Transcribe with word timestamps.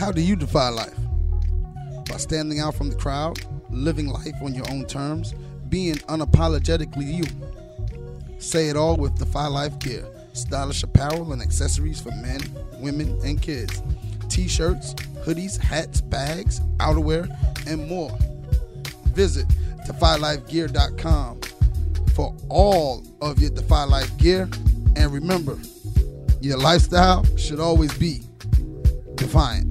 How 0.00 0.10
do 0.10 0.22
you 0.22 0.34
defy 0.34 0.70
life? 0.70 0.96
By 2.08 2.16
standing 2.16 2.58
out 2.58 2.74
from 2.74 2.88
the 2.88 2.96
crowd, 2.96 3.38
living 3.68 4.06
life 4.06 4.32
on 4.42 4.54
your 4.54 4.64
own 4.70 4.86
terms, 4.86 5.34
being 5.68 5.96
unapologetically 6.08 7.04
you. 7.04 7.24
Say 8.38 8.70
it 8.70 8.76
all 8.76 8.96
with 8.96 9.18
Defy 9.18 9.46
Life 9.48 9.78
gear. 9.78 10.06
Stylish 10.32 10.82
apparel 10.82 11.34
and 11.34 11.42
accessories 11.42 12.00
for 12.00 12.12
men, 12.12 12.40
women, 12.78 13.20
and 13.26 13.42
kids. 13.42 13.82
T 14.30 14.48
shirts, 14.48 14.94
hoodies, 15.22 15.58
hats, 15.58 16.00
bags, 16.00 16.60
outerwear, 16.78 17.28
and 17.66 17.86
more. 17.86 18.16
Visit 19.08 19.46
defylifegear.com 19.86 21.40
for 22.14 22.34
all 22.48 23.04
of 23.20 23.38
your 23.38 23.50
Defy 23.50 23.84
Life 23.84 24.16
gear. 24.16 24.48
And 24.96 25.12
remember, 25.12 25.58
your 26.40 26.56
lifestyle 26.56 27.22
should 27.36 27.60
always 27.60 27.92
be 27.98 28.22
defiant. 29.16 29.69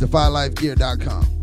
DefyLifeGear.com. 0.00 1.40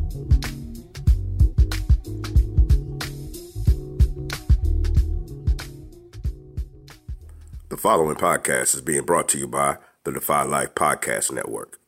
The 7.69 7.77
following 7.77 8.15
podcast 8.15 8.73
is 8.73 8.81
being 8.81 9.03
brought 9.03 9.29
to 9.29 9.37
you 9.37 9.47
by 9.47 9.77
the 10.03 10.11
Defy 10.11 10.43
Life 10.43 10.73
Podcast 10.73 11.31
Network. 11.31 11.79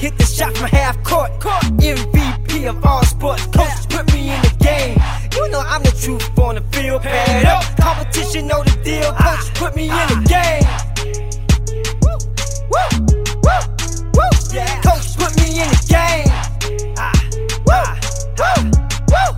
Hit 0.00 0.16
the 0.16 0.24
shot 0.24 0.56
from 0.56 0.68
half 0.68 0.96
court. 1.04 1.30
MVP 1.40 2.68
of 2.68 2.84
all 2.84 3.04
sports. 3.04 3.44
Coach 3.46 3.88
put 3.90 4.10
me 4.14 4.30
in 4.34 4.40
the 4.40 4.54
game. 4.58 4.96
You 5.36 5.50
know 5.50 5.60
I'm 5.60 5.82
the 5.82 5.92
truth 5.92 6.38
on 6.38 6.54
the 6.54 6.62
field. 6.72 7.02
Pad 7.02 7.44
up. 7.44 7.64
Competition 7.76 8.46
know 8.46 8.64
the 8.64 8.76
deal. 8.82 9.12
Coach 9.12 9.54
put 9.54 9.76
me 9.76 9.84
in 9.84 10.06
the 10.12 10.20
game. 10.34 10.64
Woo, 12.00 12.16
woo, 12.72 12.88
woo, 13.44 13.60
woo. 14.16 14.30
Yeah. 14.56 14.80
Coach 14.80 15.08
put 15.20 15.32
me 15.36 15.60
in 15.60 15.68
the 15.68 15.80
game. 15.86 16.28
Ah, 16.96 17.12
ah, 17.70 18.00
ah, 18.40 18.60
woo, 19.12 19.30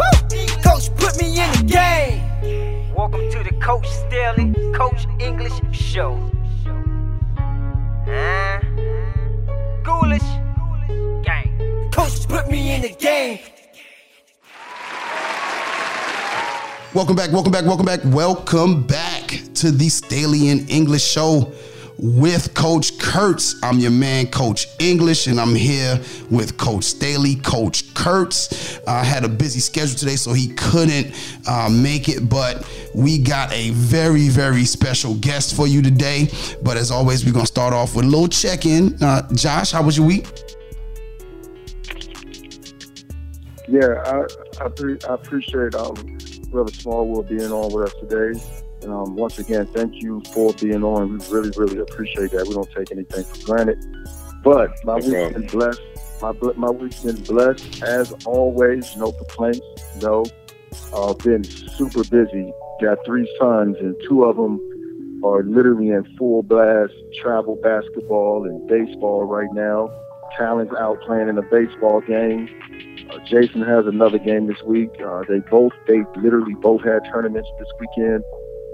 woo. 0.00 0.46
Coach 0.64 0.86
put 0.96 1.20
me 1.20 1.28
in 1.44 1.50
the 1.52 1.64
game. 1.68 2.94
Welcome 2.94 3.30
to 3.32 3.44
the 3.44 3.54
Coach 3.60 3.86
Staley 3.86 4.54
Coach 4.72 5.06
English 5.20 5.60
Show. 5.72 6.35
Put 12.36 12.50
me 12.50 12.74
in 12.74 12.82
the 12.82 12.90
game. 12.90 13.38
Welcome 16.92 17.16
back, 17.16 17.32
welcome 17.32 17.50
back, 17.50 17.64
welcome 17.64 17.86
back, 17.86 18.00
welcome 18.04 18.86
back 18.86 19.40
to 19.54 19.70
the 19.70 19.88
Staley 19.88 20.48
in 20.50 20.68
English 20.68 21.02
show 21.02 21.50
with 21.98 22.52
Coach 22.52 22.98
Kurtz. 22.98 23.56
I'm 23.62 23.78
your 23.78 23.90
man, 23.90 24.26
Coach 24.26 24.66
English, 24.78 25.28
and 25.28 25.40
I'm 25.40 25.54
here 25.54 25.98
with 26.30 26.58
Coach 26.58 26.84
Staley, 26.84 27.36
Coach 27.36 27.94
Kurtz. 27.94 28.80
I 28.86 29.02
had 29.02 29.24
a 29.24 29.30
busy 29.30 29.60
schedule 29.60 29.96
today, 29.96 30.16
so 30.16 30.34
he 30.34 30.48
couldn't 30.48 31.14
uh, 31.48 31.70
make 31.70 32.10
it, 32.10 32.28
but 32.28 32.68
we 32.94 33.16
got 33.16 33.50
a 33.50 33.70
very, 33.70 34.28
very 34.28 34.66
special 34.66 35.14
guest 35.14 35.56
for 35.56 35.66
you 35.66 35.80
today. 35.80 36.28
But 36.62 36.76
as 36.76 36.90
always, 36.90 37.24
we're 37.24 37.32
gonna 37.32 37.46
start 37.46 37.72
off 37.72 37.96
with 37.96 38.04
a 38.04 38.08
little 38.08 38.28
check-in. 38.28 39.02
Uh, 39.02 39.26
Josh, 39.32 39.70
how 39.70 39.82
was 39.82 39.96
your 39.96 40.06
week? 40.06 40.26
Yeah, 43.68 44.02
I 44.06 44.64
I, 44.64 44.68
pre- 44.68 44.98
I 45.08 45.14
appreciate 45.14 45.74
um, 45.74 46.18
Brother 46.50 46.72
Smallwood 46.72 47.28
being 47.28 47.50
on 47.50 47.72
with 47.72 47.92
us 47.92 47.94
today. 48.00 48.40
And 48.82 48.92
um, 48.92 49.16
once 49.16 49.38
again, 49.38 49.66
thank 49.66 50.02
you 50.02 50.22
for 50.32 50.52
being 50.54 50.84
on. 50.84 51.18
We 51.18 51.26
really, 51.28 51.50
really 51.56 51.78
appreciate 51.78 52.30
that. 52.32 52.46
We 52.46 52.54
don't 52.54 52.70
take 52.72 52.92
anything 52.92 53.24
for 53.24 53.46
granted. 53.46 53.78
But 54.44 54.72
my 54.84 54.94
week's 54.96 55.08
been 55.08 55.46
blessed. 55.46 55.80
My 56.22 56.32
bl- 56.32 56.52
my 56.56 56.70
week's 56.70 57.02
been 57.02 57.22
blessed 57.24 57.82
as 57.82 58.12
always. 58.24 58.96
No 58.96 59.12
complaints. 59.12 59.60
No. 60.00 60.24
Uh, 60.92 61.14
been 61.14 61.42
super 61.42 62.04
busy. 62.04 62.52
Got 62.80 62.98
three 63.04 63.28
sons, 63.38 63.76
and 63.80 63.96
two 64.08 64.24
of 64.24 64.36
them 64.36 64.60
are 65.24 65.42
literally 65.42 65.88
in 65.88 66.04
full 66.16 66.42
blast 66.42 66.92
travel 67.20 67.58
basketball 67.62 68.44
and 68.44 68.68
baseball 68.68 69.24
right 69.24 69.48
now. 69.52 69.88
Talon's 70.36 70.70
out 70.78 71.00
playing 71.02 71.28
in 71.28 71.38
a 71.38 71.42
baseball 71.42 72.00
game. 72.02 72.48
Uh, 73.16 73.24
Jason 73.24 73.62
has 73.62 73.86
another 73.86 74.18
game 74.18 74.46
this 74.46 74.62
week. 74.64 74.90
Uh, 75.04 75.22
they 75.28 75.38
both, 75.50 75.72
they 75.86 76.02
literally 76.16 76.54
both 76.54 76.82
had 76.82 77.04
tournaments 77.04 77.48
this 77.58 77.68
weekend. 77.80 78.22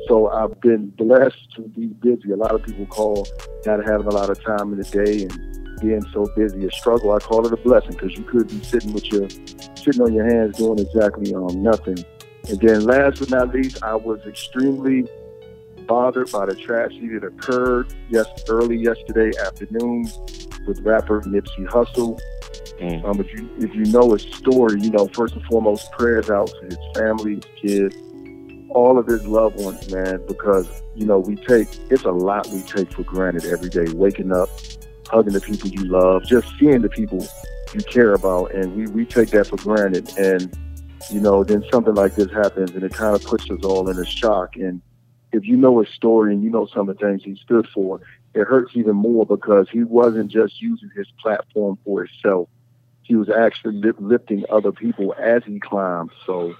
So 0.08 0.28
I've 0.28 0.60
been 0.60 0.88
blessed 0.90 1.54
to 1.56 1.62
be 1.62 1.86
busy. 1.86 2.32
A 2.32 2.36
lot 2.36 2.54
of 2.54 2.62
people 2.64 2.86
call 2.86 3.26
not 3.64 3.84
having 3.84 4.06
a 4.06 4.10
lot 4.10 4.30
of 4.30 4.42
time 4.42 4.72
in 4.72 4.78
the 4.78 4.84
day 4.84 5.22
and 5.22 5.80
being 5.80 6.02
so 6.12 6.26
busy 6.36 6.66
a 6.66 6.70
struggle. 6.72 7.12
I 7.12 7.18
call 7.18 7.46
it 7.46 7.52
a 7.52 7.56
blessing 7.56 7.92
because 7.92 8.16
you 8.16 8.24
could 8.24 8.48
be 8.48 8.62
sitting 8.64 8.92
with 8.92 9.06
your 9.12 9.28
sitting 9.76 10.02
on 10.02 10.12
your 10.12 10.26
hands 10.26 10.56
doing 10.56 10.78
exactly 10.78 11.34
um, 11.34 11.62
nothing. 11.62 12.04
And 12.48 12.60
then 12.60 12.84
last 12.84 13.20
but 13.20 13.30
not 13.30 13.54
least, 13.54 13.82
I 13.82 13.94
was 13.94 14.20
extremely 14.26 15.06
bothered 15.86 16.30
by 16.32 16.46
the 16.46 16.56
tragedy 16.56 17.08
that 17.08 17.24
occurred 17.24 17.92
yes 18.08 18.26
early 18.48 18.76
yesterday 18.76 19.36
afternoon 19.44 20.04
with 20.66 20.80
rapper 20.80 21.20
Nipsey 21.22 21.66
Hussle. 21.68 22.18
Um, 22.82 23.20
if 23.20 23.32
you 23.32 23.48
if 23.58 23.74
you 23.74 23.84
know 23.86 24.12
his 24.12 24.22
story, 24.22 24.80
you 24.80 24.90
know 24.90 25.06
first 25.08 25.34
and 25.34 25.44
foremost 25.44 25.90
prayers 25.92 26.30
out 26.30 26.48
to 26.48 26.64
his 26.66 26.78
family, 26.94 27.36
his 27.36 27.44
kids, 27.60 27.96
all 28.70 28.98
of 28.98 29.06
his 29.06 29.24
loved 29.26 29.60
ones, 29.60 29.92
man, 29.92 30.20
because 30.26 30.82
you 30.96 31.06
know 31.06 31.18
we 31.20 31.36
take 31.36 31.68
it's 31.90 32.04
a 32.04 32.10
lot 32.10 32.48
we 32.48 32.60
take 32.62 32.92
for 32.92 33.04
granted 33.04 33.44
every 33.44 33.68
day. 33.68 33.92
Waking 33.92 34.32
up, 34.32 34.48
hugging 35.06 35.32
the 35.32 35.40
people 35.40 35.68
you 35.68 35.84
love, 35.84 36.24
just 36.24 36.48
seeing 36.58 36.82
the 36.82 36.88
people 36.88 37.24
you 37.72 37.80
care 37.82 38.14
about, 38.14 38.52
and 38.52 38.74
we 38.74 38.86
we 38.88 39.04
take 39.04 39.30
that 39.30 39.46
for 39.46 39.56
granted. 39.56 40.12
And 40.18 40.52
you 41.10 41.20
know, 41.20 41.44
then 41.44 41.64
something 41.70 41.94
like 41.94 42.16
this 42.16 42.30
happens, 42.32 42.72
and 42.72 42.82
it 42.82 42.92
kind 42.92 43.14
of 43.14 43.22
puts 43.24 43.48
us 43.50 43.64
all 43.64 43.88
in 43.88 43.98
a 43.98 44.06
shock. 44.06 44.56
And 44.56 44.82
if 45.32 45.44
you 45.44 45.56
know 45.56 45.80
his 45.80 45.92
story 45.94 46.34
and 46.34 46.42
you 46.42 46.50
know 46.50 46.66
some 46.66 46.88
of 46.88 46.98
the 46.98 47.06
things 47.06 47.22
he 47.22 47.36
stood 47.36 47.68
for, 47.68 48.00
it 48.34 48.44
hurts 48.44 48.72
even 48.74 48.96
more 48.96 49.24
because 49.24 49.68
he 49.70 49.84
wasn't 49.84 50.30
just 50.30 50.60
using 50.60 50.90
his 50.96 51.06
platform 51.20 51.78
for 51.84 52.04
himself. 52.04 52.48
He 53.02 53.16
was 53.16 53.28
actually 53.28 53.76
li- 53.76 53.92
lifting 53.98 54.44
other 54.50 54.72
people 54.72 55.14
as 55.18 55.42
he 55.44 55.58
climbed. 55.58 56.10
So, 56.24 56.54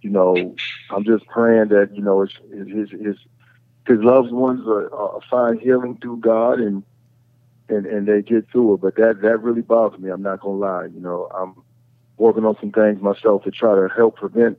you 0.00 0.10
know, 0.10 0.54
I'm 0.90 1.04
just 1.04 1.26
praying 1.26 1.68
that 1.68 1.90
you 1.94 2.02
know 2.02 2.20
his 2.22 2.32
his 2.50 2.90
his, 2.90 3.16
his 3.86 3.98
loved 4.00 4.32
ones 4.32 4.66
are, 4.66 4.92
are 4.94 5.20
find 5.28 5.60
healing 5.60 5.98
through 6.00 6.18
God 6.18 6.60
and 6.60 6.82
and 7.68 7.86
and 7.86 8.06
they 8.06 8.22
get 8.22 8.50
through 8.50 8.74
it. 8.74 8.80
But 8.80 8.96
that 8.96 9.20
that 9.22 9.42
really 9.42 9.62
bothers 9.62 10.00
me. 10.00 10.10
I'm 10.10 10.22
not 10.22 10.40
gonna 10.40 10.56
lie. 10.56 10.86
You 10.86 11.00
know, 11.00 11.28
I'm 11.34 11.54
working 12.16 12.44
on 12.44 12.56
some 12.60 12.72
things 12.72 13.00
myself 13.00 13.44
to 13.44 13.50
try 13.50 13.74
to 13.74 13.88
help 13.94 14.16
prevent 14.16 14.58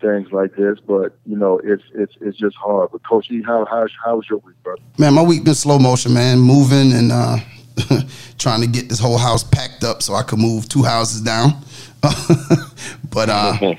things 0.00 0.28
like 0.32 0.54
this. 0.56 0.78
But 0.86 1.16
you 1.24 1.36
know, 1.36 1.60
it's 1.64 1.84
it's 1.94 2.14
it's 2.20 2.38
just 2.38 2.56
hard. 2.56 2.90
But 2.92 3.02
Coach 3.06 3.30
how 3.44 3.64
how 3.64 3.86
how 4.04 4.16
was 4.16 4.26
your 4.28 4.38
week, 4.40 4.56
brother? 4.62 4.82
Man, 4.98 5.14
my 5.14 5.22
week 5.22 5.44
been 5.44 5.54
slow 5.54 5.78
motion, 5.78 6.14
man. 6.14 6.38
Moving 6.38 6.92
and 6.92 7.12
uh, 7.12 7.38
trying 8.38 8.60
to 8.60 8.66
get 8.66 8.88
this 8.88 8.98
whole 8.98 9.18
house 9.18 9.44
packed 9.44 9.84
up 9.84 10.02
so 10.02 10.14
I 10.14 10.22
could 10.22 10.38
move 10.38 10.68
two 10.68 10.82
houses 10.82 11.20
down. 11.20 11.62
but 13.10 13.28
uh, 13.28 13.56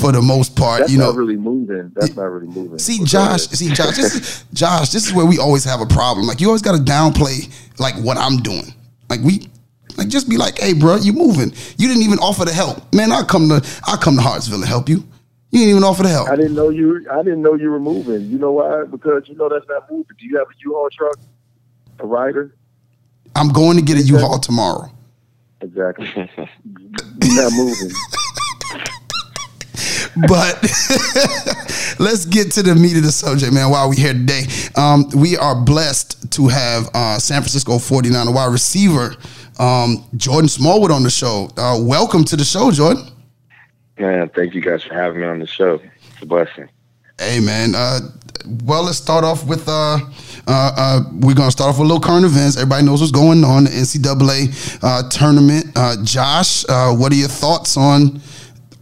for 0.00 0.12
the 0.12 0.22
most 0.22 0.56
part, 0.56 0.80
That's 0.80 0.92
you 0.92 0.98
know, 0.98 1.10
not 1.10 1.16
really 1.16 1.36
moving. 1.36 1.92
That's 1.94 2.16
not 2.16 2.24
really 2.24 2.46
moving. 2.46 2.78
See, 2.78 3.04
Josh. 3.04 3.42
See, 3.48 3.68
Josh. 3.68 3.96
This 3.96 4.14
is, 4.14 4.44
Josh. 4.52 4.90
This 4.90 5.06
is 5.06 5.12
where 5.12 5.26
we 5.26 5.38
always 5.38 5.64
have 5.64 5.80
a 5.80 5.86
problem. 5.86 6.26
Like 6.26 6.40
you 6.40 6.46
always 6.46 6.62
got 6.62 6.76
to 6.76 6.82
downplay 6.82 7.50
like 7.78 7.94
what 7.96 8.16
I'm 8.16 8.38
doing. 8.38 8.72
Like 9.08 9.20
we, 9.20 9.48
like 9.96 10.08
just 10.08 10.28
be 10.28 10.36
like, 10.36 10.58
hey, 10.58 10.72
bro, 10.72 10.96
you 10.96 11.12
moving? 11.12 11.52
You 11.76 11.88
didn't 11.88 12.02
even 12.02 12.18
offer 12.20 12.44
the 12.44 12.52
help, 12.52 12.92
man. 12.94 13.12
I 13.12 13.22
come 13.22 13.48
to 13.48 13.66
I 13.86 13.96
come 13.96 14.16
to 14.16 14.22
Hartsville 14.22 14.60
to 14.60 14.66
help 14.66 14.88
you. 14.88 15.04
You 15.50 15.58
didn't 15.58 15.70
even 15.70 15.84
offer 15.84 16.04
the 16.04 16.08
help. 16.10 16.28
I 16.28 16.36
didn't 16.36 16.54
know 16.54 16.68
you. 16.70 17.04
I 17.10 17.22
didn't 17.22 17.42
know 17.42 17.54
you 17.54 17.70
were 17.70 17.80
moving. 17.80 18.30
You 18.30 18.38
know 18.38 18.52
why? 18.52 18.84
Because 18.84 19.24
you 19.26 19.34
know 19.34 19.48
that's 19.48 19.66
not 19.68 19.90
moving. 19.90 20.16
Do 20.16 20.26
you 20.26 20.38
have 20.38 20.46
a 20.46 20.54
U-Haul 20.64 20.88
truck? 20.90 21.18
A 21.98 22.06
rider? 22.06 22.54
I'm 23.36 23.48
going 23.48 23.76
to 23.76 23.82
get 23.82 23.98
a 23.98 24.02
U-Haul 24.02 24.38
tomorrow. 24.38 24.90
Exactly. 25.60 26.10
You're 26.16 27.42
not 27.42 27.52
moving. 27.52 27.90
but 30.28 30.60
let's 31.98 32.24
get 32.26 32.50
to 32.52 32.62
the 32.62 32.74
meat 32.74 32.96
of 32.96 33.02
the 33.02 33.12
subject, 33.12 33.52
man. 33.52 33.70
While 33.70 33.88
we're 33.88 33.94
here 33.96 34.12
today, 34.12 34.42
um, 34.76 35.08
we 35.14 35.36
are 35.36 35.54
blessed 35.54 36.32
to 36.32 36.48
have 36.48 36.88
uh, 36.94 37.18
San 37.18 37.42
Francisco 37.42 37.72
49er 37.74 38.34
wide 38.34 38.52
receiver 38.52 39.14
um, 39.60 40.04
Jordan 40.16 40.48
Smallwood 40.48 40.90
on 40.90 41.02
the 41.02 41.10
show. 41.10 41.50
Uh, 41.56 41.78
welcome 41.80 42.24
to 42.24 42.36
the 42.36 42.44
show, 42.44 42.70
Jordan. 42.70 43.06
Man, 43.98 44.30
thank 44.30 44.54
you 44.54 44.62
guys 44.62 44.82
for 44.82 44.94
having 44.94 45.20
me 45.20 45.26
on 45.26 45.38
the 45.38 45.46
show. 45.46 45.74
It's 45.74 46.22
a 46.22 46.26
blessing. 46.26 46.68
Hey 47.18 47.38
man, 47.38 47.74
uh, 47.74 48.00
well 48.64 48.82
let's 48.84 48.98
start 48.98 49.24
off 49.24 49.46
with 49.46 49.68
uh, 49.68 49.98
uh, 50.46 50.72
uh, 50.76 51.00
we're 51.20 51.34
gonna 51.34 51.50
start 51.50 51.70
off 51.70 51.78
with 51.78 51.86
a 51.90 51.92
little 51.92 52.00
current 52.00 52.24
events. 52.24 52.56
Everybody 52.56 52.84
knows 52.86 53.00
what's 53.00 53.12
going 53.12 53.44
on 53.44 53.64
the 53.64 53.70
NCAA 53.70 54.78
uh, 54.82 55.08
tournament. 55.10 55.66
Uh, 55.76 55.96
Josh, 56.04 56.64
uh, 56.68 56.92
what 56.94 57.12
are 57.12 57.16
your 57.16 57.28
thoughts 57.28 57.76
on 57.76 58.20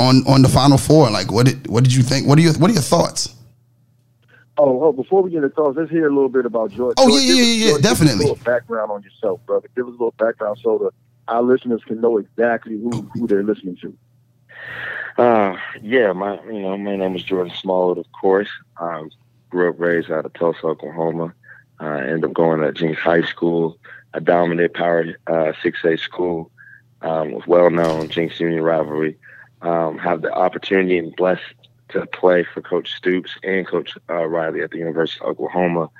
on 0.00 0.22
on 0.26 0.42
the 0.42 0.48
Final 0.48 0.78
Four? 0.78 1.10
Like, 1.10 1.30
what 1.32 1.46
did 1.46 1.66
what 1.68 1.84
did 1.84 1.94
you 1.94 2.02
think? 2.02 2.26
What 2.26 2.38
are 2.38 2.42
your 2.42 2.52
what 2.54 2.70
are 2.70 2.74
your 2.74 2.82
thoughts? 2.82 3.34
Oh, 4.60 4.82
oh, 4.82 4.92
before 4.92 5.22
we 5.22 5.30
get 5.30 5.44
into 5.44 5.50
thoughts, 5.50 5.76
let's 5.78 5.90
hear 5.90 6.08
a 6.08 6.12
little 6.12 6.28
bit 6.28 6.44
about 6.44 6.72
George. 6.72 6.94
Oh, 6.98 7.08
George, 7.08 7.22
yeah, 7.22 7.28
yeah, 7.28 7.34
give 7.34 7.42
us- 7.42 7.46
yeah, 7.46 7.52
yeah, 7.52 7.70
George, 7.70 7.82
give 7.82 7.90
us 7.92 7.98
definitely. 7.98 8.24
A 8.24 8.28
little 8.28 8.44
background 8.44 8.90
on 8.90 9.02
yourself, 9.02 9.40
brother. 9.46 9.68
Give 9.76 9.84
us 9.86 9.90
a 9.90 9.92
little 9.92 10.14
background 10.18 10.58
so 10.62 10.78
that 10.78 10.90
our 11.28 11.42
listeners 11.42 11.82
can 11.86 12.00
know 12.00 12.18
exactly 12.18 12.76
who, 12.76 12.90
who 13.14 13.26
they're 13.28 13.44
listening 13.44 13.76
to. 13.82 13.96
Uh, 15.16 15.56
yeah, 15.82 16.12
my 16.12 16.40
you 16.44 16.60
know 16.62 16.76
my 16.76 16.96
name 16.96 17.16
is 17.16 17.22
Jordan 17.24 17.52
Smallwood, 17.54 17.98
of 17.98 18.06
course. 18.12 18.48
Um, 18.80 19.10
grew 19.50 19.70
up 19.70 19.78
raised 19.78 20.10
out 20.10 20.24
of 20.24 20.32
Tulsa, 20.34 20.66
Oklahoma. 20.66 21.34
Uh, 21.80 21.86
ended 21.86 22.24
up 22.24 22.34
going 22.34 22.60
to 22.60 22.72
Jenks 22.72 23.00
High 23.00 23.22
School, 23.22 23.78
a 24.14 24.20
dominant 24.20 24.74
power 24.74 25.06
uh, 25.28 25.52
6A 25.62 25.98
school, 26.00 26.50
um, 27.02 27.32
was 27.32 27.46
well 27.46 27.70
known 27.70 28.08
Jenks 28.08 28.40
Union 28.40 28.62
rivalry. 28.62 29.16
Um, 29.62 29.98
have 29.98 30.22
the 30.22 30.32
opportunity 30.32 30.98
and 30.98 31.14
blessed 31.16 31.42
to 31.90 32.06
play 32.06 32.44
for 32.44 32.60
Coach 32.60 32.92
Stoops 32.92 33.32
and 33.42 33.66
Coach 33.66 33.96
uh, 34.08 34.24
Riley 34.24 34.62
at 34.62 34.70
the 34.70 34.78
University 34.78 35.20
of 35.20 35.30
Oklahoma 35.30 35.90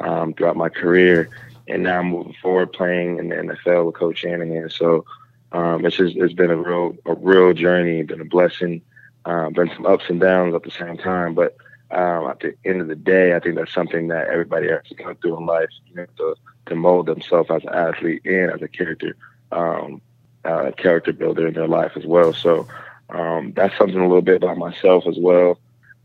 um, 0.00 0.34
throughout 0.34 0.56
my 0.56 0.68
career, 0.68 1.28
and 1.68 1.82
now 1.84 2.00
I'm 2.00 2.10
moving 2.10 2.34
forward 2.42 2.72
playing 2.72 3.18
in 3.18 3.28
the 3.28 3.36
NFL 3.36 3.86
with 3.86 3.94
Coach 3.94 4.18
Shanahan. 4.18 4.70
So 4.70 5.04
um, 5.52 5.84
it's 5.84 5.96
just 5.96 6.16
it's 6.16 6.34
been 6.34 6.50
a 6.50 6.56
real 6.56 6.96
a 7.06 7.14
real 7.14 7.52
journey, 7.52 8.02
been 8.02 8.20
a 8.20 8.24
blessing, 8.24 8.82
uh, 9.24 9.50
been 9.50 9.70
some 9.74 9.86
ups 9.86 10.04
and 10.08 10.20
downs 10.20 10.54
at 10.54 10.62
the 10.62 10.70
same 10.70 10.98
time. 10.98 11.34
But 11.34 11.56
um, 11.90 12.28
at 12.28 12.40
the 12.40 12.54
end 12.64 12.80
of 12.80 12.88
the 12.88 12.96
day, 12.96 13.34
I 13.34 13.40
think 13.40 13.56
that's 13.56 13.72
something 13.72 14.08
that 14.08 14.28
everybody 14.28 14.68
has 14.68 14.82
to 14.88 14.94
go 14.94 15.14
through 15.14 15.38
in 15.38 15.46
life, 15.46 15.70
you 15.86 15.96
know, 15.96 16.06
to 16.18 16.34
to 16.66 16.74
mold 16.74 17.06
themselves 17.06 17.50
as 17.50 17.62
an 17.62 17.70
athlete 17.70 18.20
and 18.26 18.50
as 18.52 18.60
a 18.60 18.68
character, 18.68 19.16
um, 19.52 20.02
uh, 20.44 20.70
character 20.76 21.12
builder 21.14 21.46
in 21.46 21.54
their 21.54 21.66
life 21.66 21.92
as 21.96 22.04
well. 22.04 22.34
So 22.34 22.68
um, 23.08 23.52
that's 23.56 23.76
something 23.78 23.98
a 23.98 24.06
little 24.06 24.20
bit 24.20 24.42
about 24.42 24.58
myself 24.58 25.06
as 25.06 25.16
well. 25.18 25.58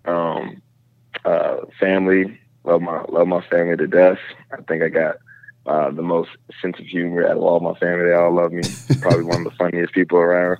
Um, 0.06 0.62
uh, 1.26 1.58
family, 1.80 2.40
love 2.64 2.82
my 2.82 3.04
love 3.10 3.28
my 3.28 3.42
family 3.42 3.76
to 3.78 3.88
death. 3.88 4.20
I 4.52 4.62
think 4.62 4.84
I 4.84 4.90
got 4.90 5.18
uh, 5.66 5.92
the 5.92 6.02
most 6.02 6.30
sense 6.62 6.80
of 6.80 6.86
humor 6.86 7.26
out 7.26 7.38
of 7.38 7.44
all 7.44 7.60
my 7.60 7.74
family. 7.76 8.06
They 8.06 8.14
all 8.14 8.34
love 8.34 8.54
me. 8.54 8.64
Probably 9.02 9.24
one 9.24 9.46
of 9.46 9.52
the 9.52 9.58
funniest 9.58 9.94
people 9.94 10.18
around. 10.18 10.60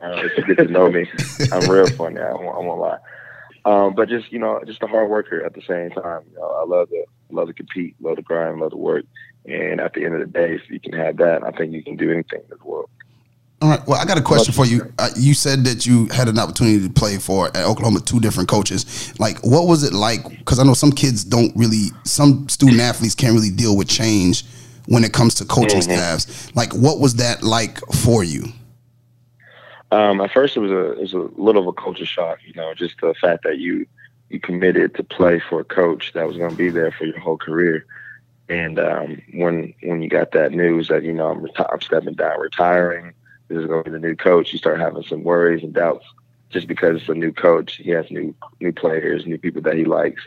Uh, 0.00 0.22
if 0.24 0.36
you 0.38 0.54
get 0.54 0.66
to 0.66 0.72
know 0.72 0.90
me, 0.90 1.06
I'm 1.52 1.68
real 1.68 1.88
funny. 1.90 2.20
I 2.20 2.32
won't, 2.32 2.56
I 2.56 2.60
won't 2.60 2.80
lie. 2.80 2.98
Um, 3.64 3.94
but 3.94 4.08
just 4.08 4.32
you 4.32 4.38
know, 4.38 4.60
just 4.66 4.82
a 4.82 4.86
hard 4.86 5.10
worker 5.10 5.44
at 5.44 5.54
the 5.54 5.62
same 5.62 5.90
time. 5.90 6.22
You 6.30 6.38
know, 6.38 6.50
I 6.50 6.64
love 6.64 6.88
to 6.90 7.04
love 7.30 7.48
to 7.48 7.54
compete, 7.54 7.94
love 8.00 8.16
to 8.16 8.22
grind, 8.22 8.60
love 8.60 8.70
to 8.70 8.76
work. 8.76 9.04
And 9.46 9.80
at 9.80 9.94
the 9.94 10.04
end 10.04 10.14
of 10.14 10.20
the 10.20 10.26
day, 10.26 10.54
if 10.54 10.70
you 10.70 10.80
can 10.80 10.92
have 10.92 11.16
that, 11.18 11.42
I 11.44 11.50
think 11.50 11.72
you 11.72 11.82
can 11.82 11.96
do 11.96 12.10
anything 12.10 12.40
in 12.40 12.50
this 12.50 12.60
world. 12.60 12.90
All 13.62 13.68
right. 13.68 13.86
Well, 13.86 14.00
I 14.00 14.06
got 14.06 14.16
a 14.16 14.22
question 14.22 14.54
for 14.54 14.64
you. 14.64 14.90
Uh, 14.98 15.10
you 15.16 15.34
said 15.34 15.64
that 15.64 15.84
you 15.84 16.06
had 16.06 16.28
an 16.28 16.38
opportunity 16.38 16.86
to 16.86 16.92
play 16.92 17.18
for 17.18 17.48
at 17.48 17.64
Oklahoma 17.66 18.00
two 18.00 18.18
different 18.18 18.48
coaches. 18.48 19.12
Like, 19.20 19.38
what 19.44 19.66
was 19.66 19.82
it 19.82 19.92
like? 19.92 20.26
Because 20.30 20.58
I 20.58 20.62
know 20.62 20.72
some 20.72 20.92
kids 20.92 21.24
don't 21.24 21.54
really, 21.54 21.88
some 22.04 22.48
student 22.48 22.80
athletes 22.80 23.14
can't 23.14 23.34
really 23.34 23.50
deal 23.50 23.76
with 23.76 23.86
change 23.86 24.44
when 24.86 25.04
it 25.04 25.12
comes 25.12 25.34
to 25.36 25.44
coaching 25.44 25.82
staffs. 25.82 26.54
Like, 26.56 26.72
what 26.72 27.00
was 27.00 27.16
that 27.16 27.42
like 27.42 27.78
for 27.92 28.24
you? 28.24 28.44
Um, 29.92 30.20
at 30.20 30.30
first, 30.32 30.56
it 30.56 30.60
was 30.60 30.70
a 30.70 30.92
it 30.92 31.00
was 31.00 31.14
a 31.14 31.28
little 31.36 31.62
of 31.62 31.68
a 31.68 31.72
culture 31.72 32.06
shock. 32.06 32.38
You 32.46 32.54
know, 32.54 32.74
just 32.74 33.00
the 33.00 33.14
fact 33.14 33.42
that 33.44 33.58
you 33.58 33.86
you 34.28 34.38
committed 34.40 34.94
to 34.94 35.04
play 35.04 35.40
for 35.40 35.60
a 35.60 35.64
coach 35.64 36.12
that 36.14 36.26
was 36.26 36.36
going 36.36 36.50
to 36.50 36.56
be 36.56 36.70
there 36.70 36.92
for 36.92 37.04
your 37.04 37.18
whole 37.18 37.36
career. 37.36 37.84
And 38.48 38.78
um, 38.78 39.20
when 39.32 39.74
when 39.82 40.02
you 40.02 40.08
got 40.08 40.32
that 40.32 40.52
news 40.52 40.88
that 40.88 41.02
you 41.02 41.12
know 41.12 41.28
I'm, 41.28 41.40
reti- 41.40 41.72
I'm 41.72 41.80
stepping 41.80 42.14
down, 42.14 42.40
retiring, 42.40 43.12
this 43.48 43.58
is 43.58 43.66
going 43.66 43.84
to 43.84 43.90
be 43.90 43.94
the 43.94 44.06
new 44.06 44.16
coach, 44.16 44.52
you 44.52 44.58
start 44.58 44.80
having 44.80 45.02
some 45.02 45.24
worries 45.24 45.62
and 45.62 45.72
doubts. 45.72 46.06
Just 46.50 46.66
because 46.66 47.00
it's 47.00 47.08
a 47.08 47.14
new 47.14 47.32
coach, 47.32 47.76
he 47.76 47.90
has 47.90 48.10
new 48.10 48.34
new 48.60 48.72
players, 48.72 49.26
new 49.26 49.38
people 49.38 49.62
that 49.62 49.76
he 49.76 49.84
likes, 49.84 50.22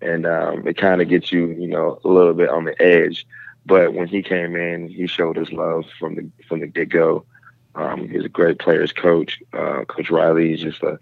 and 0.00 0.26
um, 0.26 0.66
it 0.66 0.76
kind 0.76 1.00
of 1.00 1.08
gets 1.08 1.30
you, 1.30 1.48
you 1.48 1.68
know, 1.68 2.00
a 2.04 2.08
little 2.08 2.34
bit 2.34 2.48
on 2.48 2.64
the 2.64 2.80
edge. 2.82 3.26
But 3.66 3.94
when 3.94 4.08
he 4.08 4.22
came 4.22 4.56
in, 4.56 4.88
he 4.88 5.06
showed 5.06 5.36
his 5.36 5.52
love 5.52 5.84
from 5.98 6.16
the 6.16 6.30
from 6.48 6.60
the 6.60 6.66
get 6.66 6.88
go. 6.88 7.24
Um, 7.74 8.08
he's 8.08 8.24
a 8.24 8.28
great 8.28 8.58
players 8.58 8.92
coach. 8.92 9.42
Uh, 9.52 9.84
coach 9.86 10.10
Riley 10.10 10.52
is 10.52 10.60
just 10.60 10.82
a, 10.82 10.98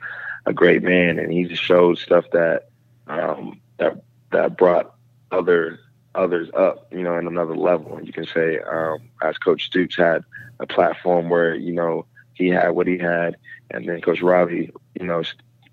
a 0.46 0.52
great 0.52 0.82
man, 0.82 1.18
and 1.18 1.32
he 1.32 1.44
just 1.44 1.62
showed 1.62 1.98
stuff 1.98 2.24
that 2.32 2.68
um, 3.06 3.60
that 3.78 4.02
that 4.32 4.56
brought 4.56 4.94
other 5.30 5.80
others 6.14 6.50
up, 6.54 6.92
you 6.92 7.02
know, 7.02 7.16
in 7.16 7.26
another 7.26 7.56
level. 7.56 7.96
And 7.96 8.06
you 8.06 8.12
can 8.12 8.26
say, 8.26 8.58
um, 8.60 8.98
as 9.22 9.38
Coach 9.38 9.66
Stoops 9.66 9.96
had 9.96 10.24
a 10.60 10.66
platform 10.66 11.28
where 11.30 11.54
you 11.54 11.72
know 11.72 12.06
he 12.34 12.48
had 12.48 12.70
what 12.70 12.86
he 12.86 12.98
had, 12.98 13.36
and 13.70 13.88
then 13.88 14.00
Coach 14.00 14.20
Riley, 14.20 14.70
you 14.98 15.06
know, 15.06 15.22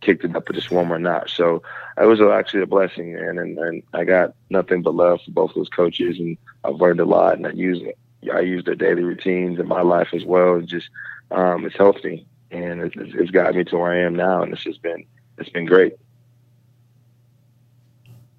kicked 0.01 0.23
it 0.23 0.35
up 0.35 0.47
just 0.53 0.71
one 0.71 0.87
more 0.87 0.99
notch. 0.99 1.35
So 1.35 1.63
it 1.97 2.05
was 2.05 2.21
actually 2.21 2.61
a 2.61 2.67
blessing, 2.67 3.15
and, 3.15 3.39
and 3.39 3.57
and 3.57 3.83
I 3.93 4.03
got 4.05 4.33
nothing 4.49 4.81
but 4.81 4.95
love 4.95 5.21
for 5.23 5.31
both 5.31 5.53
those 5.55 5.69
coaches, 5.69 6.19
and 6.19 6.37
I've 6.63 6.75
learned 6.75 6.99
a 6.99 7.05
lot, 7.05 7.37
and 7.37 7.47
I 7.47 7.51
use 7.51 7.81
it. 7.81 7.97
I 8.33 8.39
use 8.41 8.63
their 8.65 8.75
daily 8.75 9.03
routines 9.03 9.59
in 9.59 9.67
my 9.67 9.81
life 9.81 10.09
as 10.13 10.25
well. 10.25 10.55
It's 10.57 10.69
just 10.69 10.89
um, 11.31 11.65
it's 11.65 11.77
helped 11.77 12.03
me, 12.03 12.27
and 12.51 12.81
it's, 12.81 12.95
it's 12.97 13.31
got 13.31 13.55
me 13.55 13.63
to 13.65 13.77
where 13.77 13.91
I 13.91 13.99
am 13.99 14.15
now, 14.15 14.41
and 14.43 14.53
it's 14.53 14.63
just 14.63 14.81
been 14.81 15.05
it's 15.37 15.49
been 15.49 15.65
great. 15.65 15.93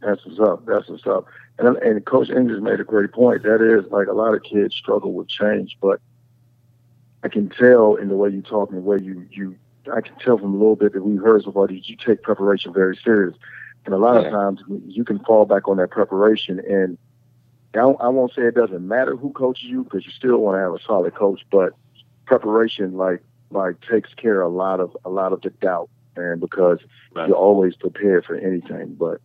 That's 0.01 0.25
what's 0.27 0.41
up. 0.41 0.65
That's 0.67 0.89
what's 0.89 1.07
up. 1.07 1.27
And 1.59 1.77
and 1.79 2.05
Coach 2.05 2.29
Ingers 2.29 2.61
made 2.61 2.81
a 2.81 2.85
great 2.85 3.13
point. 3.13 3.43
That 3.43 3.61
is 3.63 3.91
like 3.91 4.09
a 4.09 4.13
lot 4.13 4.35
of 4.35 4.43
kids 4.43 4.75
struggle 4.75 5.13
with 5.13 5.29
change, 5.29 5.77
but 5.81 6.01
I 7.23 7.29
can 7.29 7.49
tell 7.49 7.97
in 7.97 8.09
the 8.09 8.17
way 8.17 8.31
you 8.31 8.43
talk 8.43 8.71
and 8.71 8.79
the 8.79 8.83
way 8.83 8.99
you 9.01 9.27
you 9.31 9.57
I 9.93 10.01
can 10.01 10.17
tell 10.17 10.39
from 10.39 10.55
a 10.55 10.59
little 10.59 10.77
bit 10.77 10.93
that 10.93 11.05
we've 11.05 11.23
heard 11.23 11.43
so 11.45 11.53
far 11.53 11.67
that 11.67 11.89
you 11.89 11.97
take 11.97 12.23
preparation 12.23 12.73
very 12.73 12.97
serious. 12.97 13.35
And 13.85 13.95
a 13.95 13.99
lot 13.99 14.21
Yeah. 14.21 14.29
of 14.29 14.33
times 14.33 14.63
you 14.87 15.05
can 15.05 15.19
fall 15.21 15.45
back 15.47 15.69
on 15.69 15.77
that 15.79 15.91
preparation 15.91 16.61
and 16.61 16.99
I 17.77 17.85
won't- 17.85 18.01
I 18.01 18.09
won't 18.09 18.33
say 18.33 18.43
it 18.43 18.55
doesn't 18.55 18.87
matter 18.87 19.17
who 19.17 19.31
coaches 19.31 19.65
you 19.65 19.85
because 19.85 20.05
you 20.07 20.13
still 20.13 20.39
want 20.39 20.57
to 20.57 20.61
have 20.61 20.73
a 20.75 20.79
solid 20.81 21.15
coach, 21.15 21.45
but 21.51 21.73
preparation 22.27 22.97
like 22.97 23.23
like 23.53 23.81
takes 23.89 24.13
care 24.15 24.41
of 24.43 24.53
a 24.53 24.57
lot 24.57 24.81
of 24.81 24.97
a 25.05 25.11
lot 25.11 25.33
of 25.33 25.41
the 25.43 25.51
doubt 25.51 25.89
and 26.17 26.41
because 26.41 26.81
Right. 27.15 27.29
you're 27.29 27.37
always 27.37 27.77
prepared 27.77 28.25
for 28.25 28.35
anything. 28.35 28.97
But 28.99 29.21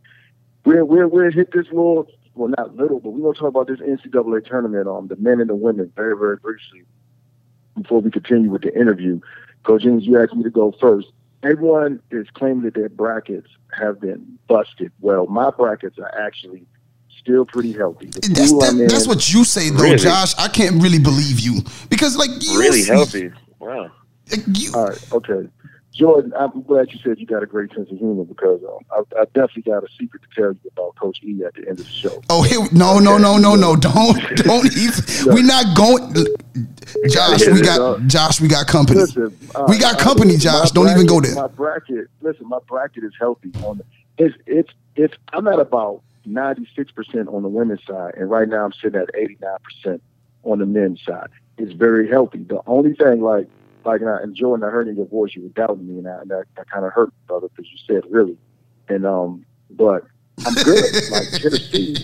we're 0.65 0.86
we're 0.86 1.08
we're 1.08 1.31
hit 1.31 1.51
this 1.51 1.65
little 1.67 2.08
well 2.36 2.50
not 2.58 2.75
little, 2.75 3.00
but 3.00 3.10
we're 3.12 3.22
gonna 3.24 3.34
talk 3.34 3.48
about 3.50 3.67
this 3.67 3.79
NCAA 3.81 4.41
tournament 4.41 4.88
um 4.88 5.08
the 5.08 5.15
men 5.15 5.41
and 5.41 5.50
the 5.50 5.55
women 5.55 5.91
very, 5.96 6.15
very 6.15 6.38
briefly 6.38 6.84
before 7.75 8.01
we 8.01 8.12
continue 8.12 8.50
with 8.51 8.62
the 8.62 8.77
interview. 8.79 9.20
Coach 9.63 9.84
James, 9.84 10.05
you 10.05 10.20
asked 10.22 10.36
me 10.36 10.43
to 10.43 10.50
go 10.51 10.72
first. 10.79 11.08
Everyone 11.43 12.00
is 12.12 12.27
claiming 12.34 12.62
that 12.63 12.75
their 12.75 12.89
brackets 12.89 13.48
have 13.74 14.00
been 14.00 14.38
busted. 14.48 14.91
Well, 15.00 15.25
my 15.25 15.50
brackets 15.50 15.98
are 15.98 16.13
actually 16.15 16.67
still 17.21 17.45
pretty 17.45 17.71
healthy. 17.71 18.07
That's 18.07 18.51
that, 18.51 18.87
that's 18.89 19.07
what 19.07 19.31
you 19.33 19.43
say 19.43 19.69
though, 19.69 19.83
Really? 19.83 19.97
Josh. 19.97 20.33
I 20.37 20.47
can't 20.47 20.81
really 20.81 20.99
believe 20.99 21.39
you 21.39 21.61
because 21.89 22.17
like 22.17 22.29
you 22.41 22.59
Really 22.59 22.83
healthy. 22.83 23.31
Wow. 23.59 23.91
like, 24.31 24.41
you, 24.53 24.71
All 24.73 24.87
right, 24.87 25.13
okay. 25.13 25.47
Jordan, 25.93 26.33
I'm 26.39 26.61
glad 26.63 26.91
you 26.93 26.99
said 27.03 27.19
you 27.19 27.25
got 27.25 27.43
a 27.43 27.45
great 27.45 27.73
sense 27.73 27.91
of 27.91 27.97
humor 27.97 28.23
because 28.23 28.61
um, 28.63 28.79
I, 28.91 29.21
I 29.21 29.25
definitely 29.25 29.63
got 29.63 29.83
a 29.83 29.87
secret 29.99 30.21
to 30.23 30.27
tell 30.33 30.51
you 30.51 30.71
about 30.71 30.95
Coach 30.95 31.19
E 31.21 31.43
at 31.45 31.53
the 31.53 31.67
end 31.67 31.79
of 31.79 31.85
the 31.85 31.91
show. 31.91 32.21
Oh, 32.29 32.43
here, 32.43 32.59
no, 32.71 32.97
no, 32.97 33.17
no, 33.17 33.37
no, 33.37 33.55
no! 33.55 33.75
Don't, 33.75 34.17
don't 34.37 34.65
even. 34.77 35.03
We're 35.25 35.43
not 35.43 35.75
going. 35.75 36.13
Josh, 37.09 37.45
we 37.45 37.61
got 37.61 38.07
Josh. 38.07 38.39
We 38.39 38.47
got 38.47 38.67
company. 38.67 39.01
Listen, 39.01 39.37
uh, 39.53 39.65
We 39.67 39.77
got 39.77 39.99
company, 39.99 40.37
Josh. 40.37 40.71
Don't 40.71 40.89
even 40.89 41.05
go 41.05 41.19
there. 41.19 41.35
My 41.35 41.47
bracket, 41.47 42.07
listen, 42.21 42.47
my 42.47 42.59
bracket 42.67 43.03
is 43.03 43.13
healthy. 43.19 43.51
On 43.65 43.77
the, 43.77 43.85
it's 44.17 44.35
it's 44.45 44.69
it's. 44.95 45.13
I'm 45.33 45.47
at 45.49 45.59
about 45.59 46.03
96 46.25 46.91
percent 46.91 47.27
on 47.29 47.43
the 47.43 47.49
women's 47.49 47.85
side, 47.85 48.13
and 48.15 48.29
right 48.29 48.47
now 48.47 48.65
I'm 48.65 48.73
sitting 48.73 48.99
at 48.99 49.09
89 49.15 49.57
percent 49.63 50.03
on 50.43 50.59
the 50.59 50.65
men's 50.65 51.01
side. 51.03 51.27
It's 51.57 51.73
very 51.73 52.09
healthy. 52.09 52.39
The 52.39 52.61
only 52.67 52.93
thing, 52.93 53.21
like 53.21 53.47
like, 53.85 54.01
and, 54.01 54.09
I, 54.09 54.21
and 54.21 54.35
Jordan, 54.35 54.63
I 54.63 54.71
heard 54.71 54.87
in 54.87 54.95
your 54.95 55.07
voice 55.07 55.31
you 55.35 55.43
were 55.43 55.49
doubting 55.49 55.87
me, 55.87 55.97
and, 55.97 56.07
I, 56.07 56.21
and 56.21 56.29
that, 56.29 56.45
kind 56.71 56.85
of 56.85 56.93
hurt, 56.93 57.11
brother, 57.27 57.47
because 57.49 57.71
you 57.71 57.77
said 57.87 58.03
really, 58.11 58.37
and 58.87 59.05
um, 59.05 59.45
but 59.71 60.05
I'm 60.45 60.53
good. 60.53 60.83
like 61.11 61.31
Tennessee, 61.31 61.95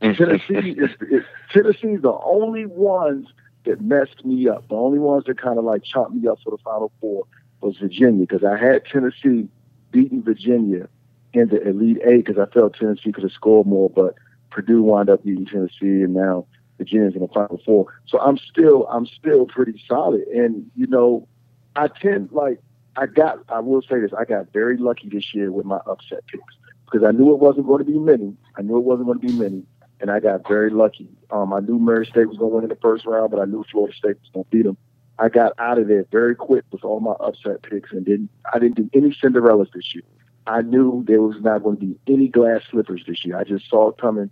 Tennessee 0.00 0.76
is, 0.78 0.90
is 1.10 1.24
Tennessee's 1.52 2.02
the 2.02 2.18
only 2.24 2.66
ones 2.66 3.28
that 3.64 3.80
messed 3.80 4.24
me 4.24 4.48
up. 4.48 4.68
The 4.68 4.74
only 4.74 4.98
ones 4.98 5.24
that 5.26 5.40
kind 5.40 5.58
of 5.58 5.64
like 5.64 5.82
chopped 5.84 6.12
me 6.12 6.28
up 6.28 6.38
for 6.44 6.50
the 6.50 6.58
Final 6.58 6.92
Four 7.00 7.26
was 7.60 7.76
Virginia 7.78 8.26
because 8.26 8.44
I 8.44 8.56
had 8.56 8.84
Tennessee 8.84 9.48
beating 9.90 10.22
Virginia 10.22 10.88
in 11.34 11.48
the 11.48 11.60
Elite 11.68 11.98
Eight 12.04 12.24
because 12.24 12.38
I 12.38 12.50
felt 12.52 12.74
Tennessee 12.74 13.12
could 13.12 13.24
have 13.24 13.32
scored 13.32 13.66
more, 13.66 13.90
but 13.90 14.14
Purdue 14.50 14.82
wound 14.82 15.10
up 15.10 15.24
beating 15.24 15.46
Tennessee, 15.46 16.02
and 16.02 16.14
now 16.14 16.46
Virginia's 16.78 17.14
in 17.14 17.20
the 17.20 17.28
Final 17.28 17.60
Four. 17.64 17.86
So 18.06 18.20
I'm 18.20 18.38
still 18.38 18.86
I'm 18.88 19.06
still 19.06 19.46
pretty 19.46 19.80
solid, 19.88 20.22
and 20.28 20.70
you 20.76 20.86
know 20.86 21.28
I 21.76 21.88
tend 21.88 22.30
like 22.32 22.60
I 22.96 23.06
got. 23.06 23.38
I 23.48 23.60
will 23.60 23.82
say 23.82 24.00
this. 24.00 24.12
I 24.16 24.24
got 24.24 24.52
very 24.52 24.76
lucky 24.76 25.08
this 25.08 25.34
year 25.34 25.50
with 25.50 25.66
my 25.66 25.78
upset 25.86 26.26
picks 26.26 26.54
because 26.84 27.06
I 27.06 27.12
knew 27.12 27.32
it 27.32 27.38
wasn't 27.38 27.66
going 27.66 27.84
to 27.84 27.90
be 27.90 27.98
many. 27.98 28.36
I 28.56 28.62
knew 28.62 28.76
it 28.76 28.84
wasn't 28.84 29.06
going 29.06 29.20
to 29.20 29.26
be 29.26 29.32
many, 29.32 29.64
and 30.00 30.10
I 30.10 30.20
got 30.20 30.46
very 30.46 30.70
lucky. 30.70 31.08
Um, 31.30 31.52
I 31.52 31.60
knew 31.60 31.78
Murray 31.78 32.06
State 32.06 32.28
was 32.28 32.38
going 32.38 32.50
to 32.50 32.54
win 32.56 32.64
in 32.64 32.70
the 32.70 32.76
first 32.76 33.06
round, 33.06 33.30
but 33.30 33.40
I 33.40 33.44
knew 33.44 33.64
Florida 33.70 33.96
State 33.96 34.20
was 34.20 34.30
going 34.32 34.44
to 34.44 34.50
beat 34.50 34.62
them. 34.64 34.76
I 35.18 35.28
got 35.28 35.52
out 35.58 35.78
of 35.78 35.86
there 35.86 36.04
very 36.10 36.34
quick 36.34 36.64
with 36.72 36.84
all 36.84 37.00
my 37.00 37.12
upset 37.12 37.62
picks, 37.62 37.92
and 37.92 38.04
didn't. 38.04 38.30
I 38.52 38.58
didn't 38.58 38.76
do 38.76 38.90
any 38.94 39.10
Cinderellas 39.10 39.72
this 39.72 39.94
year. 39.94 40.04
I 40.46 40.62
knew 40.62 41.04
there 41.06 41.22
was 41.22 41.36
not 41.40 41.62
going 41.62 41.78
to 41.78 41.86
be 41.86 42.12
any 42.12 42.28
glass 42.28 42.62
slippers 42.70 43.02
this 43.06 43.24
year. 43.24 43.38
I 43.38 43.44
just 43.44 43.68
saw 43.68 43.88
it 43.88 43.98
coming, 43.98 44.30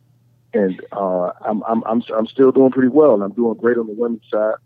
and 0.53 0.81
uh, 0.93 1.31
I'm, 1.41 1.63
I'm 1.63 1.83
I'm 1.85 2.03
I'm 2.15 2.27
still 2.27 2.53
doing 2.53 2.71
pretty 2.71 2.89
well. 2.89 3.15
And 3.15 3.23
I'm 3.23 3.33
doing 3.33 3.55
great 3.55 3.79
on 3.79 3.87
the 3.87 3.95
women's 3.95 4.29
side. 4.31 4.57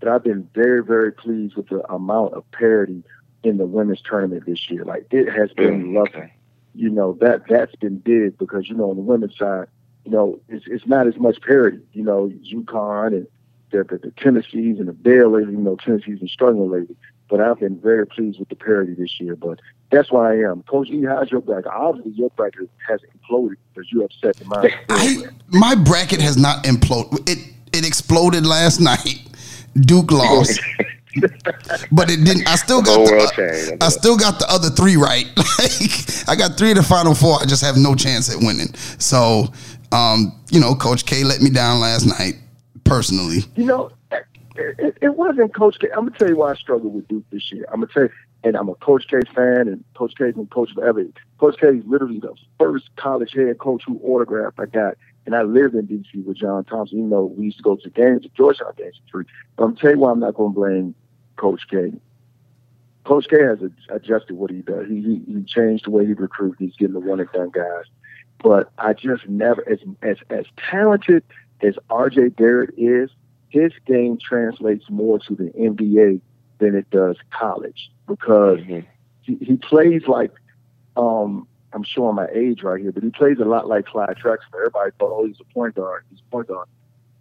But 0.00 0.08
I've 0.08 0.24
been 0.24 0.48
very 0.54 0.82
very 0.82 1.12
pleased 1.12 1.54
with 1.54 1.68
the 1.68 1.82
amount 1.92 2.34
of 2.34 2.50
parity 2.50 3.04
in 3.42 3.58
the 3.58 3.66
women's 3.66 4.00
tournament 4.00 4.44
this 4.46 4.70
year. 4.70 4.84
Like 4.84 5.06
it 5.10 5.30
has 5.30 5.52
been 5.52 5.94
lovely. 5.94 6.20
okay. 6.20 6.32
You 6.74 6.88
know 6.88 7.18
that 7.20 7.42
that's 7.48 7.76
been 7.76 7.98
big 7.98 8.38
because 8.38 8.68
you 8.68 8.74
know 8.74 8.90
on 8.90 8.96
the 8.96 9.02
women's 9.02 9.36
side, 9.36 9.66
you 10.04 10.10
know 10.10 10.40
it's 10.48 10.64
it's 10.66 10.86
not 10.86 11.06
as 11.06 11.16
much 11.18 11.40
parity. 11.42 11.80
You 11.92 12.04
know 12.04 12.32
UConn 12.50 13.08
and 13.08 13.26
the 13.70 13.84
the, 13.84 13.98
the 13.98 14.10
Tennessees 14.12 14.78
and 14.78 14.88
the 14.88 14.94
Baylor. 14.94 15.42
You 15.42 15.58
know 15.58 15.76
Tennessee's 15.76 16.20
been 16.20 16.28
struggling 16.28 16.70
lately. 16.70 16.96
But 17.32 17.40
I've 17.40 17.58
been 17.58 17.80
very 17.80 18.06
pleased 18.06 18.38
with 18.38 18.50
the 18.50 18.56
parity 18.56 18.92
this 18.92 19.18
year. 19.18 19.36
But 19.36 19.58
that's 19.90 20.12
why 20.12 20.32
I 20.32 20.50
am. 20.50 20.62
Coach 20.64 20.90
E, 20.90 21.02
how's 21.02 21.30
your 21.30 21.40
bracket? 21.40 21.72
Obviously, 21.72 22.12
your 22.12 22.28
bracket 22.36 22.68
has 22.86 23.00
imploded 23.00 23.54
because 23.72 23.90
you 23.90 24.04
upset 24.04 24.36
the 24.36 24.44
mind. 24.44 24.74
I 24.90 25.24
my 25.48 25.74
bracket 25.74 26.20
has 26.20 26.36
not 26.36 26.62
imploded. 26.64 27.26
It 27.26 27.38
it 27.72 27.86
exploded 27.86 28.44
last 28.44 28.80
night. 28.80 29.26
Duke 29.80 30.12
lost. 30.12 30.60
but 31.90 32.10
it 32.10 32.22
didn't. 32.22 32.46
I 32.46 32.56
still 32.56 32.82
got 32.82 33.06
the, 33.06 33.10
world. 33.10 33.78
I 33.82 33.88
still 33.88 34.18
got 34.18 34.38
the 34.38 34.46
other 34.50 34.68
three 34.68 34.98
right. 34.98 35.24
Like 35.58 36.28
I 36.28 36.36
got 36.36 36.58
three 36.58 36.72
of 36.72 36.76
the 36.76 36.82
final 36.82 37.14
four. 37.14 37.40
I 37.40 37.46
just 37.46 37.64
have 37.64 37.78
no 37.78 37.94
chance 37.94 38.30
at 38.30 38.42
winning. 38.44 38.74
So, 38.98 39.46
um, 39.90 40.38
you 40.50 40.60
know, 40.60 40.74
Coach 40.74 41.06
K 41.06 41.24
let 41.24 41.40
me 41.40 41.48
down 41.48 41.80
last 41.80 42.04
night 42.04 42.34
personally. 42.84 43.38
You 43.56 43.64
know, 43.64 43.90
it, 44.56 44.98
it, 45.00 45.16
wasn't 45.16 45.54
Coach 45.54 45.78
K. 45.78 45.88
I'm 45.90 46.06
gonna 46.06 46.18
tell 46.18 46.28
you 46.28 46.36
why 46.36 46.52
I 46.52 46.54
struggled 46.54 46.94
with 46.94 47.08
Duke 47.08 47.24
this 47.30 47.50
year. 47.52 47.64
I'm 47.72 47.80
gonna 47.80 47.92
tell 47.92 48.02
you, 48.04 48.10
and 48.44 48.56
I'm 48.56 48.68
a 48.68 48.74
Coach 48.76 49.06
K 49.08 49.20
fan, 49.34 49.68
and 49.68 49.84
Coach 49.94 50.14
K's 50.16 50.34
been 50.34 50.46
coach 50.46 50.70
forever. 50.74 51.04
Coach 51.38 51.56
K 51.60 51.68
is 51.68 51.84
literally 51.86 52.20
the 52.20 52.34
first 52.58 52.94
college 52.96 53.32
head 53.32 53.58
coach 53.58 53.82
who 53.86 54.00
autographed 54.02 54.58
I 54.58 54.66
got, 54.66 54.96
and 55.26 55.34
I 55.34 55.42
lived 55.42 55.74
in 55.74 55.86
D.C. 55.86 56.20
with 56.20 56.36
John 56.36 56.64
Thompson. 56.64 56.98
You 56.98 57.04
know, 57.04 57.24
we 57.24 57.46
used 57.46 57.58
to 57.58 57.62
go 57.62 57.76
to 57.76 57.90
games, 57.90 58.26
Georgetown 58.36 58.72
games 58.76 59.00
free. 59.10 59.24
But 59.56 59.64
I'm 59.64 59.76
tell 59.76 59.90
you 59.90 59.98
why 59.98 60.10
I'm 60.10 60.20
not 60.20 60.34
gonna 60.34 60.50
blame 60.50 60.94
Coach 61.36 61.62
K. 61.70 61.92
Coach 63.04 63.26
K 63.28 63.36
has 63.42 63.58
adjusted 63.88 64.34
what 64.34 64.50
he 64.50 64.62
does. 64.62 64.86
He, 64.88 65.00
he 65.00 65.32
he 65.32 65.42
changed 65.44 65.86
the 65.86 65.90
way 65.90 66.06
he 66.06 66.12
recruits. 66.12 66.58
He's 66.58 66.76
getting 66.76 66.94
the 66.94 67.00
one 67.00 67.20
and 67.20 67.30
done 67.32 67.50
guys. 67.50 67.84
But 68.42 68.72
I 68.78 68.92
just 68.92 69.28
never, 69.28 69.66
as 69.68 69.78
as 70.02 70.16
as 70.30 70.46
talented 70.70 71.24
as 71.62 71.74
R.J. 71.90 72.30
Barrett 72.30 72.74
is, 72.76 73.10
his 73.52 73.72
game 73.86 74.16
translates 74.18 74.84
more 74.88 75.18
to 75.20 75.34
the 75.34 75.50
NBA 75.58 76.20
than 76.58 76.74
it 76.74 76.88
does 76.90 77.16
college 77.30 77.90
because 78.08 78.58
Mhm. 78.60 78.84
he, 79.22 79.34
he 79.36 79.56
plays 79.56 80.02
like 80.08 80.32
um 80.96 81.46
I'm 81.74 81.84
showing 81.84 82.16
my 82.16 82.26
age 82.34 82.62
right 82.62 82.80
here, 82.80 82.92
but 82.92 83.02
he 83.02 83.10
plays 83.10 83.38
a 83.38 83.46
lot 83.46 83.66
like 83.66 83.86
Clyde 83.86 84.16
Drexler. 84.22 84.58
Everybody 84.58 84.90
thought, 84.98 85.10
oh, 85.10 85.26
he's 85.26 85.40
a 85.40 85.54
point 85.54 85.74
guard. 85.74 86.04
He's 86.10 86.20
a 86.20 86.30
point 86.30 86.48
guard. 86.48 86.68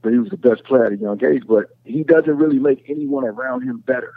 But 0.02 0.12
he 0.12 0.20
was 0.20 0.30
the 0.30 0.36
best 0.38 0.66
player 0.66 0.86
at 0.86 0.92
a 0.92 0.98
young 0.98 1.24
age. 1.24 1.44
But 1.48 1.68
he 1.86 2.04
doesn't 2.04 2.36
really 2.38 2.60
make 2.60 2.84
anyone 2.90 3.24
around 3.24 3.62
him 3.62 3.78
better. 3.78 4.14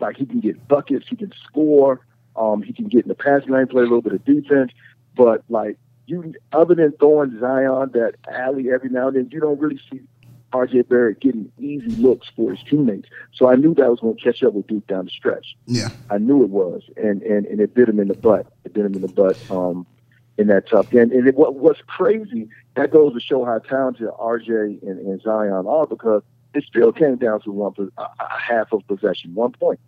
Like 0.00 0.16
he 0.16 0.26
can 0.26 0.38
get 0.38 0.68
buckets, 0.68 1.06
he 1.08 1.16
can 1.16 1.32
score, 1.44 2.06
um, 2.36 2.62
he 2.62 2.72
can 2.72 2.86
get 2.86 3.02
in 3.02 3.08
the 3.08 3.16
passing 3.16 3.50
lane, 3.50 3.66
play 3.66 3.80
a 3.80 3.84
little 3.84 4.00
bit 4.02 4.12
of 4.12 4.24
defense. 4.24 4.70
But 5.16 5.42
like 5.48 5.76
you, 6.06 6.34
other 6.52 6.76
than 6.76 6.92
throwing 6.92 7.38
Zion 7.40 7.90
that 7.94 8.14
alley 8.32 8.70
every 8.70 8.90
now 8.90 9.08
and 9.08 9.16
then, 9.16 9.28
you 9.32 9.40
don't 9.40 9.58
really 9.58 9.80
see 9.90 10.00
RJ 10.52 10.88
Barrett 10.88 11.20
getting 11.20 11.50
easy 11.58 11.88
looks 12.00 12.26
for 12.34 12.50
his 12.52 12.60
teammates. 12.68 13.08
So 13.34 13.48
I 13.50 13.54
knew 13.56 13.74
that 13.74 13.90
was 13.90 14.00
going 14.00 14.16
to 14.16 14.22
catch 14.22 14.42
up 14.42 14.54
with 14.54 14.66
Duke 14.66 14.86
down 14.86 15.04
the 15.04 15.10
stretch. 15.10 15.56
Yeah. 15.66 15.88
I 16.10 16.18
knew 16.18 16.42
it 16.42 16.50
was, 16.50 16.82
and 16.96 17.22
and 17.22 17.44
and 17.46 17.60
it 17.60 17.74
bit 17.74 17.88
him 17.88 18.00
in 18.00 18.08
the 18.08 18.14
butt. 18.14 18.46
It 18.64 18.72
bit 18.72 18.86
him 18.86 18.94
in 18.94 19.02
the 19.02 19.08
butt 19.08 19.38
um, 19.50 19.86
in 20.38 20.46
that 20.46 20.68
tough 20.68 20.90
game. 20.90 21.10
And 21.12 21.26
it, 21.28 21.34
what 21.36 21.54
what's 21.56 21.80
crazy 21.86 22.48
that 22.76 22.90
goes 22.90 23.12
to 23.12 23.20
show 23.20 23.44
how 23.44 23.58
talented 23.58 24.08
RJ 24.08 24.82
and, 24.82 24.98
and 25.00 25.20
Zion 25.20 25.66
are 25.66 25.86
because 25.86 26.22
it 26.54 26.64
still 26.64 26.92
came 26.92 27.16
down 27.16 27.40
to 27.42 27.52
one 27.52 27.74
a, 27.98 28.02
a 28.02 28.40
half 28.40 28.72
of 28.72 28.86
possession, 28.88 29.34
one 29.34 29.52
point. 29.52 29.80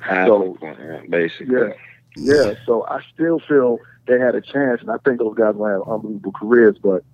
Half 0.00 0.26
So- 0.28 0.52
of 0.54 0.60
one, 0.60 0.76
yeah, 0.80 1.00
basically. 1.08 1.54
Yeah, 1.54 1.72
yeah. 2.16 2.54
So 2.66 2.84
I 2.88 3.00
still 3.14 3.38
feel 3.38 3.78
they 4.08 4.18
had 4.18 4.34
a 4.34 4.40
chance, 4.40 4.80
and 4.80 4.90
I 4.90 4.96
think 5.04 5.18
those 5.20 5.34
guys 5.36 5.54
will 5.54 5.66
have 5.66 5.82
unbelievable 5.88 6.32
careers. 6.32 6.76
But 6.82 7.04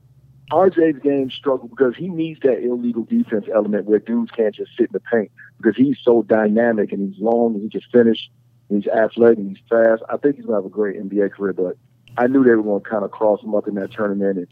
RJ's 0.53 1.03
game 1.03 1.31
struggled 1.31 1.71
because 1.71 1.97
he 1.97 2.09
needs 2.09 2.41
that 2.41 2.63
illegal 2.63 3.05
defense 3.05 3.47
element 3.53 3.87
where 3.87 3.99
dudes 3.99 4.31
can't 4.31 4.55
just 4.55 4.71
sit 4.77 4.89
in 4.89 4.93
the 4.93 5.01
paint 5.01 5.31
because 5.57 5.75
he's 5.77 5.97
so 6.03 6.23
dynamic 6.23 6.93
and 6.93 7.09
he's 7.09 7.21
long 7.21 7.55
and 7.55 7.63
he 7.63 7.71
can 7.71 7.81
finish. 7.91 8.31
And 8.69 8.83
he's 8.83 8.93
athletic 8.93 9.39
and 9.39 9.57
he's 9.57 9.65
fast. 9.69 10.03
I 10.11 10.19
think 10.19 10.37
he's 10.37 10.45
gonna 10.45 10.59
have 10.59 10.67
a 10.67 10.69
great 10.69 11.01
NBA 11.01 11.33
career. 11.33 11.55
But 11.55 11.79
I 12.19 12.27
knew 12.27 12.45
they 12.45 12.51
were 12.51 12.63
gonna 12.63 12.81
kind 12.81 13.05
of 13.05 13.11
cross 13.11 13.43
him 13.43 13.55
up 13.55 13.67
in 13.67 13.75
that 13.77 13.93
tournament 13.93 14.37
and 14.37 14.47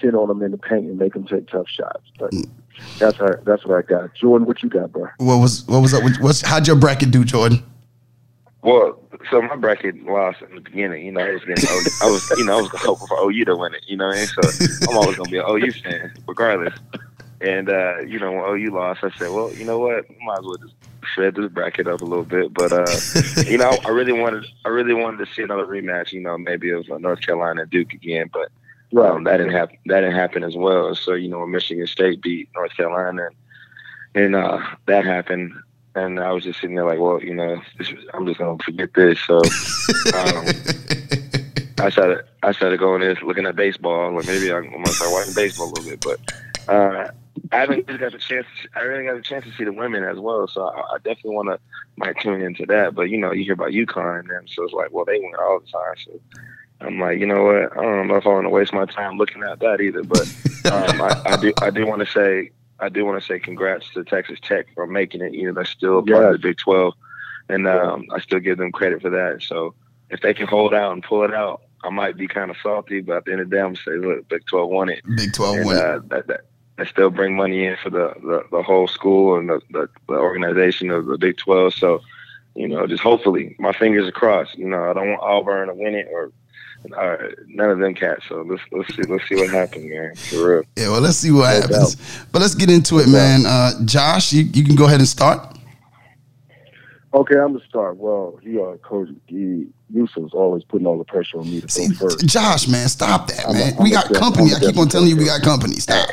sit 0.00 0.14
on 0.14 0.30
him 0.30 0.40
in 0.42 0.52
the 0.52 0.58
paint 0.58 0.86
and 0.86 0.98
make 0.98 1.16
him 1.16 1.26
take 1.26 1.48
tough 1.48 1.68
shots. 1.68 2.04
But 2.18 2.32
that's 2.98 3.18
how, 3.18 3.34
that's 3.44 3.66
what 3.66 3.78
I 3.78 3.82
got. 3.82 4.14
Jordan, 4.14 4.46
what 4.46 4.62
you 4.62 4.68
got, 4.68 4.92
bro? 4.92 5.08
What 5.18 5.38
was 5.38 5.66
what 5.66 5.80
was 5.80 5.92
up? 5.94 6.04
With, 6.04 6.20
what's 6.20 6.42
how'd 6.42 6.66
your 6.66 6.76
bracket 6.76 7.10
do, 7.10 7.24
Jordan? 7.24 7.64
Well, 8.62 9.00
so 9.30 9.40
my 9.40 9.56
bracket 9.56 10.02
lost 10.04 10.42
in 10.42 10.54
the 10.54 10.60
beginning. 10.60 11.06
You 11.06 11.12
know, 11.12 11.20
I 11.20 11.32
was 11.32 11.44
getting, 11.44 11.68
I 12.02 12.10
was, 12.10 12.30
you 12.36 12.44
know, 12.44 12.58
I 12.58 12.60
was 12.60 12.70
hoping 12.74 13.06
for 13.06 13.18
OU 13.18 13.44
to 13.46 13.56
win 13.56 13.74
it. 13.74 13.84
You 13.86 13.96
know, 13.96 14.10
mean? 14.10 14.26
so 14.26 14.40
I'm 14.88 14.98
always 14.98 15.16
gonna 15.16 15.30
be 15.30 15.38
an 15.38 15.44
OU 15.48 15.72
fan, 15.72 16.12
regardless. 16.28 16.78
And 17.40 17.70
uh, 17.70 18.00
you 18.00 18.18
know, 18.18 18.32
when 18.32 18.44
OU 18.44 18.70
lost, 18.74 19.02
I 19.02 19.10
said, 19.10 19.30
well, 19.30 19.52
you 19.54 19.64
know 19.64 19.78
what, 19.78 20.04
might 20.22 20.38
as 20.38 20.44
well 20.44 20.56
just 20.58 20.74
shred 21.14 21.34
this 21.34 21.50
bracket 21.50 21.86
up 21.86 22.02
a 22.02 22.04
little 22.04 22.24
bit. 22.24 22.52
But 22.52 22.72
uh, 22.72 22.86
you 23.46 23.56
know, 23.56 23.78
I 23.84 23.88
really 23.88 24.12
wanted, 24.12 24.44
I 24.64 24.68
really 24.68 24.94
wanted 24.94 25.24
to 25.24 25.32
see 25.32 25.42
another 25.42 25.64
rematch. 25.64 26.12
You 26.12 26.20
know, 26.20 26.36
maybe 26.36 26.70
of 26.70 26.88
uh, 26.90 26.98
North 26.98 27.22
Carolina 27.22 27.64
Duke 27.64 27.94
again, 27.94 28.30
but 28.30 28.50
um, 29.02 29.24
that 29.24 29.38
didn't 29.38 29.52
happen. 29.52 29.78
That 29.86 30.00
didn't 30.00 30.16
happen 30.16 30.44
as 30.44 30.56
well. 30.56 30.94
So 30.94 31.14
you 31.14 31.28
know, 31.28 31.46
Michigan 31.46 31.86
State 31.86 32.20
beat 32.20 32.50
North 32.54 32.76
Carolina, 32.76 33.28
and, 34.14 34.24
and 34.24 34.36
uh, 34.36 34.60
that 34.86 35.04
happened. 35.04 35.52
And 35.94 36.20
I 36.20 36.30
was 36.32 36.44
just 36.44 36.60
sitting 36.60 36.76
there 36.76 36.84
like, 36.84 37.00
well, 37.00 37.22
you 37.22 37.34
know, 37.34 37.60
this, 37.76 37.92
I'm 38.14 38.26
just 38.26 38.38
gonna 38.38 38.58
forget 38.62 38.94
this. 38.94 39.18
So 39.26 39.38
um, 39.38 40.46
I 41.78 41.90
started, 41.90 42.24
I 42.42 42.52
started 42.52 42.78
going 42.78 43.00
this, 43.00 43.20
looking 43.22 43.46
at 43.46 43.56
baseball. 43.56 44.14
Like 44.14 44.26
maybe 44.26 44.52
I'm 44.52 44.70
gonna 44.70 44.86
start 44.86 45.10
watching 45.10 45.34
baseball 45.34 45.68
a 45.68 45.72
little 45.72 45.90
bit, 45.90 46.00
but 46.00 46.72
uh, 46.72 47.10
I 47.52 47.56
haven't 47.56 47.88
really 47.88 47.98
got 47.98 48.12
the 48.12 48.18
chance. 48.18 48.46
I 48.76 48.80
really 48.80 49.04
got 49.04 49.16
a 49.16 49.22
chance 49.22 49.44
to 49.44 49.52
see 49.52 49.64
the 49.64 49.72
women 49.72 50.04
as 50.04 50.18
well. 50.18 50.46
So 50.46 50.68
I, 50.68 50.94
I 50.94 50.96
definitely 50.98 51.34
want 51.34 51.48
to 51.48 51.58
might 51.96 52.18
tune 52.20 52.40
into 52.42 52.66
that. 52.66 52.94
But 52.94 53.10
you 53.10 53.18
know, 53.18 53.32
you 53.32 53.44
hear 53.44 53.54
about 53.54 53.70
UConn 53.70 54.20
and 54.20 54.30
them, 54.30 54.48
so 54.48 54.64
it's 54.64 54.72
like, 54.72 54.92
well, 54.92 55.04
they 55.04 55.18
win 55.18 55.32
all 55.38 55.60
the 55.60 55.66
time. 55.66 55.94
So 56.04 56.20
I'm 56.80 56.98
like, 56.98 57.18
you 57.18 57.26
know 57.26 57.42
what? 57.44 57.76
I 57.76 57.82
don't 57.82 58.08
know 58.08 58.16
if 58.16 58.26
I 58.26 58.30
want 58.30 58.44
to 58.44 58.50
waste 58.50 58.72
my 58.72 58.86
time 58.86 59.18
looking 59.18 59.42
at 59.42 59.58
that 59.60 59.80
either. 59.80 60.02
But 60.04 60.22
um, 60.72 61.02
I, 61.02 61.22
I 61.26 61.36
do, 61.36 61.52
I 61.60 61.70
do 61.70 61.86
want 61.86 62.00
to 62.00 62.06
say, 62.06 62.50
I 62.80 62.88
do 62.88 63.04
want 63.04 63.20
to 63.20 63.26
say 63.26 63.38
congrats 63.38 63.90
to 63.94 64.04
Texas 64.04 64.38
Tech 64.40 64.66
for 64.74 64.86
making 64.86 65.20
it. 65.20 65.34
You 65.34 65.46
know, 65.46 65.54
they're 65.54 65.64
still 65.64 65.98
a 65.98 66.02
part 66.02 66.26
of 66.26 66.32
the 66.32 66.38
Big 66.48 66.58
12, 66.58 66.94
and 67.48 67.66
um, 67.66 68.06
I 68.12 68.20
still 68.20 68.40
give 68.40 68.58
them 68.58 68.72
credit 68.72 69.02
for 69.02 69.10
that. 69.10 69.42
So 69.42 69.74
if 70.10 70.20
they 70.20 70.34
can 70.34 70.46
hold 70.46 70.74
out 70.74 70.92
and 70.92 71.02
pull 71.02 71.24
it 71.24 71.34
out, 71.34 71.62
I 71.82 71.90
might 71.90 72.16
be 72.16 72.26
kind 72.26 72.50
of 72.50 72.56
salty. 72.62 73.00
But 73.00 73.18
at 73.18 73.24
the 73.24 73.32
end 73.32 73.40
of 73.40 73.50
the 73.50 73.56
day, 73.56 73.62
I'm 73.62 73.76
say, 73.76 73.92
look, 73.92 74.28
Big 74.28 74.44
12 74.46 74.68
won 74.70 74.88
it. 74.88 75.02
Big 75.16 75.32
Twelve 75.32 75.56
and 75.56 75.66
win. 75.66 75.76
uh, 75.76 76.00
that, 76.08 76.26
that 76.26 76.40
that 76.76 76.88
still 76.88 77.10
bring 77.10 77.36
money 77.36 77.66
in 77.66 77.76
for 77.82 77.90
the, 77.90 78.14
the, 78.22 78.42
the 78.50 78.62
whole 78.62 78.88
school 78.88 79.38
and 79.38 79.50
the, 79.50 79.60
the, 79.70 79.88
the 80.08 80.14
organization 80.14 80.90
of 80.90 81.06
the 81.06 81.18
Big 81.18 81.36
12. 81.36 81.74
So, 81.74 82.00
you 82.54 82.66
know, 82.66 82.86
just 82.86 83.02
hopefully, 83.02 83.54
my 83.58 83.72
fingers 83.72 84.08
are 84.08 84.12
crossed. 84.12 84.56
You 84.56 84.66
know, 84.66 84.90
I 84.90 84.94
don't 84.94 85.10
want 85.10 85.22
Auburn 85.22 85.68
to 85.68 85.74
win 85.74 85.94
it 85.94 86.08
or 86.10 86.32
uh, 86.96 87.16
none 87.46 87.70
of 87.70 87.78
them 87.78 87.94
cats. 87.94 88.24
So 88.28 88.42
let's 88.42 88.62
let's 88.72 88.94
see 88.94 89.02
let's 89.02 89.28
see 89.28 89.36
what 89.36 89.50
happens, 89.50 89.90
man. 89.90 90.14
For 90.16 90.56
real. 90.56 90.62
Yeah, 90.76 90.88
well, 90.90 91.00
let's 91.00 91.16
see 91.16 91.30
what 91.30 91.54
happens. 91.54 91.96
But 92.32 92.42
let's 92.42 92.54
get 92.54 92.70
into 92.70 92.98
it, 92.98 93.08
man. 93.08 93.44
Uh, 93.46 93.72
Josh, 93.84 94.32
you, 94.32 94.44
you 94.44 94.64
can 94.64 94.76
go 94.76 94.86
ahead 94.86 95.00
and 95.00 95.08
start. 95.08 95.56
Okay, 97.12 97.34
I'm 97.34 97.54
gonna 97.54 97.64
start. 97.66 97.96
Well, 97.96 98.38
he 98.42 98.58
uh, 98.58 98.76
Coach 98.82 99.08
he, 99.26 99.66
Yusuf's 99.92 100.32
always 100.32 100.62
putting 100.62 100.86
all 100.86 100.96
the 100.96 101.04
pressure 101.04 101.40
on 101.40 101.50
me 101.50 101.60
to 101.60 101.68
See, 101.68 101.88
go 101.88 102.08
first. 102.08 102.26
Josh, 102.26 102.68
man, 102.68 102.88
stop 102.88 103.26
that, 103.28 103.48
I'm 103.48 103.56
a- 103.56 103.58
man. 103.58 103.74
I'm 103.78 103.84
we 103.84 103.90
got 103.90 104.08
def- 104.08 104.18
company. 104.18 104.50
I'm 104.52 104.62
a 104.62 104.66
I 104.66 104.70
keep 104.70 104.78
on 104.78 104.88
telling 104.88 105.08
you 105.08 105.16
we 105.16 105.24
got 105.24 105.42
company. 105.42 105.74
Stop. 105.74 106.08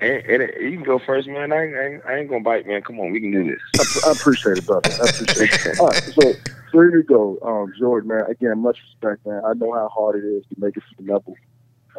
And, 0.00 0.24
and 0.26 0.42
you 0.60 0.78
can 0.78 0.82
go 0.82 0.98
first, 0.98 1.28
man. 1.28 1.52
I 1.52 1.64
ain't, 1.64 2.02
I 2.04 2.12
I 2.12 2.18
ain't 2.18 2.28
gonna 2.28 2.42
bite, 2.42 2.66
man. 2.66 2.82
Come 2.82 2.98
on, 2.98 3.12
we 3.12 3.20
can 3.20 3.30
do 3.30 3.44
this. 3.44 4.02
I, 4.04 4.08
I 4.08 4.12
appreciate 4.12 4.58
it, 4.58 4.66
brother. 4.66 4.90
I 4.90 5.08
appreciate 5.08 5.52
it. 5.52 5.78
All 5.80 5.86
right, 5.88 6.02
so 6.02 6.32
so 6.72 6.78
here 6.80 6.96
you 6.96 7.02
go, 7.02 7.38
um, 7.42 7.72
Jordan, 7.78 8.08
man. 8.08 8.24
Again, 8.28 8.58
much 8.60 8.78
respect, 8.82 9.24
man. 9.26 9.42
I 9.44 9.52
know 9.54 9.72
how 9.72 9.88
hard 9.88 10.16
it 10.16 10.26
is 10.26 10.44
to 10.46 10.54
make 10.58 10.76
it 10.76 10.82
to 10.96 11.02
the 11.04 11.12
level 11.12 11.36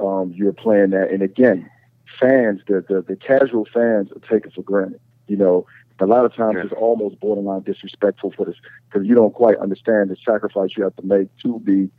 um, 0.01 0.31
you're 0.35 0.53
playing 0.53 0.89
that, 0.89 1.11
and 1.11 1.21
again, 1.21 1.69
fans, 2.19 2.61
the, 2.67 2.83
the 2.89 3.01
the 3.07 3.15
casual 3.15 3.67
fans 3.71 4.09
are 4.11 4.27
taken 4.27 4.49
for 4.51 4.63
granted. 4.63 4.99
You 5.27 5.37
know, 5.37 5.65
A 5.99 6.05
lot 6.05 6.25
of 6.25 6.33
times 6.35 6.55
Yeah. 6.57 6.63
it's 6.63 6.73
almost 6.73 7.19
borderline 7.19 7.61
disrespectful 7.61 8.31
for 8.35 8.45
this 8.45 8.55
because 8.89 9.07
you 9.07 9.15
don't 9.15 9.33
quite 9.33 9.57
understand 9.57 10.09
the 10.09 10.17
sacrifice 10.25 10.71
you 10.75 10.83
have 10.83 10.95
to 10.97 11.05
make 11.05 11.29
to 11.43 11.59
be 11.59 11.89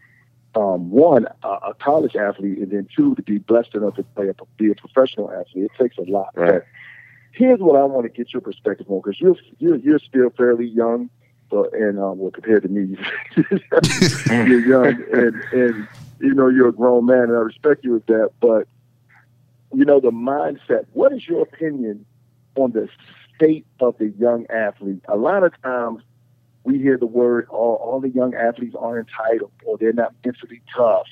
um, 0.56 0.90
one 0.90 1.26
a, 1.42 1.48
a 1.48 1.74
college 1.74 2.14
athlete 2.16 2.58
and 2.58 2.70
then 2.70 2.86
two 2.94 3.14
to 3.14 3.22
be 3.22 3.38
blessed 3.38 3.74
enough 3.74 3.94
to 3.96 4.02
play 4.02 4.28
a, 4.28 4.34
be 4.56 4.70
a 4.70 4.74
professional 4.74 5.30
athlete. 5.30 5.64
It 5.64 5.70
takes 5.80 5.96
a 5.98 6.02
lot. 6.02 6.30
Right. 6.34 6.52
But 6.54 6.66
here's 7.32 7.60
what 7.60 7.76
I 7.80 7.84
want 7.84 8.04
to 8.04 8.10
get 8.10 8.32
your 8.32 8.42
perspective 8.42 8.86
on 8.90 9.00
because 9.00 9.20
you're, 9.20 9.36
you're 9.58 9.76
you're 9.76 9.98
still 10.00 10.30
fairly 10.30 10.66
young, 10.66 11.08
and 11.62 11.98
um, 11.98 12.18
well 12.18 12.30
compared 12.30 12.62
to 12.62 12.68
me, 12.68 12.96
you're 13.36 14.60
young 14.66 15.02
and 15.12 15.34
and 15.52 15.88
you 16.20 16.34
know 16.34 16.48
you're 16.48 16.68
a 16.68 16.72
grown 16.72 17.06
man 17.06 17.24
and 17.24 17.32
I 17.32 17.40
respect 17.40 17.84
you 17.84 17.92
with 17.92 18.06
that. 18.06 18.30
But 18.40 18.66
you 19.72 19.84
know 19.84 20.00
the 20.00 20.10
mindset. 20.10 20.86
What 20.92 21.12
is 21.12 21.26
your 21.26 21.42
opinion 21.42 22.04
on 22.56 22.72
the 22.72 22.88
state 23.34 23.66
of 23.80 23.96
the 23.98 24.10
young 24.18 24.46
athlete? 24.50 25.02
A 25.08 25.16
lot 25.16 25.42
of 25.42 25.52
times 25.62 26.02
we 26.64 26.78
hear 26.78 26.96
the 26.96 27.06
word 27.06 27.46
all, 27.50 27.76
all 27.76 28.00
the 28.00 28.08
young 28.08 28.34
athletes 28.34 28.74
are 28.78 28.98
entitled 28.98 29.52
or 29.64 29.76
they're 29.78 29.92
not 29.92 30.14
mentally 30.24 30.62
tough. 30.74 31.06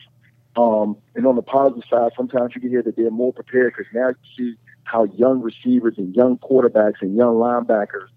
Um, 0.57 0.97
and 1.15 1.27
on 1.27 1.37
the 1.37 1.43
positive 1.43 1.85
side, 1.89 2.13
sometimes 2.17 2.55
you 2.55 2.61
can 2.61 2.71
hear 2.71 2.83
that 2.83 2.97
they're 2.97 3.11
more 3.11 3.33
prepared 3.33 3.75
because 3.77 3.91
now 3.95 4.09
you 4.09 4.15
see 4.37 4.59
how 4.85 5.05
young 5.05 5.41
receivers 5.41 5.95
and 5.97 6.15
young 6.15 6.39
quarterbacks 6.39 7.01
and 7.01 7.17
young 7.17 7.37
linebackers 7.37 8.09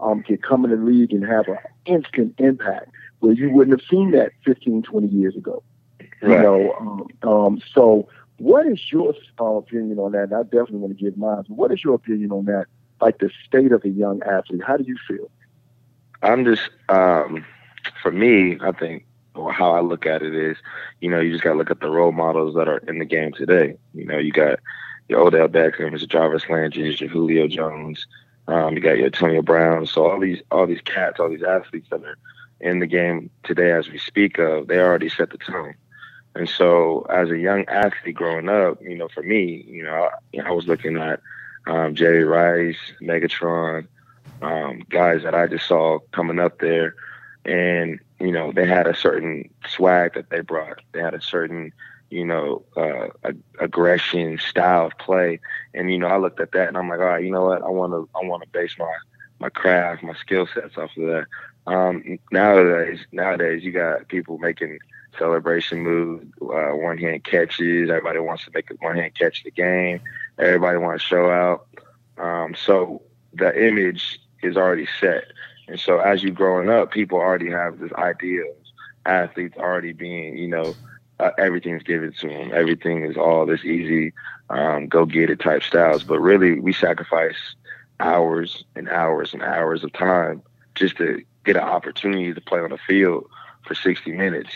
um, 0.00 0.22
can 0.22 0.38
come 0.38 0.64
in 0.64 0.70
the 0.70 0.76
league 0.76 1.12
and 1.12 1.24
have 1.24 1.48
an 1.48 1.58
instant 1.86 2.34
impact 2.38 2.90
where 3.20 3.32
you 3.32 3.50
wouldn't 3.50 3.78
have 3.78 3.88
seen 3.88 4.10
that 4.12 4.32
15, 4.44 4.82
20 4.82 5.06
years 5.08 5.36
ago. 5.36 5.62
You 6.22 6.28
know, 6.28 6.72
um, 6.78 7.28
um, 7.28 7.62
so 7.74 8.08
what 8.38 8.66
is 8.66 8.80
your 8.92 9.14
uh, 9.40 9.44
opinion 9.44 9.98
on 9.98 10.12
that? 10.12 10.24
And 10.24 10.34
I 10.34 10.42
definitely 10.42 10.78
want 10.78 10.96
to 10.96 11.04
give 11.04 11.16
mine. 11.16 11.44
What 11.48 11.72
is 11.72 11.82
your 11.82 11.94
opinion 11.94 12.30
on 12.30 12.44
that? 12.44 12.66
Like 13.00 13.18
the 13.18 13.30
state 13.44 13.72
of 13.72 13.82
the 13.82 13.88
young 13.88 14.22
athlete. 14.22 14.62
How 14.64 14.76
do 14.76 14.84
you 14.84 14.96
feel? 15.08 15.30
I'm 16.22 16.44
just, 16.44 16.70
um, 16.88 17.44
for 18.00 18.12
me, 18.12 18.58
I 18.60 18.70
think, 18.72 19.04
or 19.34 19.52
how 19.52 19.72
I 19.72 19.80
look 19.80 20.06
at 20.06 20.22
it 20.22 20.34
is, 20.34 20.56
you 21.00 21.10
know, 21.10 21.18
you 21.18 21.32
just 21.32 21.42
got 21.42 21.52
to 21.52 21.58
look 21.58 21.70
at 21.70 21.80
the 21.80 21.90
role 21.90 22.12
models 22.12 22.54
that 22.54 22.68
are 22.68 22.78
in 22.78 22.98
the 22.98 23.04
game 23.04 23.32
today. 23.32 23.76
You 23.94 24.04
know, 24.04 24.18
you 24.18 24.30
got 24.30 24.60
your 25.08 25.20
Odell 25.20 25.48
Beckham, 25.48 25.90
your 25.90 25.98
Jarvis 25.98 26.48
Landry, 26.48 26.94
your 26.94 27.08
Julio 27.08 27.48
Jones, 27.48 28.06
um, 28.48 28.74
you 28.74 28.80
got 28.80 28.96
your 28.96 29.06
Antonio 29.06 29.42
Brown. 29.42 29.86
So 29.86 30.10
all 30.10 30.20
these, 30.20 30.42
all 30.50 30.66
these 30.66 30.80
cats, 30.82 31.20
all 31.20 31.28
these 31.28 31.42
athletes 31.42 31.88
that 31.90 32.04
are 32.04 32.18
in 32.60 32.78
the 32.78 32.86
game 32.86 33.30
today, 33.42 33.72
as 33.72 33.88
we 33.88 33.98
speak 33.98 34.38
of, 34.38 34.68
they 34.68 34.78
already 34.78 35.08
set 35.08 35.30
the 35.30 35.38
tone. 35.38 35.74
And 36.34 36.48
so, 36.48 37.02
as 37.10 37.30
a 37.30 37.38
young 37.38 37.66
athlete 37.66 38.14
growing 38.14 38.48
up, 38.48 38.80
you 38.80 38.96
know, 38.96 39.08
for 39.08 39.22
me, 39.22 39.64
you 39.68 39.82
know, 39.82 40.08
I, 40.34 40.48
I 40.48 40.50
was 40.50 40.66
looking 40.66 40.96
at 40.96 41.20
um, 41.66 41.94
Jerry 41.94 42.24
Rice, 42.24 42.78
Megatron, 43.02 43.86
um, 44.40 44.82
guys 44.88 45.22
that 45.22 45.34
I 45.34 45.46
just 45.46 45.66
saw 45.66 45.98
coming 46.12 46.38
up 46.38 46.58
there, 46.58 46.94
and 47.44 48.00
you 48.18 48.32
know 48.32 48.52
they 48.52 48.66
had 48.66 48.86
a 48.86 48.94
certain 48.94 49.50
swag 49.68 50.14
that 50.14 50.30
they 50.30 50.40
brought. 50.40 50.80
They 50.92 51.00
had 51.00 51.14
a 51.14 51.20
certain, 51.20 51.72
you 52.12 52.26
know, 52.26 52.62
uh, 52.76 53.08
ag- 53.24 53.42
aggression 53.58 54.38
style 54.38 54.86
of 54.86 54.98
play, 54.98 55.40
and 55.72 55.90
you 55.90 55.98
know 55.98 56.08
I 56.08 56.18
looked 56.18 56.40
at 56.40 56.52
that 56.52 56.68
and 56.68 56.76
I'm 56.76 56.88
like, 56.88 57.00
all 57.00 57.06
right, 57.06 57.24
you 57.24 57.30
know 57.30 57.46
what? 57.46 57.62
I 57.62 57.70
want 57.70 57.92
to 57.92 58.08
I 58.14 58.24
want 58.26 58.42
to 58.42 58.48
base 58.50 58.76
my 58.78 58.92
my 59.40 59.48
craft, 59.48 60.02
my 60.02 60.14
skill 60.14 60.46
sets 60.46 60.76
off 60.76 60.90
of 60.96 61.04
that. 61.06 61.26
Um, 61.66 62.18
nowadays, 62.30 63.00
nowadays 63.12 63.64
you 63.64 63.72
got 63.72 64.08
people 64.08 64.36
making 64.38 64.78
celebration 65.18 65.80
moves, 65.80 66.26
uh, 66.42 66.76
one 66.76 66.98
hand 66.98 67.24
catches. 67.24 67.88
Everybody 67.88 68.18
wants 68.18 68.44
to 68.44 68.50
make 68.54 68.70
a 68.70 68.74
one 68.80 68.96
hand 68.96 69.14
catch 69.14 69.42
the 69.42 69.50
game. 69.50 70.00
Everybody 70.38 70.78
wants 70.78 71.04
to 71.04 71.08
show 71.08 71.30
out. 71.30 71.66
Um, 72.18 72.54
so 72.54 73.02
the 73.32 73.66
image 73.66 74.20
is 74.42 74.56
already 74.58 74.86
set. 75.00 75.24
And 75.66 75.80
so 75.80 75.98
as 75.98 76.22
you're 76.22 76.32
growing 76.32 76.68
up, 76.68 76.90
people 76.90 77.18
already 77.18 77.50
have 77.50 77.78
this 77.78 77.92
idea 77.94 78.42
of 78.42 78.56
athletes 79.06 79.56
already 79.56 79.92
being, 79.92 80.36
you 80.36 80.48
know, 80.48 80.74
uh, 81.22 81.30
everything's 81.38 81.82
given 81.82 82.12
to 82.12 82.28
them. 82.28 82.50
Everything 82.52 83.04
is 83.04 83.16
all 83.16 83.46
this 83.46 83.64
easy, 83.64 84.12
um, 84.50 84.88
go 84.88 85.04
get 85.06 85.30
it 85.30 85.40
type 85.40 85.62
styles. 85.62 86.02
But 86.02 86.20
really, 86.20 86.58
we 86.60 86.72
sacrifice 86.72 87.36
hours 88.00 88.64
and 88.74 88.88
hours 88.88 89.32
and 89.32 89.42
hours 89.42 89.84
of 89.84 89.92
time 89.92 90.42
just 90.74 90.96
to 90.96 91.22
get 91.44 91.56
an 91.56 91.62
opportunity 91.62 92.32
to 92.32 92.40
play 92.40 92.60
on 92.60 92.70
the 92.70 92.78
field 92.78 93.26
for 93.66 93.74
60 93.74 94.12
minutes. 94.12 94.50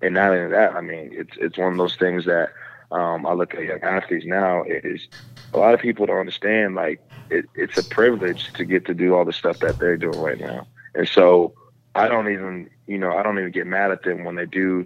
And 0.00 0.14
not 0.14 0.30
only 0.30 0.50
that, 0.50 0.74
I 0.74 0.80
mean, 0.80 1.10
it's 1.12 1.36
it's 1.38 1.58
one 1.58 1.72
of 1.72 1.78
those 1.78 1.96
things 1.96 2.24
that 2.26 2.50
um, 2.92 3.26
I 3.26 3.32
look 3.32 3.54
at 3.54 3.64
young 3.64 3.82
athletes 3.82 4.24
now 4.24 4.62
is 4.64 5.08
a 5.52 5.58
lot 5.58 5.74
of 5.74 5.80
people 5.80 6.06
don't 6.06 6.20
understand 6.20 6.74
like 6.74 7.00
it, 7.30 7.46
it's 7.54 7.76
a 7.78 7.84
privilege 7.84 8.52
to 8.54 8.64
get 8.64 8.86
to 8.86 8.94
do 8.94 9.14
all 9.14 9.24
the 9.24 9.32
stuff 9.32 9.58
that 9.58 9.78
they're 9.78 9.96
doing 9.96 10.20
right 10.20 10.38
now. 10.38 10.66
And 10.94 11.08
so 11.08 11.52
I 11.94 12.08
don't 12.08 12.30
even, 12.30 12.70
you 12.86 12.98
know, 12.98 13.16
I 13.16 13.22
don't 13.22 13.38
even 13.38 13.50
get 13.50 13.66
mad 13.66 13.90
at 13.90 14.02
them 14.04 14.24
when 14.24 14.36
they 14.36 14.46
do, 14.46 14.84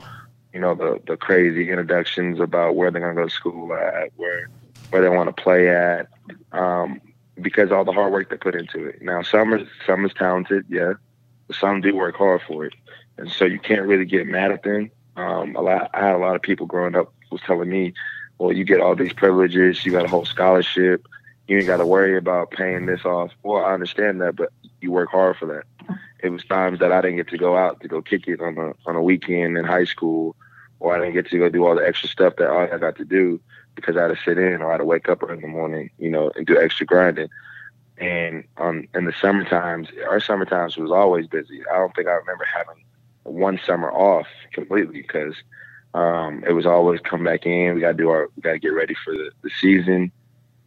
you 0.53 0.61
know, 0.61 0.75
the 0.75 1.01
the 1.07 1.17
crazy 1.17 1.71
introductions 1.71 2.41
about 2.41 2.77
where 2.77 2.91
they're 2.91 3.01
gonna 3.01 3.15
go 3.15 3.25
to 3.29 3.35
school 3.35 3.73
at, 3.75 4.11
where 4.17 4.49
where 4.91 5.03
they 5.03 5.09
want 5.09 5.35
to 5.35 5.43
play 5.43 5.69
at, 5.71 6.09
um, 6.53 7.01
because 7.41 7.73
all 7.73 7.85
the 7.85 7.93
hard 7.93 8.13
work 8.13 8.31
they 8.31 8.37
put 8.37 8.55
into 8.55 8.87
it. 8.87 9.01
Now 9.03 9.23
some 9.23 9.55
are 9.55 9.67
some 9.87 10.05
is 10.05 10.13
talented, 10.15 10.67
yeah, 10.69 10.95
but 11.47 11.57
some 11.57 11.81
do 11.81 11.97
work 11.97 12.17
hard 12.17 12.43
for 12.43 12.67
it, 12.67 12.75
and 13.17 13.31
so 13.31 13.45
you 13.45 13.59
can't 13.59 13.87
really 13.87 14.05
get 14.05 14.27
mad 14.27 14.53
at 14.53 14.63
them. 14.63 14.91
Um, 15.17 15.57
a 15.57 15.61
lot, 15.61 15.91
I 15.95 16.01
had 16.01 16.15
a 16.15 16.19
lot 16.19 16.37
of 16.37 16.43
people 16.43 16.67
growing 16.67 16.95
up 16.95 17.13
was 17.33 17.41
telling 17.43 17.69
me, 17.69 17.95
well, 18.39 18.53
you 18.53 18.65
get 18.65 18.81
all 18.81 18.95
these 18.95 19.13
privileges, 19.13 19.85
you 19.85 19.93
got 19.93 20.05
a 20.05 20.09
whole 20.09 20.25
scholarship, 20.25 21.07
you 21.49 21.59
ain't 21.59 21.67
got 21.67 21.79
to 21.79 21.87
worry 21.87 22.17
about 22.17 22.51
paying 22.51 22.87
this 22.87 23.05
off. 23.05 23.33
Well, 23.43 23.65
I 23.65 23.73
understand 23.73 24.21
that, 24.21 24.37
but 24.37 24.51
you 24.81 24.93
work 24.93 25.11
hard 25.11 25.37
for 25.37 25.47
that. 25.47 25.97
It 26.23 26.31
was 26.31 26.45
times 26.45 26.79
that 26.79 26.93
I 26.93 27.01
didn't 27.01 27.17
get 27.17 27.29
to 27.29 27.39
go 27.39 27.57
out 27.57 27.81
to 27.81 27.89
go 27.89 28.01
kick 28.01 28.29
it 28.29 28.41
on 28.41 28.57
a 28.57 28.73
on 28.87 28.97
a 28.97 29.03
weekend 29.03 29.59
in 29.59 29.65
high 29.65 29.85
school, 29.85 30.37
or 30.81 30.95
I 30.95 30.99
didn't 31.01 31.15
get 31.15 31.29
to 31.31 31.39
go 31.39 31.49
do 31.49 31.67
all 31.67 31.75
the 31.75 31.87
extra 31.87 32.09
stuff 32.09 32.37
that 32.37 32.49
I 32.49 32.79
got 32.79 32.97
to 32.97 33.05
do 33.05 33.41
because 33.75 33.97
I 33.97 34.03
had 34.03 34.17
to 34.17 34.23
sit 34.25 34.39
in 34.39 34.63
or 34.63 34.69
I 34.69 34.73
had 34.73 34.79
to 34.79 34.85
wake 34.85 35.09
up 35.09 35.23
early 35.23 35.35
in 35.35 35.41
the 35.41 35.49
morning, 35.49 35.91
you 35.99 36.11
know, 36.11 36.31
and 36.37 36.47
do 36.47 36.61
extra 36.61 36.87
grinding. 36.87 37.29
And 37.99 38.45
um, 38.57 38.89
in 38.95 39.05
the 39.05 39.13
summer 39.21 39.45
times, 39.45 39.89
our 40.09 40.21
summer 40.21 40.45
times 40.45 40.77
was 40.77 40.91
always 40.91 41.27
busy. 41.27 41.63
I 41.73 41.77
don't 41.77 41.95
think 41.95 42.09
I 42.09 42.13
remember 42.13 42.45
having 42.45 42.85
one 43.25 43.61
summer 43.65 43.91
off 43.91 44.27
completely 44.53 45.03
because 45.03 45.35
um, 45.95 46.43
it 46.47 46.53
was 46.53 46.67
always 46.67 47.01
come 47.01 47.25
back 47.25 47.47
in. 47.47 47.75
We 47.75 47.81
got 47.81 47.93
to 47.93 47.95
do 47.95 48.11
our, 48.11 48.29
we 48.35 48.43
got 48.43 48.53
to 48.53 48.59
get 48.59 48.69
ready 48.69 48.95
for 49.05 49.13
the, 49.13 49.31
the 49.43 49.51
season. 49.61 50.11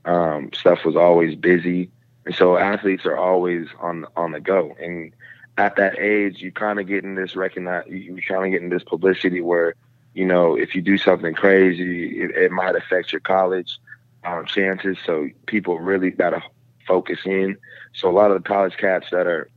Um, 0.06 0.52
stuff 0.54 0.86
was 0.86 0.96
always 0.96 1.36
busy, 1.36 1.90
and 2.26 2.36
so 2.36 2.58
athletes 2.58 3.06
are 3.06 3.18
always 3.18 3.68
on 3.80 4.06
on 4.16 4.34
the 4.34 4.40
go. 4.40 4.76
And 4.80 5.12
at 5.58 5.76
that 5.78 5.98
age, 6.00 6.42
you 6.42 6.52
kind 6.52 6.80
of 6.80 6.88
getting 6.88 7.16
this 7.16 7.36
recognize, 7.36 7.86
you 7.88 8.22
kind 8.28 8.46
of 8.46 8.52
getting 8.52 8.70
this 8.70 8.84
publicity 8.84 9.42
where, 9.42 9.76
you 10.14 10.26
know, 10.26 10.56
if 10.56 10.76
you 10.76 10.82
do 10.82 10.98
something 10.98 11.34
crazy, 11.34 12.22
it, 12.22 12.32
it 12.32 12.52
might 12.52 12.76
affect 12.76 13.12
your 13.12 13.22
college 13.22 13.80
um, 14.24 14.46
chances. 14.46 14.98
So 15.06 15.30
people 15.46 15.80
really 15.80 16.12
got 16.12 16.32
to 16.32 16.42
focus 16.88 17.20
in. 17.26 17.58
So 17.94 18.10
a 18.10 18.12
lot 18.12 18.32
of 18.32 18.44
the 18.44 18.48
college 18.48 18.76
cats 18.78 19.08
that 19.12 19.28
are 19.28 19.50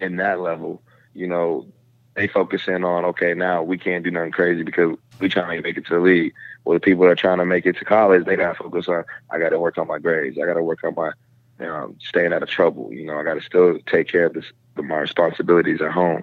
in 0.00 0.16
that 0.16 0.40
level, 0.40 0.82
you 1.14 1.26
know, 1.26 1.66
they 2.14 2.28
focus 2.28 2.68
in 2.68 2.84
on 2.84 3.04
okay, 3.06 3.32
now 3.32 3.62
we 3.62 3.78
can't 3.78 4.04
do 4.04 4.10
nothing 4.10 4.32
crazy 4.32 4.62
because 4.62 4.96
we 5.18 5.28
trying 5.28 5.56
to 5.56 5.62
make 5.62 5.78
it 5.78 5.86
to 5.86 5.94
the 5.94 6.00
league. 6.00 6.34
Well, 6.64 6.74
the 6.74 6.80
people 6.80 7.04
that 7.04 7.12
are 7.12 7.16
trying 7.16 7.38
to 7.38 7.46
make 7.46 7.64
it 7.64 7.76
to 7.78 7.84
college, 7.84 8.26
they 8.26 8.36
got 8.36 8.56
to 8.56 8.62
focus 8.62 8.88
on 8.88 9.04
I 9.30 9.38
got 9.38 9.50
to 9.50 9.58
work 9.58 9.78
on 9.78 9.86
my 9.86 9.98
grades. 9.98 10.36
I 10.38 10.44
got 10.44 10.54
to 10.54 10.62
work 10.62 10.84
on 10.84 10.94
my 10.94 11.12
you 11.62 11.66
know, 11.66 11.94
staying 12.00 12.32
out 12.32 12.42
of 12.42 12.48
trouble. 12.48 12.92
You 12.92 13.06
know, 13.06 13.18
I 13.18 13.22
got 13.22 13.34
to 13.34 13.42
still 13.42 13.78
take 13.86 14.08
care 14.08 14.26
of 14.26 14.34
this, 14.34 14.46
my 14.76 14.96
responsibilities 14.96 15.80
at 15.80 15.90
home. 15.90 16.22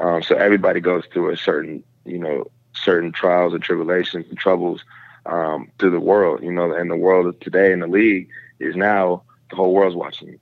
Um, 0.00 0.22
so 0.22 0.36
everybody 0.36 0.80
goes 0.80 1.04
through 1.12 1.30
a 1.30 1.36
certain, 1.36 1.82
you 2.04 2.18
know, 2.18 2.46
certain 2.72 3.10
trials 3.12 3.52
and 3.52 3.62
tribulations 3.62 4.26
and 4.28 4.38
troubles 4.38 4.84
um, 5.26 5.70
through 5.78 5.90
the 5.90 6.00
world. 6.00 6.42
You 6.42 6.52
know, 6.52 6.72
and 6.72 6.90
the 6.90 6.96
world 6.96 7.26
of 7.26 7.38
today 7.40 7.72
in 7.72 7.80
the 7.80 7.86
league 7.86 8.28
is 8.60 8.76
now 8.76 9.22
the 9.50 9.56
whole 9.56 9.72
world's 9.72 9.96
watching 9.96 10.28
you. 10.28 10.38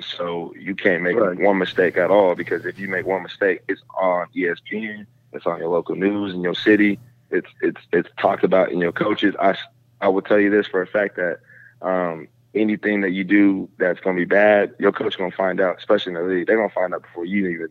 So 0.00 0.52
you 0.58 0.74
can't 0.74 1.02
make 1.02 1.16
Right. 1.16 1.38
one 1.38 1.58
mistake 1.58 1.96
at 1.96 2.10
all 2.10 2.34
because 2.34 2.64
if 2.64 2.78
you 2.78 2.88
make 2.88 3.06
one 3.06 3.22
mistake, 3.22 3.62
it's 3.68 3.82
on 3.98 4.26
ESPN, 4.34 5.06
it's 5.32 5.46
on 5.46 5.58
your 5.58 5.68
local 5.68 5.96
news 5.96 6.34
in 6.34 6.40
your 6.42 6.54
city, 6.54 6.98
it's 7.30 7.48
it's 7.60 7.80
it's 7.92 8.08
talked 8.18 8.44
about 8.44 8.70
in 8.70 8.78
your 8.78 8.92
coaches. 8.92 9.34
I 9.40 9.56
I 10.00 10.08
will 10.08 10.22
tell 10.22 10.38
you 10.38 10.50
this 10.50 10.66
for 10.66 10.80
a 10.82 10.86
fact 10.86 11.16
that 11.16 11.38
um, 11.82 12.28
anything 12.60 13.00
that 13.02 13.10
you 13.10 13.24
do 13.24 13.68
that's 13.78 14.00
gonna 14.00 14.16
be 14.16 14.24
bad, 14.24 14.74
your 14.78 14.92
coach 14.92 15.16
gonna 15.18 15.30
find 15.30 15.60
out, 15.60 15.78
especially 15.78 16.14
in 16.14 16.18
the 16.18 16.24
league. 16.24 16.46
They're 16.46 16.56
gonna 16.56 16.68
find 16.68 16.94
out 16.94 17.02
before 17.02 17.24
you 17.24 17.46
even 17.48 17.68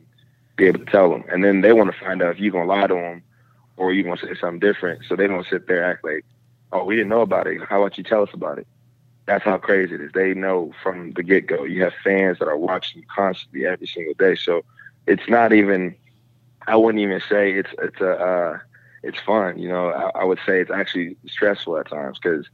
be 0.55 0.65
able 0.65 0.79
to 0.79 0.85
tell 0.85 1.09
them, 1.09 1.23
and 1.31 1.43
then 1.43 1.61
they 1.61 1.73
want 1.73 1.91
to 1.91 1.99
find 1.99 2.21
out 2.21 2.31
if 2.31 2.39
you're 2.39 2.51
gonna 2.51 2.65
lie 2.65 2.87
to 2.87 2.93
them 2.93 3.23
or 3.77 3.93
you're 3.93 4.03
gonna 4.03 4.17
say 4.17 4.39
something 4.39 4.59
different. 4.59 5.03
So 5.07 5.15
they 5.15 5.27
don't 5.27 5.45
sit 5.47 5.67
there 5.67 5.83
act 5.83 6.03
like, 6.03 6.25
oh, 6.71 6.83
we 6.83 6.95
didn't 6.95 7.09
know 7.09 7.21
about 7.21 7.47
it. 7.47 7.61
How 7.67 7.81
about 7.81 7.97
you 7.97 8.03
tell 8.03 8.23
us 8.23 8.29
about 8.33 8.59
it? 8.59 8.67
That's 9.25 9.43
how 9.43 9.57
crazy 9.57 9.95
it 9.95 10.01
is. 10.01 10.11
They 10.13 10.33
know 10.33 10.73
from 10.81 11.11
the 11.11 11.23
get 11.23 11.47
go. 11.47 11.63
You 11.63 11.83
have 11.83 11.93
fans 12.03 12.39
that 12.39 12.47
are 12.47 12.57
watching 12.57 13.01
you 13.01 13.07
constantly 13.13 13.65
every 13.65 13.87
single 13.87 14.13
day. 14.13 14.35
So 14.35 14.63
it's 15.05 15.27
not 15.27 15.53
even. 15.53 15.95
I 16.65 16.75
wouldn't 16.75 17.01
even 17.01 17.21
say 17.29 17.53
it's 17.53 17.69
it's 17.79 18.01
a 18.01 18.11
uh, 18.11 18.59
it's 19.03 19.19
fun. 19.19 19.57
You 19.59 19.69
know, 19.69 19.89
I, 19.89 20.21
I 20.21 20.23
would 20.23 20.39
say 20.45 20.59
it's 20.61 20.71
actually 20.71 21.17
stressful 21.27 21.77
at 21.77 21.89
times 21.89 22.19
because 22.21 22.47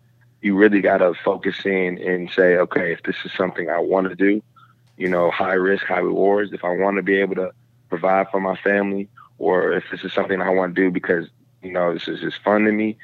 you 0.43 0.58
really 0.58 0.82
got 0.82 0.97
to 0.97 1.13
focus 1.23 1.65
in 1.65 1.97
and 1.99 2.29
say, 2.29 2.58
okay, 2.58 2.91
if 2.91 3.01
this 3.03 3.15
is 3.23 3.32
something 3.32 3.69
I 3.69 3.79
want 3.79 4.10
to 4.10 4.15
do, 4.15 4.43
you 4.97 5.08
know, 5.08 5.32
high 5.32 5.53
risk, 5.53 5.86
high 5.86 5.99
rewards. 5.99 6.51
If 6.51 6.65
I 6.65 6.75
want 6.75 6.97
to 6.97 7.01
be 7.01 7.15
able 7.15 7.36
to 7.36 7.51
provide 7.89 8.29
for 8.29 8.41
my 8.41 8.56
family, 8.58 9.08
or 9.38 9.71
if 9.71 9.86
this 9.89 10.03
is 10.03 10.12
something 10.12 10.41
I 10.41 10.49
want 10.49 10.75
to 10.75 10.82
do 10.82 10.91
because 10.91 11.27
you 11.62 11.71
know 11.71 11.93
this 11.93 12.08
is 12.10 12.19
just 12.19 12.41
fun 12.43 12.65
to 12.65 12.71
me, 12.73 12.97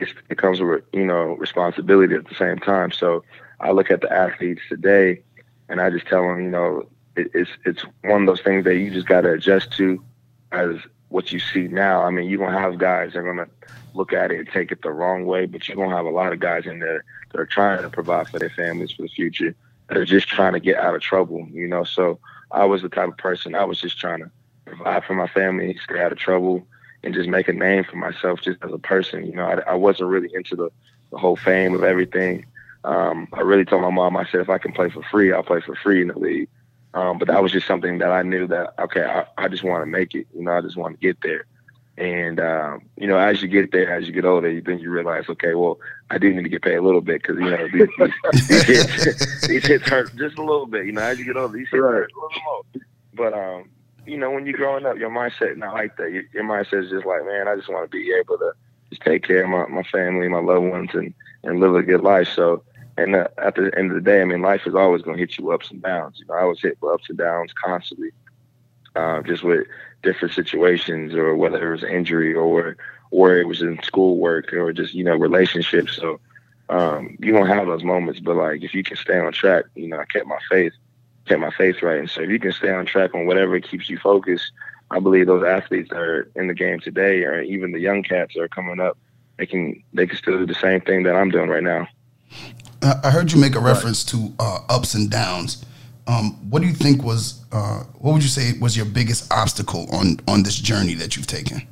it 0.00 0.38
comes 0.38 0.60
with 0.60 0.82
you 0.92 1.06
know 1.06 1.36
responsibility 1.36 2.16
at 2.16 2.28
the 2.28 2.34
same 2.34 2.58
time. 2.58 2.90
So 2.90 3.24
I 3.60 3.70
look 3.70 3.90
at 3.90 4.00
the 4.00 4.12
athletes 4.12 4.62
today, 4.68 5.22
and 5.68 5.80
I 5.80 5.88
just 5.88 6.06
tell 6.06 6.26
them, 6.26 6.42
you 6.42 6.50
know, 6.50 6.88
it, 7.16 7.30
it's 7.32 7.50
it's 7.64 7.82
one 8.02 8.22
of 8.22 8.26
those 8.26 8.42
things 8.42 8.64
that 8.64 8.76
you 8.76 8.90
just 8.90 9.06
got 9.06 9.20
to 9.20 9.32
adjust 9.32 9.72
to 9.74 10.02
as 10.50 10.76
what 11.12 11.30
you 11.30 11.38
see 11.38 11.68
now. 11.68 12.02
I 12.02 12.10
mean, 12.10 12.28
you're 12.28 12.38
gonna 12.38 12.58
have 12.58 12.78
guys 12.78 13.12
that 13.12 13.20
are 13.20 13.34
gonna 13.34 13.48
look 13.94 14.12
at 14.12 14.30
it 14.30 14.38
and 14.38 14.48
take 14.48 14.72
it 14.72 14.82
the 14.82 14.90
wrong 14.90 15.26
way, 15.26 15.46
but 15.46 15.68
you're 15.68 15.76
gonna 15.76 15.94
have 15.94 16.06
a 16.06 16.10
lot 16.10 16.32
of 16.32 16.40
guys 16.40 16.66
in 16.66 16.78
there 16.78 17.04
that 17.30 17.40
are 17.40 17.46
trying 17.46 17.82
to 17.82 17.90
provide 17.90 18.28
for 18.28 18.38
their 18.38 18.50
families 18.50 18.92
for 18.92 19.02
the 19.02 19.08
future, 19.08 19.54
that 19.88 19.98
are 19.98 20.06
just 20.06 20.26
trying 20.26 20.54
to 20.54 20.60
get 20.60 20.76
out 20.76 20.94
of 20.94 21.02
trouble, 21.02 21.46
you 21.52 21.68
know. 21.68 21.84
So 21.84 22.18
I 22.50 22.64
was 22.64 22.82
the 22.82 22.88
type 22.88 23.10
of 23.10 23.18
person 23.18 23.54
I 23.54 23.64
was 23.64 23.80
just 23.80 23.98
trying 23.98 24.20
to 24.20 24.30
provide 24.64 25.04
for 25.04 25.14
my 25.14 25.28
family, 25.28 25.78
stay 25.84 26.00
out 26.00 26.12
of 26.12 26.18
trouble, 26.18 26.66
and 27.02 27.12
just 27.12 27.28
make 27.28 27.48
a 27.48 27.52
name 27.52 27.84
for 27.84 27.96
myself 27.96 28.40
just 28.40 28.58
as 28.62 28.72
a 28.72 28.78
person. 28.78 29.26
You 29.26 29.34
know, 29.34 29.44
I, 29.44 29.72
I 29.72 29.74
wasn't 29.74 30.08
really 30.08 30.30
into 30.34 30.56
the, 30.56 30.70
the 31.10 31.18
whole 31.18 31.36
fame 31.36 31.74
of 31.74 31.82
everything. 31.82 32.46
Um, 32.84 33.28
I 33.32 33.40
really 33.40 33.64
told 33.64 33.82
my 33.82 33.90
mom, 33.90 34.16
I 34.16 34.24
said, 34.24 34.40
if 34.40 34.48
I 34.48 34.58
can 34.58 34.72
play 34.72 34.88
for 34.88 35.02
free, 35.04 35.32
I'll 35.32 35.42
play 35.42 35.60
for 35.60 35.74
free 35.76 36.00
in 36.00 36.08
the 36.08 36.18
league. 36.18 36.48
Um, 36.94 37.18
but 37.18 37.28
that 37.28 37.42
was 37.42 37.52
just 37.52 37.66
something 37.66 37.98
that 37.98 38.10
I 38.10 38.22
knew 38.22 38.46
that, 38.48 38.74
okay, 38.78 39.04
I, 39.04 39.24
I 39.38 39.48
just 39.48 39.62
want 39.62 39.82
to 39.82 39.86
make 39.86 40.14
it. 40.14 40.26
You 40.34 40.42
know, 40.42 40.52
I 40.52 40.60
just 40.60 40.76
want 40.76 41.00
to 41.00 41.06
get 41.06 41.18
there. 41.22 41.46
And, 41.98 42.40
um, 42.40 42.82
you 42.96 43.06
know, 43.06 43.18
as 43.18 43.42
you 43.42 43.48
get 43.48 43.70
there, 43.70 43.94
as 43.94 44.06
you 44.06 44.12
get 44.12 44.24
older, 44.24 44.50
you 44.50 44.62
then 44.62 44.78
you 44.78 44.90
realize, 44.90 45.24
okay, 45.28 45.54
well, 45.54 45.78
I 46.10 46.18
do 46.18 46.32
need 46.32 46.42
to 46.42 46.48
get 46.48 46.62
paid 46.62 46.76
a 46.76 46.82
little 46.82 47.02
bit 47.02 47.22
because, 47.22 47.38
you 47.38 47.50
know, 47.50 47.68
these, 47.68 47.88
these, 47.98 48.48
these, 48.66 49.04
hits, 49.04 49.46
these 49.46 49.66
hits 49.66 49.88
hurt 49.88 50.14
just 50.16 50.38
a 50.38 50.42
little 50.42 50.66
bit. 50.66 50.86
You 50.86 50.92
know, 50.92 51.02
as 51.02 51.18
you 51.18 51.24
get 51.24 51.36
older, 51.36 51.56
these 51.56 51.68
hits 51.70 51.82
hurt 51.82 52.10
a 52.10 52.14
little 52.14 52.42
more. 52.44 52.62
But, 53.14 53.34
um, 53.34 53.68
you 54.06 54.16
know, 54.16 54.30
when 54.30 54.46
you're 54.46 54.56
growing 54.56 54.86
up, 54.86 54.96
your 54.96 55.10
mindset 55.10 55.56
not 55.56 55.74
like 55.74 55.96
that. 55.98 56.10
Your, 56.10 56.24
your 56.32 56.44
mindset 56.44 56.84
is 56.84 56.90
just 56.90 57.06
like, 57.06 57.24
man, 57.24 57.46
I 57.46 57.56
just 57.56 57.68
want 57.68 57.90
to 57.90 57.96
be 57.96 58.12
able 58.12 58.38
to 58.38 58.52
just 58.88 59.02
take 59.02 59.22
care 59.22 59.44
of 59.44 59.50
my, 59.50 59.66
my 59.66 59.82
family, 59.84 60.28
my 60.28 60.40
loved 60.40 60.66
ones, 60.66 60.90
and, 60.94 61.12
and 61.44 61.60
live 61.60 61.74
a 61.74 61.82
good 61.82 62.00
life. 62.00 62.28
So, 62.34 62.64
and 63.02 63.16
uh, 63.16 63.28
at 63.38 63.54
the 63.54 63.70
end 63.76 63.90
of 63.90 63.94
the 63.94 64.10
day, 64.10 64.22
I 64.22 64.24
mean, 64.24 64.42
life 64.42 64.66
is 64.66 64.74
always 64.74 65.02
going 65.02 65.16
to 65.16 65.20
hit 65.20 65.38
you 65.38 65.50
ups 65.52 65.70
and 65.70 65.82
downs. 65.82 66.18
You 66.18 66.26
know, 66.26 66.34
I 66.34 66.44
was 66.44 66.60
hit 66.60 66.78
with 66.80 66.94
ups 66.94 67.08
and 67.08 67.18
downs 67.18 67.52
constantly, 67.52 68.10
uh, 68.94 69.22
just 69.22 69.42
with 69.42 69.66
different 70.02 70.34
situations, 70.34 71.14
or 71.14 71.36
whether 71.36 71.68
it 71.68 71.72
was 71.72 71.84
injury, 71.84 72.34
or 72.34 72.76
or 73.10 73.36
it 73.36 73.46
was 73.46 73.62
in 73.62 73.82
schoolwork, 73.82 74.52
or 74.52 74.72
just 74.72 74.94
you 74.94 75.04
know 75.04 75.16
relationships. 75.16 75.96
So 75.96 76.20
um, 76.68 77.16
you 77.20 77.32
don't 77.32 77.48
have 77.48 77.66
those 77.66 77.84
moments, 77.84 78.20
but 78.20 78.36
like 78.36 78.62
if 78.62 78.74
you 78.74 78.82
can 78.82 78.96
stay 78.96 79.18
on 79.18 79.32
track, 79.32 79.64
you 79.74 79.88
know, 79.88 79.98
I 79.98 80.04
kept 80.06 80.26
my 80.26 80.38
faith, 80.50 80.72
kept 81.26 81.40
my 81.40 81.50
faith 81.50 81.82
right, 81.82 81.98
and 81.98 82.10
so 82.10 82.22
if 82.22 82.30
you 82.30 82.38
can 82.38 82.52
stay 82.52 82.70
on 82.70 82.86
track 82.86 83.14
on 83.14 83.26
whatever 83.26 83.58
keeps 83.60 83.90
you 83.90 83.98
focused, 83.98 84.52
I 84.90 85.00
believe 85.00 85.26
those 85.26 85.44
athletes 85.44 85.90
that 85.90 85.98
are 85.98 86.30
in 86.36 86.48
the 86.48 86.54
game 86.54 86.80
today, 86.80 87.24
or 87.24 87.42
even 87.42 87.72
the 87.72 87.80
young 87.80 88.02
cats 88.02 88.34
that 88.34 88.42
are 88.42 88.48
coming 88.48 88.80
up, 88.80 88.98
they 89.38 89.46
can 89.46 89.82
they 89.92 90.06
can 90.06 90.16
still 90.16 90.38
do 90.38 90.46
the 90.46 90.54
same 90.54 90.80
thing 90.80 91.02
that 91.04 91.16
I'm 91.16 91.30
doing 91.30 91.48
right 91.48 91.62
now. 91.62 91.88
I 92.82 93.10
heard 93.10 93.32
you 93.32 93.40
make 93.40 93.54
a 93.54 93.60
reference 93.60 94.04
to 94.06 94.32
uh, 94.38 94.60
ups 94.68 94.94
and 94.94 95.10
downs. 95.10 95.64
Um, 96.06 96.32
what 96.50 96.62
do 96.62 96.68
you 96.68 96.74
think 96.74 97.02
was 97.04 97.44
uh, 97.52 97.84
what 97.98 98.12
would 98.12 98.22
you 98.22 98.28
say 98.28 98.58
was 98.58 98.76
your 98.76 98.86
biggest 98.86 99.32
obstacle 99.32 99.86
on 99.92 100.18
on 100.26 100.42
this 100.42 100.56
journey 100.56 100.94
that 100.94 101.16
you've 101.16 101.28
taken? 101.28 101.66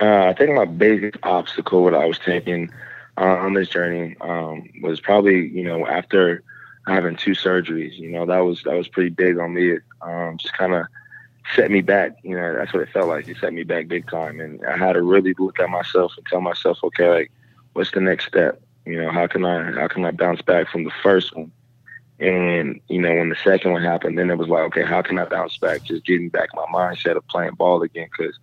Uh, 0.00 0.26
I 0.26 0.34
think 0.34 0.54
my 0.54 0.64
biggest 0.64 1.16
obstacle 1.22 1.84
that 1.84 1.94
I 1.94 2.04
was 2.04 2.18
taking 2.18 2.70
uh, 3.16 3.36
on 3.36 3.54
this 3.54 3.68
journey 3.68 4.16
um, 4.20 4.68
was 4.82 5.00
probably 5.00 5.48
you 5.48 5.64
know 5.64 5.86
after 5.86 6.42
having 6.86 7.16
two 7.16 7.32
surgeries. 7.32 7.96
You 7.96 8.10
know 8.10 8.26
that 8.26 8.40
was 8.40 8.62
that 8.64 8.74
was 8.74 8.88
pretty 8.88 9.10
big 9.10 9.38
on 9.38 9.54
me. 9.54 9.72
It 9.72 9.82
um, 10.02 10.36
just 10.36 10.56
kind 10.56 10.74
of 10.74 10.86
set 11.54 11.70
me 11.70 11.80
back. 11.80 12.16
You 12.22 12.36
know 12.36 12.54
that's 12.54 12.72
what 12.74 12.82
it 12.82 12.90
felt 12.90 13.08
like. 13.08 13.28
It 13.28 13.38
set 13.38 13.54
me 13.54 13.62
back 13.62 13.88
big 13.88 14.08
time, 14.10 14.40
and 14.40 14.64
I 14.66 14.76
had 14.76 14.92
to 14.92 15.02
really 15.02 15.34
look 15.38 15.58
at 15.58 15.70
myself 15.70 16.12
and 16.18 16.26
tell 16.26 16.42
myself, 16.42 16.78
okay, 16.84 17.08
like 17.08 17.32
what's 17.72 17.92
the 17.92 18.00
next 18.00 18.26
step? 18.26 18.60
You 18.90 19.02
know, 19.02 19.10
how 19.10 19.26
can 19.26 19.44
I 19.44 19.72
how 19.72 19.88
can 19.88 20.04
I 20.04 20.10
bounce 20.10 20.42
back 20.42 20.68
from 20.68 20.84
the 20.84 20.92
first 21.02 21.34
one? 21.34 21.52
And 22.18 22.80
you 22.88 23.00
know, 23.00 23.14
when 23.14 23.30
the 23.30 23.36
second 23.42 23.72
one 23.72 23.82
happened, 23.82 24.18
then 24.18 24.30
it 24.30 24.36
was 24.36 24.48
like, 24.48 24.62
okay, 24.64 24.84
how 24.84 25.00
can 25.00 25.18
I 25.18 25.24
bounce 25.24 25.56
back? 25.58 25.82
Just 25.84 26.04
getting 26.04 26.28
back 26.28 26.50
my 26.54 26.66
mindset 26.72 27.16
of 27.16 27.26
playing 27.28 27.54
ball 27.54 27.82
again, 27.82 28.08
because 28.10 28.38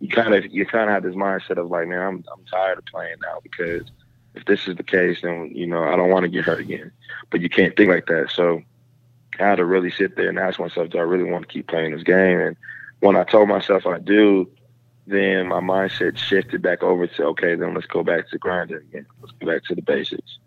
you 0.00 0.08
kind 0.08 0.34
of 0.34 0.44
you 0.52 0.66
kind 0.66 0.90
of 0.90 0.94
have 0.94 1.02
this 1.02 1.14
mindset 1.14 1.56
of 1.56 1.70
like, 1.70 1.88
man, 1.88 2.00
I'm 2.00 2.24
I'm 2.32 2.44
tired 2.50 2.78
of 2.78 2.84
playing 2.86 3.16
now 3.22 3.38
because 3.42 3.90
if 4.34 4.44
this 4.44 4.66
is 4.66 4.76
the 4.76 4.82
case, 4.82 5.20
then 5.22 5.50
you 5.54 5.66
know 5.66 5.84
I 5.84 5.96
don't 5.96 6.10
want 6.10 6.24
to 6.24 6.28
get 6.28 6.44
hurt 6.44 6.60
again. 6.60 6.90
But 7.30 7.40
you 7.40 7.48
can't 7.48 7.76
think 7.76 7.90
like 7.90 8.06
that. 8.06 8.30
So 8.34 8.62
I 9.38 9.44
had 9.44 9.56
to 9.56 9.64
really 9.64 9.90
sit 9.90 10.16
there 10.16 10.28
and 10.28 10.38
ask 10.38 10.60
myself, 10.60 10.90
do 10.90 10.98
I 10.98 11.02
really 11.02 11.30
want 11.30 11.48
to 11.48 11.52
keep 11.52 11.68
playing 11.68 11.92
this 11.92 12.02
game? 12.02 12.40
And 12.40 12.56
when 13.00 13.16
I 13.16 13.24
told 13.24 13.48
myself 13.48 13.86
I 13.86 13.98
do, 13.98 14.50
then 15.12 15.48
my 15.48 15.60
mindset 15.60 16.16
shifted 16.16 16.62
back 16.62 16.82
over 16.82 17.06
to 17.06 17.24
okay, 17.26 17.54
then 17.54 17.74
let's 17.74 17.86
go 17.86 18.02
back 18.02 18.28
to 18.30 18.38
grinding 18.38 18.78
again. 18.78 19.06
Let's 19.20 19.32
go 19.38 19.46
back 19.46 19.64
to 19.64 19.74
the 19.74 19.82
basics, 19.82 20.38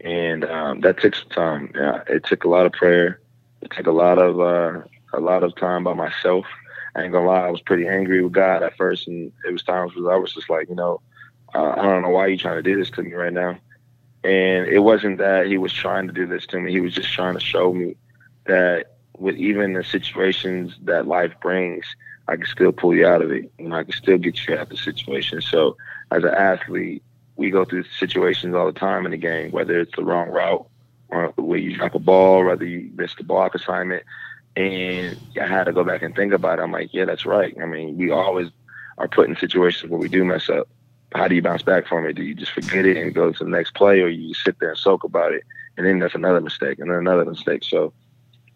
and 0.00 0.44
um, 0.44 0.80
that 0.80 1.00
took 1.00 1.14
some 1.14 1.28
time. 1.30 1.72
Yeah, 1.74 2.02
it 2.08 2.24
took 2.24 2.44
a 2.44 2.48
lot 2.48 2.66
of 2.66 2.72
prayer. 2.72 3.20
It 3.60 3.70
took 3.72 3.86
a 3.86 3.92
lot 3.92 4.18
of 4.18 4.40
uh, 4.40 4.82
a 5.12 5.20
lot 5.20 5.42
of 5.42 5.54
time 5.56 5.84
by 5.84 5.94
myself. 5.94 6.46
I 6.94 7.02
ain't 7.02 7.12
gonna 7.12 7.26
lie, 7.26 7.46
I 7.46 7.50
was 7.50 7.60
pretty 7.60 7.88
angry 7.88 8.22
with 8.22 8.32
God 8.32 8.62
at 8.62 8.76
first, 8.76 9.08
and 9.08 9.32
it 9.46 9.52
was 9.52 9.62
times 9.62 9.92
where 9.96 10.14
I 10.14 10.16
was 10.16 10.32
just 10.32 10.48
like, 10.48 10.68
you 10.68 10.76
know, 10.76 11.00
uh, 11.54 11.74
I 11.76 11.82
don't 11.82 12.02
know 12.02 12.10
why 12.10 12.28
you 12.28 12.36
trying 12.36 12.56
to 12.56 12.62
do 12.62 12.76
this 12.76 12.90
to 12.90 13.02
me 13.02 13.12
right 13.14 13.32
now. 13.32 13.58
And 14.22 14.66
it 14.66 14.78
wasn't 14.78 15.18
that 15.18 15.46
he 15.46 15.58
was 15.58 15.72
trying 15.72 16.06
to 16.06 16.12
do 16.12 16.26
this 16.26 16.46
to 16.46 16.60
me. 16.60 16.70
He 16.72 16.80
was 16.80 16.94
just 16.94 17.12
trying 17.12 17.34
to 17.34 17.40
show 17.40 17.72
me 17.72 17.96
that 18.46 18.94
with 19.18 19.36
even 19.36 19.74
the 19.74 19.84
situations 19.84 20.74
that 20.82 21.06
life 21.06 21.32
brings, 21.42 21.84
I 22.28 22.36
can 22.36 22.46
still 22.46 22.72
pull 22.72 22.94
you 22.94 23.06
out 23.06 23.22
of 23.22 23.30
it. 23.30 23.50
and 23.58 23.74
I 23.74 23.84
can 23.84 23.92
still 23.92 24.18
get 24.18 24.46
you 24.46 24.54
out 24.54 24.62
of 24.62 24.68
the 24.70 24.76
situation. 24.76 25.40
So 25.40 25.76
as 26.10 26.24
an 26.24 26.34
athlete, 26.34 27.02
we 27.36 27.50
go 27.50 27.64
through 27.64 27.84
situations 27.98 28.54
all 28.54 28.66
the 28.66 28.78
time 28.78 29.04
in 29.04 29.10
the 29.10 29.18
game, 29.18 29.50
whether 29.50 29.80
it's 29.80 29.94
the 29.96 30.04
wrong 30.04 30.28
route 30.30 30.66
or 31.08 31.28
where 31.36 31.58
you 31.58 31.76
drop 31.76 31.94
a 31.94 31.98
ball, 31.98 32.44
whether 32.44 32.64
you 32.64 32.90
miss 32.94 33.14
the 33.16 33.24
block 33.24 33.54
assignment. 33.54 34.04
And 34.56 35.18
I 35.40 35.46
had 35.46 35.64
to 35.64 35.72
go 35.72 35.84
back 35.84 36.02
and 36.02 36.14
think 36.14 36.32
about 36.32 36.58
it. 36.58 36.62
I'm 36.62 36.72
like, 36.72 36.94
yeah, 36.94 37.04
that's 37.04 37.26
right. 37.26 37.54
I 37.60 37.66
mean, 37.66 37.96
we 37.96 38.10
always 38.10 38.50
are 38.98 39.08
put 39.08 39.28
in 39.28 39.36
situations 39.36 39.90
where 39.90 39.98
we 39.98 40.08
do 40.08 40.24
mess 40.24 40.48
up. 40.48 40.68
How 41.14 41.28
do 41.28 41.34
you 41.34 41.42
bounce 41.42 41.62
back 41.62 41.86
from 41.86 42.06
it? 42.06 42.14
Do 42.14 42.22
you 42.22 42.34
just 42.34 42.52
forget 42.52 42.86
it 42.86 42.96
and 42.96 43.14
go 43.14 43.32
to 43.32 43.44
the 43.44 43.50
next 43.50 43.74
play, 43.74 44.00
or 44.00 44.08
you 44.08 44.34
sit 44.34 44.58
there 44.60 44.70
and 44.70 44.78
soak 44.78 45.04
about 45.04 45.32
it? 45.32 45.42
And 45.76 45.86
then 45.86 45.98
that's 45.98 46.14
another 46.14 46.40
mistake, 46.40 46.78
and 46.78 46.90
then 46.90 46.98
another 46.98 47.24
mistake. 47.24 47.64
So 47.64 47.92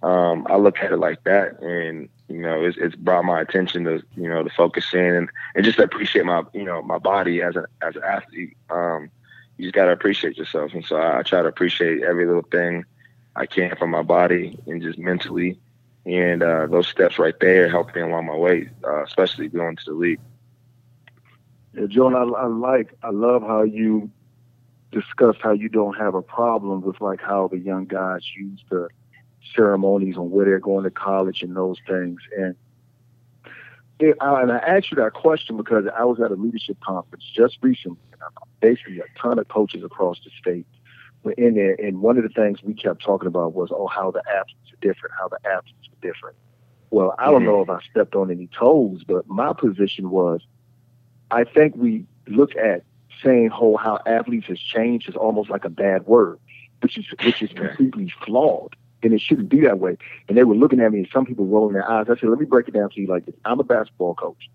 um, 0.03 0.47
I 0.49 0.57
look 0.57 0.79
at 0.79 0.93
it 0.93 0.99
like 0.99 1.25
that, 1.25 1.61
and 1.61 2.09
you 2.29 2.39
know, 2.41 2.63
it's, 2.63 2.79
it's 2.79 2.95
brought 2.95 3.25
my 3.25 3.41
attention 3.41 3.85
to 3.85 4.03
you 4.17 4.29
know 4.29 4.43
to 4.43 4.51
focus 4.51 4.93
in 4.93 5.15
and, 5.15 5.29
and 5.55 5.65
just 5.65 5.79
appreciate 5.79 6.25
my 6.25 6.43
you 6.53 6.65
know 6.65 6.83
my 6.83 6.99
body 6.99 7.43
as 7.43 7.57
an 7.57 7.67
as 7.83 7.97
an 7.97 8.03
athlete. 8.05 8.57
Um, 8.71 9.11
you 9.57 9.65
just 9.65 9.75
gotta 9.75 9.91
appreciate 9.91 10.37
yourself, 10.37 10.73
and 10.73 10.85
so 10.85 10.97
I, 10.97 11.19
I 11.19 11.23
try 11.23 11.43
to 11.43 11.49
appreciate 11.49 12.03
every 12.03 12.27
little 12.27 12.43
thing 12.43 12.85
I 13.35 13.47
can 13.47 13.75
from 13.77 13.91
my 13.91 14.03
body 14.03 14.59
and 14.67 14.83
just 14.83 14.99
mentally. 14.99 15.59
And 16.07 16.43
uh, 16.43 16.67
those 16.67 16.89
steps 16.89 17.19
right 17.19 17.39
there 17.41 17.69
help 17.69 17.95
me 17.95 18.01
along 18.01 18.27
my 18.27 18.35
way, 18.35 18.71
uh, 18.85 19.05
especially 19.05 19.49
going 19.49 19.77
to 19.77 19.85
the 19.85 19.93
league. 19.93 20.21
Yeah, 21.75 21.87
John, 21.87 22.15
I, 22.15 22.23
I 22.23 22.47
like, 22.47 22.95
I 23.03 23.11
love 23.11 23.43
how 23.43 23.63
you 23.63 24.11
discuss 24.91 25.37
how 25.43 25.53
you 25.53 25.69
don't 25.69 25.95
have 25.99 26.15
a 26.15 26.23
problem 26.23 26.81
with 26.81 27.01
like 27.01 27.21
how 27.21 27.49
the 27.49 27.59
young 27.59 27.85
guys 27.85 28.23
use 28.35 28.65
the 28.71 28.89
ceremonies 29.55 30.17
on 30.17 30.31
where 30.31 30.45
they're 30.45 30.59
going 30.59 30.85
to 30.85 30.91
college 30.91 31.43
and 31.43 31.57
those 31.57 31.79
things. 31.87 32.21
And 32.37 32.55
it, 34.01 34.17
I, 34.21 34.43
and 34.43 34.53
I 34.53 34.59
asked 34.59 34.91
you 34.91 34.97
that 34.97 35.15
question 35.15 35.57
because 35.57 35.85
I 35.97 36.05
was 36.05 36.21
at 36.21 36.31
a 36.31 36.35
leadership 36.35 36.79
conference 36.81 37.25
just 37.35 37.59
recently, 37.63 37.99
and 38.13 38.21
basically 38.61 39.01
a 39.01 39.19
ton 39.19 39.39
of 39.39 39.49
coaches 39.49 39.83
across 39.83 40.21
the 40.25 40.31
state 40.41 40.67
were 41.23 41.33
in 41.33 41.55
there. 41.55 41.75
And 41.75 42.01
one 42.01 42.17
of 42.17 42.23
the 42.23 42.29
things 42.29 42.63
we 42.63 42.75
kept 42.75 43.03
talking 43.03 43.27
about 43.27 43.55
was, 43.55 43.71
oh, 43.73 43.87
how 43.89 44.11
the 44.11 44.23
athletes 44.29 44.73
are 44.73 44.81
different, 44.81 45.15
how 45.19 45.29
the 45.29 45.39
athletes 45.49 45.89
are 45.89 46.07
different. 46.07 46.37
Well, 46.91 47.15
I 47.19 47.27
don't 47.27 47.43
mm-hmm. 47.43 47.47
know 47.47 47.63
if 47.63 47.71
I 47.71 47.81
stepped 47.91 48.15
on 48.15 48.31
any 48.31 48.49
toes, 48.49 49.03
but 49.07 49.29
my 49.29 49.53
position 49.53 50.11
was, 50.11 50.41
I 51.31 51.45
think 51.45 51.77
we 51.77 52.07
look 52.27 52.57
at 52.57 52.85
saying 53.23 53.49
whole 53.49 53.77
how 53.77 53.99
athletes 54.07 54.47
has 54.47 54.59
changed 54.59 55.09
is 55.09 55.17
almost 55.17 55.51
like 55.51 55.65
a 55.65 55.71
bad 55.71 56.07
word, 56.07 56.39
which 56.81 56.97
is 56.97 57.07
which 57.23 57.43
is 57.43 57.51
completely 57.51 58.13
flawed 58.25 58.77
and 59.03 59.13
it 59.13 59.21
shouldn't 59.21 59.49
be 59.49 59.61
that 59.61 59.79
way. 59.79 59.97
And 60.29 60.37
they 60.37 60.45
were 60.45 60.55
looking 60.55 60.81
at 60.81 60.93
me, 60.93 60.99
and 60.99 61.09
some 61.13 61.25
people 61.25 61.47
rolling 61.47 61.75
their 61.75 61.89
eyes. 61.89 62.07
I 62.09 62.17
said, 62.17 62.29
let 62.29 62.39
me 62.39 62.47
break 62.47 62.69
it 62.69 62.75
down 62.75 62.91
to 62.91 63.01
you 63.01 63.07
like 63.07 63.27
this. 63.27 63.35
I'm 63.45 63.61
a 63.61 63.65
basketball 63.65 64.15
coach. 64.15 64.51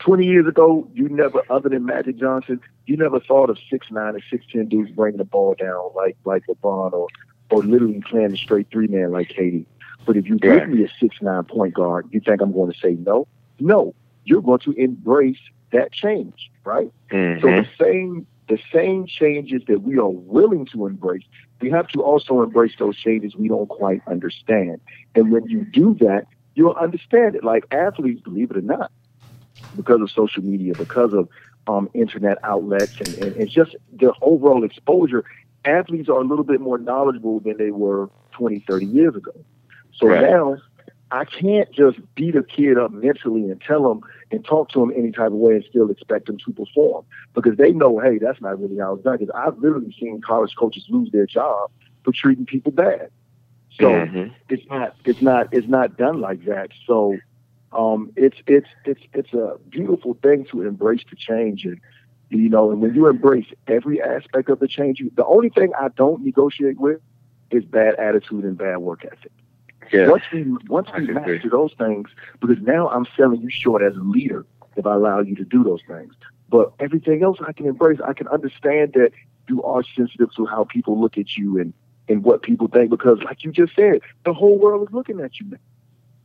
20 0.00 0.26
years 0.26 0.46
ago, 0.46 0.88
you 0.92 1.08
never, 1.08 1.42
other 1.50 1.68
than 1.68 1.86
Magic 1.86 2.16
Johnson, 2.16 2.60
you 2.86 2.96
never 2.96 3.20
thought 3.20 3.48
of 3.48 3.58
six 3.70 3.86
nine 3.90 4.14
or 4.14 4.20
six 4.30 4.44
ten 4.52 4.68
dudes 4.68 4.90
bringing 4.90 5.18
the 5.18 5.24
ball 5.24 5.54
down 5.58 5.90
like 5.94 6.16
like 6.24 6.42
LeBron 6.46 6.92
or 6.92 7.08
or 7.50 7.62
literally 7.62 8.02
playing 8.08 8.32
a 8.32 8.36
straight 8.36 8.66
three 8.70 8.86
man 8.86 9.12
like 9.12 9.28
KD. 9.28 9.64
But 10.04 10.16
if 10.16 10.26
you 10.26 10.38
yeah. 10.42 10.60
give 10.60 10.68
me 10.68 10.84
a 10.84 10.88
six 11.00 11.16
nine 11.22 11.44
point 11.44 11.74
guard, 11.74 12.08
you 12.10 12.20
think 12.20 12.42
I'm 12.42 12.52
going 12.52 12.72
to 12.72 12.78
say 12.78 12.96
no? 13.00 13.26
No, 13.60 13.94
you're 14.24 14.42
going 14.42 14.60
to 14.60 14.72
embrace 14.72 15.38
that 15.72 15.92
change, 15.92 16.50
right? 16.64 16.90
Mm-hmm. 17.10 17.40
So 17.40 17.48
the 17.48 17.66
same 17.82 18.26
the 18.48 18.58
same 18.72 19.06
changes 19.06 19.62
that 19.68 19.82
we 19.82 19.98
are 19.98 20.08
willing 20.08 20.66
to 20.72 20.86
embrace, 20.86 21.22
we 21.60 21.70
have 21.70 21.88
to 21.88 22.02
also 22.02 22.42
embrace 22.42 22.72
those 22.78 22.96
changes 22.96 23.34
we 23.36 23.48
don't 23.48 23.68
quite 23.68 24.02
understand. 24.06 24.80
And 25.14 25.30
when 25.32 25.46
you 25.46 25.64
do 25.64 25.94
that, 26.00 26.26
you'll 26.54 26.74
understand 26.74 27.34
it. 27.36 27.44
Like 27.44 27.64
athletes, 27.70 28.20
believe 28.22 28.50
it 28.50 28.56
or 28.56 28.62
not, 28.62 28.90
because 29.74 30.00
of 30.00 30.10
social 30.10 30.42
media, 30.42 30.74
because 30.74 31.12
of 31.12 31.28
um, 31.66 31.88
internet 31.94 32.38
outlets, 32.44 32.96
and, 33.00 33.14
and, 33.14 33.34
and 33.36 33.48
just 33.50 33.76
the 33.92 34.12
overall 34.20 34.64
exposure, 34.64 35.24
athletes 35.64 36.08
are 36.08 36.20
a 36.20 36.24
little 36.24 36.44
bit 36.44 36.60
more 36.60 36.78
knowledgeable 36.78 37.40
than 37.40 37.56
they 37.58 37.70
were 37.70 38.10
20, 38.32 38.64
30 38.66 38.86
years 38.86 39.14
ago. 39.16 39.32
So 39.94 40.08
Right. 40.08 40.20
now 40.20 40.56
I 41.14 41.24
can't 41.24 41.70
just 41.72 41.98
beat 42.16 42.34
a 42.34 42.42
kid 42.42 42.76
up 42.76 42.90
mentally 42.90 43.48
and 43.48 43.60
tell 43.60 43.88
them 43.88 44.00
and 44.32 44.44
talk 44.44 44.70
to 44.70 44.80
them 44.80 44.92
any 44.96 45.12
type 45.12 45.28
of 45.28 45.34
way 45.34 45.54
and 45.54 45.64
still 45.68 45.88
expect 45.90 46.26
them 46.26 46.38
to 46.44 46.52
perform 46.52 47.04
because 47.34 47.56
they 47.56 47.70
know, 47.70 48.00
hey, 48.00 48.18
that's 48.18 48.40
not 48.40 48.60
really 48.60 48.78
how 48.78 48.94
it's 48.94 49.04
done. 49.04 49.18
Because 49.18 49.34
I've 49.34 49.58
literally 49.58 49.94
seen 49.98 50.20
college 50.20 50.54
coaches 50.58 50.84
lose 50.88 51.10
their 51.12 51.26
job 51.26 51.70
for 52.04 52.12
treating 52.12 52.46
people 52.46 52.72
bad. 52.72 53.10
So 53.80 54.10
Mhm. 54.12 54.34
it's 54.48 54.64
not 54.68 54.96
it's 55.04 55.22
not 55.22 55.48
it's 55.52 55.68
not 55.68 55.96
done 55.96 56.20
like 56.20 56.44
that. 56.46 56.70
So 56.86 57.22
um, 57.72 58.10
it's 58.16 58.38
it's 58.46 58.68
it's 58.84 59.02
it's 59.12 59.32
a 59.32 59.56
beautiful 59.68 60.18
thing 60.22 60.46
to 60.50 60.62
embrace 60.62 61.04
the 61.08 61.16
change 61.16 61.64
and 61.64 61.80
you 62.30 62.48
know, 62.48 62.72
and 62.72 62.80
when 62.80 62.94
you 62.94 63.06
embrace 63.08 63.46
every 63.68 64.02
aspect 64.02 64.48
of 64.50 64.58
the 64.58 64.66
change, 64.66 64.98
you, 64.98 65.10
the 65.14 65.26
only 65.26 65.50
thing 65.50 65.70
I 65.78 65.88
don't 65.96 66.24
negotiate 66.24 66.80
with 66.80 67.00
is 67.50 67.64
bad 67.64 67.94
attitude 67.96 68.44
and 68.44 68.58
bad 68.58 68.78
work 68.78 69.04
ethic. 69.04 69.30
Yeah. 69.92 70.08
Once 70.08 70.24
we 70.32 70.42
once 70.68 70.88
I 70.92 70.98
we 70.98 71.04
agree. 71.04 71.14
master 71.14 71.50
those 71.50 71.72
things, 71.78 72.08
because 72.40 72.56
now 72.62 72.88
I'm 72.88 73.06
selling 73.16 73.40
you 73.40 73.50
short 73.50 73.82
as 73.82 73.94
a 73.96 74.00
leader 74.00 74.44
if 74.76 74.86
I 74.86 74.94
allow 74.94 75.20
you 75.20 75.34
to 75.36 75.44
do 75.44 75.62
those 75.62 75.80
things. 75.86 76.14
But 76.48 76.72
everything 76.80 77.22
else 77.22 77.38
I 77.46 77.52
can 77.52 77.66
embrace. 77.66 78.00
I 78.06 78.12
can 78.12 78.28
understand 78.28 78.92
that 78.94 79.10
you 79.48 79.62
are 79.62 79.82
sensitive 79.96 80.34
to 80.36 80.46
how 80.46 80.64
people 80.64 81.00
look 81.00 81.18
at 81.18 81.36
you 81.36 81.58
and 81.58 81.72
and 82.08 82.22
what 82.22 82.42
people 82.42 82.68
think 82.68 82.90
because, 82.90 83.18
like 83.24 83.44
you 83.44 83.52
just 83.52 83.74
said, 83.74 84.00
the 84.24 84.34
whole 84.34 84.58
world 84.58 84.86
is 84.88 84.94
looking 84.94 85.20
at 85.20 85.40
you 85.40 85.46
now. 85.50 85.58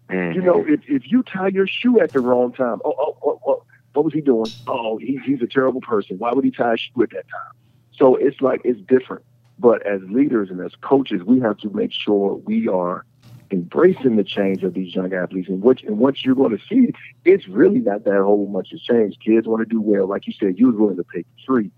Mhm. 0.10 0.36
You 0.36 0.42
know, 0.42 0.66
if, 0.68 0.82
if 0.88 1.12
you 1.12 1.24
tie 1.24 1.48
your 1.48 1.68
shoe 1.68 2.00
at 2.02 2.12
the 2.12 2.20
wrong 2.20 2.52
time, 2.52 2.80
oh, 2.84 2.96
oh, 2.98 3.18
oh, 3.24 3.40
oh 3.46 3.64
what 3.94 4.06
was 4.06 4.14
he 4.14 4.22
doing? 4.22 4.54
Oh, 4.68 4.98
he, 4.98 5.20
he's 5.26 5.42
a 5.42 5.48
terrible 5.48 5.82
person. 5.82 6.18
Why 6.18 6.32
would 6.34 6.44
he 6.44 6.52
tie 6.52 6.74
a 6.74 6.78
shoe 6.78 7.04
at 7.04 7.10
that 7.12 7.28
time? 7.30 7.54
So 7.96 8.16
it's 8.16 8.40
like 8.42 8.62
it's 8.64 8.80
different. 8.82 9.24
But 9.58 9.86
as 9.86 10.02
leaders 10.10 10.50
and 10.50 10.60
as 10.62 10.72
coaches, 10.82 11.22
we 11.24 11.40
have 11.42 11.58
to 11.60 11.70
make 11.70 11.92
sure 11.92 12.36
we 12.36 12.68
are 12.68 13.06
embracing 13.52 14.16
the 14.16 14.24
change 14.24 14.64
of 14.64 14.74
these 14.74 14.94
young 14.94 15.14
athletes. 15.14 15.50
And 15.50 15.62
what 15.62 15.84
and 15.84 15.98
what 15.98 16.24
you're 16.24 16.36
going 16.36 16.58
to 16.58 16.64
see, 16.68 16.94
it's 17.26 17.48
really 17.48 17.80
not 17.80 18.04
that 18.06 18.22
whole 18.22 18.48
much 18.48 18.70
has 18.72 18.82
changed. 18.82 19.20
Kids 19.24 19.48
want 19.48 19.62
to 19.62 19.66
do 19.66 19.82
well, 19.82 20.08
like 20.08 20.28
you 20.28 20.34
said. 20.34 20.60
You 20.60 20.68
was 20.68 20.76
willing 20.76 20.98
to 20.98 21.04
pay 21.04 21.24
for 21.24 21.54
free, 21.54 21.72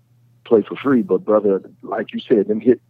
play 0.44 0.62
for 0.62 0.76
free, 0.76 1.02
but 1.02 1.24
brother, 1.24 1.62
like 1.82 2.12
you 2.12 2.20
said, 2.20 2.48
them 2.48 2.60
hit 2.60 2.80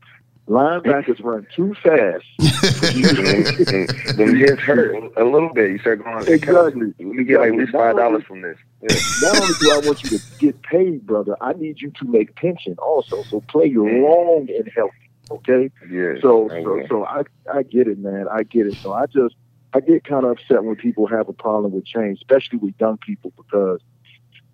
linebackers 0.49 1.23
run 1.23 1.47
too 1.55 1.75
fast. 1.83 2.25
Them 4.17 4.37
hits 4.37 4.61
hurt 4.61 4.95
a 5.17 5.25
little 5.25 5.53
bit. 5.55 5.71
You 5.71 5.79
start 5.79 6.03
going, 6.05 6.27
Exactly. 6.29 6.93
Let 6.99 7.01
me 7.01 7.25
get 7.25 7.41
like 7.41 7.53
at 7.53 7.59
least 7.59 7.73
five 7.73 7.97
dollars 7.97 8.25
from 8.25 8.43
this. 8.43 8.59
Yeah. 8.83 8.97
not 9.23 9.41
only 9.41 9.55
do 9.61 9.71
I 9.71 9.87
want 9.87 10.03
you 10.03 10.19
to 10.19 10.25
get 10.39 10.61
paid, 10.63 11.07
brother, 11.07 11.37
I 11.41 11.53
need 11.55 11.81
you 11.81 11.91
to 11.91 12.05
make 12.05 12.35
pension 12.37 12.75
also. 12.79 13.23
So 13.25 13.41
play 13.43 13.67
your 13.67 13.89
long 13.89 14.49
and 14.51 14.69
healthy. 14.75 15.02
Okay. 15.31 15.71
Yeah. 15.91 16.15
So 16.21 16.49
so 16.51 16.83
so 16.89 17.05
I 17.05 17.23
I 17.53 17.63
get 17.63 17.89
it, 17.89 17.99
man. 17.99 18.27
I 18.31 18.43
get 18.43 18.67
it. 18.67 18.79
So 18.83 18.93
I 18.93 19.07
just 19.07 19.35
I 19.75 19.81
get 19.81 20.05
kind 20.05 20.25
of 20.25 20.33
upset 20.33 20.65
when 20.65 20.77
people 20.77 21.07
have 21.07 21.29
a 21.29 21.33
problem 21.33 21.73
with 21.73 21.85
change, 21.87 22.19
especially 22.19 22.59
with 22.59 22.75
young 22.79 22.99
people, 22.99 23.33
because 23.37 23.81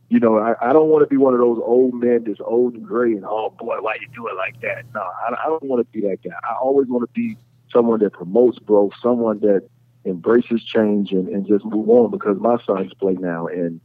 you 0.08 0.20
know 0.20 0.38
I, 0.38 0.54
I 0.60 0.72
don't 0.72 0.88
want 0.88 1.02
to 1.02 1.08
be 1.08 1.16
one 1.16 1.34
of 1.34 1.40
those 1.40 1.58
old 1.62 1.94
men 1.94 2.24
that's 2.26 2.40
old 2.40 2.74
and 2.74 2.86
gray 2.86 3.12
and 3.12 3.24
oh 3.24 3.52
boy, 3.58 3.76
why 3.80 3.96
you 4.00 4.08
do 4.14 4.28
it 4.28 4.36
like 4.36 4.60
that? 4.60 4.84
No, 4.94 5.00
I, 5.00 5.34
I 5.34 5.46
don't 5.46 5.64
want 5.64 5.80
to 5.86 5.92
be 5.92 6.06
that 6.08 6.22
guy. 6.22 6.36
I 6.48 6.54
always 6.54 6.86
want 6.88 7.08
to 7.08 7.12
be 7.12 7.36
someone 7.72 8.00
that 8.00 8.12
promotes 8.12 8.58
growth, 8.60 8.92
someone 9.02 9.40
that 9.40 9.68
embraces 10.04 10.62
change 10.62 11.12
and, 11.12 11.28
and 11.28 11.46
just 11.46 11.64
move 11.64 11.88
on. 11.88 12.10
Because 12.10 12.38
my 12.38 12.56
sons 12.64 12.92
play 12.94 13.14
now, 13.14 13.46
and 13.46 13.80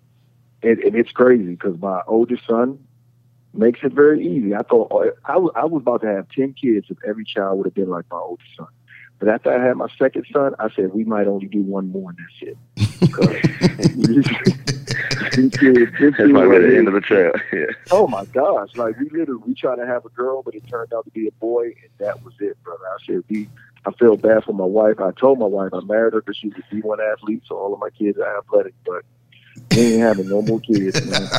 and, 0.61 0.79
and 0.79 0.95
it's 0.95 1.11
crazy 1.11 1.43
because 1.43 1.79
my 1.79 2.01
oldest 2.07 2.45
son 2.45 2.79
makes 3.53 3.79
it 3.83 3.93
very 3.93 4.25
easy. 4.25 4.55
I 4.55 4.63
thought 4.63 4.87
oh, 4.91 5.11
I 5.25 5.37
was, 5.37 5.51
I 5.55 5.65
was 5.65 5.81
about 5.81 6.01
to 6.01 6.07
have 6.07 6.27
ten 6.29 6.53
kids 6.53 6.87
if 6.89 6.97
every 7.07 7.25
child 7.25 7.57
would 7.57 7.67
have 7.67 7.73
been 7.73 7.89
like 7.89 8.05
my 8.11 8.17
oldest 8.17 8.49
son. 8.57 8.67
But 9.19 9.29
after 9.29 9.53
I 9.53 9.65
had 9.65 9.77
my 9.77 9.87
second 9.97 10.25
son, 10.31 10.53
I 10.59 10.69
said 10.75 10.93
we 10.93 11.03
might 11.03 11.27
only 11.27 11.47
do 11.47 11.61
one 11.61 11.89
more 11.89 12.11
and 12.11 12.19
that's 12.19 12.41
it. 12.41 12.57
This 13.95 14.27
That's 15.35 15.57
kid 15.57 16.29
my 16.29 16.43
right 16.43 16.61
the 16.61 16.77
end 16.77 16.87
of 16.87 16.93
the 16.93 17.01
trail. 17.01 17.31
Yeah. 17.53 17.65
Oh 17.91 18.07
my 18.07 18.25
gosh! 18.25 18.75
Like 18.75 18.97
we 18.99 19.09
literally 19.09 19.41
we 19.45 19.53
tried 19.53 19.75
to 19.77 19.85
have 19.85 20.05
a 20.05 20.09
girl, 20.09 20.41
but 20.43 20.55
it 20.55 20.67
turned 20.67 20.93
out 20.93 21.05
to 21.05 21.11
be 21.11 21.27
a 21.27 21.31
boy, 21.33 21.65
and 21.65 21.91
that 21.99 22.23
was 22.23 22.33
it, 22.39 22.61
brother. 22.63 22.83
I 22.87 22.97
said 23.05 23.23
we. 23.29 23.49
I 23.85 23.91
feel 23.93 24.15
bad 24.15 24.45
for 24.45 24.53
my 24.53 24.65
wife. 24.65 24.99
I 24.99 25.11
told 25.11 25.39
my 25.39 25.45
wife 25.45 25.71
I 25.73 25.81
married 25.81 26.13
her 26.13 26.21
because 26.21 26.37
she's 26.37 26.53
a 26.53 26.73
D1 26.73 26.97
athlete, 27.11 27.43
so 27.45 27.57
all 27.57 27.73
of 27.73 27.79
my 27.79 27.89
kids 27.89 28.17
are 28.17 28.37
athletic. 28.37 28.73
But 28.85 29.03
we 29.71 29.81
ain't 29.81 30.01
having 30.01 30.29
no 30.29 30.41
more 30.41 30.61
kids, 30.61 31.05
man. 31.05 31.29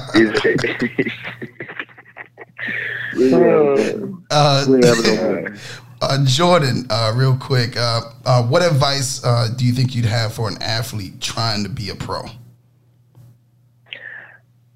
We 3.16 3.32
ain't 3.32 3.78
having, 3.78 4.24
Uh, 4.30 4.66
we 4.68 4.74
ain't 4.76 4.84
having 4.84 5.04
no 5.16 5.16
more. 5.42 5.54
uh, 6.02 6.24
Jordan, 6.24 6.86
uh, 6.90 7.12
real 7.14 7.36
quick, 7.36 7.76
uh, 7.76 8.00
uh, 8.24 8.42
what 8.42 8.62
advice 8.62 9.24
uh, 9.24 9.48
do 9.56 9.64
you 9.64 9.72
think 9.72 9.94
you'd 9.94 10.04
have 10.04 10.32
for 10.34 10.48
an 10.48 10.60
athlete 10.62 11.20
trying 11.20 11.62
to 11.64 11.68
be 11.70 11.88
a 11.90 11.94
pro? 11.94 12.22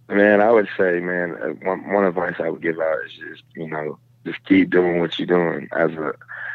Man, 0.08 0.40
I 0.40 0.50
would 0.50 0.68
say, 0.78 1.00
man, 1.00 1.32
one 1.62 1.92
one 1.92 2.04
advice 2.06 2.36
I 2.38 2.48
would 2.48 2.62
give 2.62 2.78
out 2.78 2.96
is 3.04 3.12
just 3.12 3.42
you 3.54 3.68
know 3.68 3.98
just 4.24 4.42
keep 4.46 4.70
doing 4.70 5.00
what 5.00 5.18
you're 5.18 5.26
doing. 5.26 5.68
As 5.72 5.90
a 5.92 6.14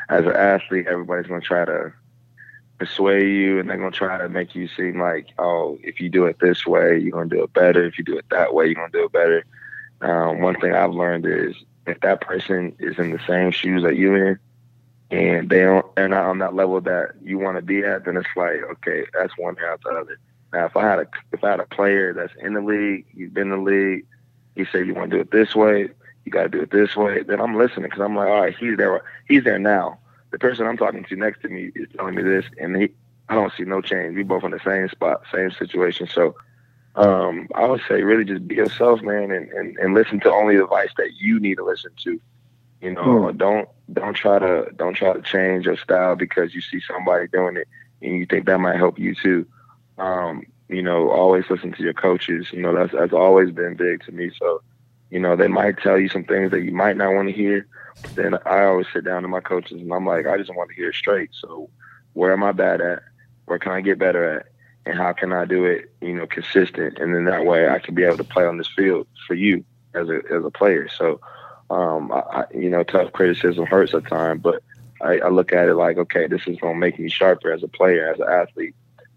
as 0.10 0.26
an 0.26 0.36
athlete, 0.36 0.88
everybody's 0.88 1.28
gonna 1.28 1.40
try 1.42 1.64
to 1.66 1.94
persuade 2.80 3.28
you, 3.28 3.60
and 3.60 3.70
they're 3.70 3.78
gonna 3.78 3.92
try 3.92 4.18
to 4.18 4.28
make 4.28 4.56
you 4.56 4.68
seem 4.76 5.00
like, 5.00 5.28
oh, 5.38 5.78
if 5.84 6.00
you 6.00 6.10
do 6.10 6.26
it 6.26 6.40
this 6.40 6.66
way, 6.66 6.98
you're 6.98 7.12
gonna 7.12 7.30
do 7.30 7.44
it 7.44 7.54
better. 7.54 7.86
If 7.86 8.00
you 8.00 8.04
do 8.04 8.18
it 8.18 8.26
that 8.32 8.56
way, 8.56 8.66
you're 8.66 8.74
gonna 8.76 8.90
do 8.92 9.06
it 9.06 9.12
better. 9.12 9.46
Um, 10.02 10.42
one 10.42 10.60
thing 10.60 10.74
I've 10.74 10.92
learned 10.92 11.28
is 11.28 11.54
if 11.86 12.00
that 12.02 12.22
person 12.22 12.76
is 12.80 12.98
in 12.98 13.12
the 13.12 13.20
same 13.28 13.52
shoes 13.52 13.84
that 13.84 13.98
you're 13.98 14.32
in, 14.32 14.40
and 15.12 15.50
they 15.50 15.62
don't, 15.62 15.96
they're 15.96 16.08
not 16.08 16.26
on 16.26 16.40
that 16.40 16.56
level 16.56 16.82
that 16.82 17.12
you 17.22 17.38
want 17.38 17.58
to 17.58 17.62
be 17.62 17.84
at, 17.84 18.06
then 18.06 18.18
it's 18.18 18.28
like, 18.36 18.62
okay, 18.72 19.06
that's 19.14 19.38
one 19.38 19.56
hair 19.56 19.72
out 19.72 19.82
the 19.84 19.90
other. 19.90 20.18
Now, 20.52 20.66
if 20.66 20.78
I 20.78 20.84
had 20.84 21.00
a 21.00 21.08
if 21.32 21.44
I 21.44 21.52
had 21.52 21.60
a 21.60 21.66
player 21.66 22.14
that's 22.14 22.34
in 22.40 22.54
the 22.54 22.62
league, 22.62 23.06
he's 23.16 23.30
been 23.30 23.52
in 23.52 23.64
the 23.64 23.72
league, 23.72 24.06
he 24.56 24.66
said 24.66 24.86
you 24.86 24.94
want 24.94 25.12
to 25.12 25.18
do 25.18 25.22
it 25.22 25.32
this 25.32 25.56
way, 25.56 25.90
you 26.26 26.32
got 26.32 26.44
to 26.44 26.50
do 26.50 26.62
it 26.62 26.72
this 26.72 26.96
way. 26.96 27.24
Then 27.24 27.42
I'm 27.42 27.58
listening 27.58 27.86
because 27.86 28.02
I'm 28.02 28.16
like, 28.16 28.28
all 28.28 28.42
right, 28.42 28.56
he's 28.56 28.78
there, 28.78 29.02
he's 29.28 29.44
there 29.44 29.60
now. 29.60 30.00
The 30.32 30.40
person 30.40 30.66
I'm 30.66 30.78
talking 30.78 31.04
to 31.04 31.16
next 31.16 31.42
to 31.42 31.50
me 31.50 31.72
is 31.76 31.88
telling 31.96 32.16
me 32.16 32.24
this, 32.24 32.46
and 32.60 32.76
he, 32.76 32.90
I 33.30 33.36
don't 33.36 33.54
see 33.56 33.64
no 33.64 33.82
change. 33.82 34.16
We 34.16 34.24
both 34.24 34.44
in 34.44 34.52
the 34.52 34.60
same 34.64 34.90
spot, 34.90 35.24
same 35.34 35.52
situation. 35.52 36.08
So, 36.08 36.36
um, 36.96 37.48
I 37.56 37.66
would 37.66 37.82
say 37.88 38.04
really 38.04 38.24
just 38.24 38.48
be 38.48 38.56
yourself, 38.56 39.02
man, 39.02 39.32
and, 39.32 39.50
and, 39.52 39.78
and 39.78 39.94
listen 39.94 40.20
to 40.22 40.32
only 40.32 40.58
the 40.58 40.64
advice 40.64 40.92
that 40.98 41.14
you 41.20 41.40
need 41.40 41.56
to 41.56 41.66
listen 41.66 41.92
to. 42.04 42.20
You 42.82 42.92
know, 42.92 43.32
don't 43.32 43.70
don't 43.94 44.14
try 44.14 44.40
to 44.40 44.68
don't 44.76 44.94
try 44.94 45.14
to 45.14 45.22
change 45.22 45.66
your 45.66 45.78
style 45.78 46.16
because 46.16 46.54
you 46.54 46.62
see 46.62 46.82
somebody 46.86 47.28
doing 47.28 47.56
it 47.58 47.68
and 48.02 48.18
you 48.18 48.26
think 48.26 48.46
that 48.46 48.60
might 48.60 48.76
help 48.76 49.00
you 49.00 49.16
too. 49.16 49.48
Um, 49.98 50.44
you 50.68 50.82
know, 50.82 51.10
always 51.10 51.46
listen 51.50 51.72
to 51.74 51.84
your 51.84 51.94
coaches. 51.94 52.48
You 52.52 52.62
know, 52.62 52.76
that's 52.76 52.92
that's 52.92 53.14
always 53.14 53.52
been 53.52 53.76
big 53.76 54.04
to 54.06 54.12
me. 54.12 54.32
So, 54.38 54.62
you 55.10 55.20
know, 55.20 55.36
they 55.36 55.48
might 55.48 55.78
tell 55.78 55.98
you 55.98 56.10
some 56.10 56.26
things 56.26 56.52
that 56.52 56.64
you 56.64 56.74
might 56.74 56.98
not 56.98 57.14
want 57.14 57.30
to 57.30 57.34
hear. 57.34 57.68
But 58.02 58.16
then 58.16 58.34
I 58.46 58.66
always 58.66 58.88
sit 58.92 59.06
down 59.06 59.22
to 59.22 59.28
my 59.28 59.40
coaches 59.40 59.80
and 59.82 59.92
I'm 59.94 60.06
like, 60.06 60.28
I 60.28 60.38
just 60.38 60.54
want 60.54 60.70
to 60.70 60.76
hear 60.76 60.90
it 60.90 60.96
straight. 60.96 61.30
So, 61.32 61.70
where 62.14 62.34
am 62.34 62.44
I 62.44 62.52
bad 62.52 62.82
at? 62.82 63.04
Where 63.46 63.60
can 63.60 63.72
I 63.72 63.82
get 63.82 64.00
better 64.00 64.40
at? 64.40 64.48
And 64.86 64.98
how 64.98 65.14
can 65.14 65.32
I 65.32 65.46
do 65.46 65.66
it? 65.66 65.94
You 66.02 66.14
know, 66.14 66.28
consistent. 66.28 67.00
And 67.00 67.16
then 67.16 67.26
that 67.26 67.46
way 67.46 67.70
I 67.70 67.80
can 67.80 67.96
be 67.96 68.04
able 68.04 68.18
to 68.18 68.24
play 68.24 68.46
on 68.46 68.58
this 68.58 68.70
field 68.76 69.08
for 69.28 69.34
you 69.34 69.64
as 69.94 70.10
a 70.10 70.22
as 70.32 70.44
a 70.44 70.52
player. 70.52 70.90
So, 70.90 71.22
um, 71.70 72.12
I, 72.12 72.46
you 72.54 72.70
know, 72.70 72.84
tough 72.84 73.14
criticism 73.14 73.66
hurts 73.66 73.94
at 73.94 74.08
times, 74.08 74.42
but 74.42 74.62
I, 75.02 75.20
I 75.20 75.30
look 75.30 75.54
at 75.54 75.70
it 75.70 75.76
like, 75.76 75.98
okay, 75.98 76.28
this 76.28 76.48
is 76.48 76.58
to 76.58 76.74
make 76.74 77.00
me 77.00 77.10
sharper 77.10 77.52
as 77.52 77.64
a 77.64 77.68
player, 77.68 78.12
as 78.12 78.20
an 78.20 78.28
athlete 78.28 78.76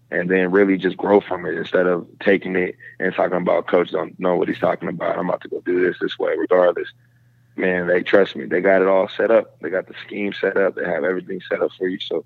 and 0.09 0.29
then 0.29 0.51
really 0.51 0.77
just 0.77 0.97
grow 0.97 1.19
from 1.19 1.45
it 1.45 1.55
instead 1.55 1.85
of 1.85 2.07
taking 2.19 2.55
it 2.55 2.75
and 2.99 3.13
talking 3.13 3.37
about 3.37 3.67
coach 3.67 3.91
don't 3.91 4.17
know 4.19 4.35
what 4.35 4.47
he's 4.47 4.59
talking 4.59 4.87
about. 4.87 5.17
I'm 5.17 5.27
about 5.27 5.41
to 5.41 5.49
go 5.49 5.61
do 5.61 5.85
this 5.85 5.97
this 5.99 6.17
way 6.17 6.33
regardless. 6.37 6.89
Man, 7.55 7.87
they 7.87 8.03
trust 8.03 8.35
me. 8.35 8.45
They 8.45 8.61
got 8.61 8.81
it 8.81 8.87
all 8.87 9.09
set 9.09 9.31
up. 9.31 9.59
They 9.61 9.69
got 9.69 9.87
the 9.87 9.95
scheme 10.05 10.31
set 10.31 10.57
up. 10.57 10.75
They 10.75 10.85
have 10.85 11.03
everything 11.03 11.41
set 11.49 11.61
up 11.61 11.71
for 11.77 11.87
you. 11.87 11.99
So 11.99 12.23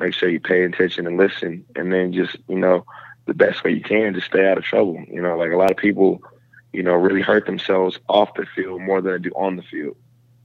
make 0.00 0.14
sure 0.14 0.28
you 0.28 0.40
pay 0.40 0.62
attention 0.64 1.06
and 1.06 1.16
listen 1.16 1.64
and 1.76 1.92
then 1.92 2.12
just, 2.12 2.36
you 2.48 2.58
know, 2.58 2.84
the 3.26 3.34
best 3.34 3.62
way 3.62 3.72
you 3.72 3.82
can, 3.82 4.14
to 4.14 4.20
stay 4.20 4.48
out 4.48 4.58
of 4.58 4.64
trouble. 4.64 5.04
You 5.08 5.22
know, 5.22 5.36
like 5.36 5.52
a 5.52 5.56
lot 5.56 5.70
of 5.70 5.76
people, 5.76 6.22
you 6.72 6.82
know, 6.82 6.94
really 6.94 7.20
hurt 7.20 7.46
themselves 7.46 7.98
off 8.08 8.34
the 8.34 8.46
field 8.54 8.80
more 8.80 9.00
than 9.00 9.12
they 9.12 9.28
do 9.28 9.34
on 9.36 9.56
the 9.56 9.62
field. 9.62 9.96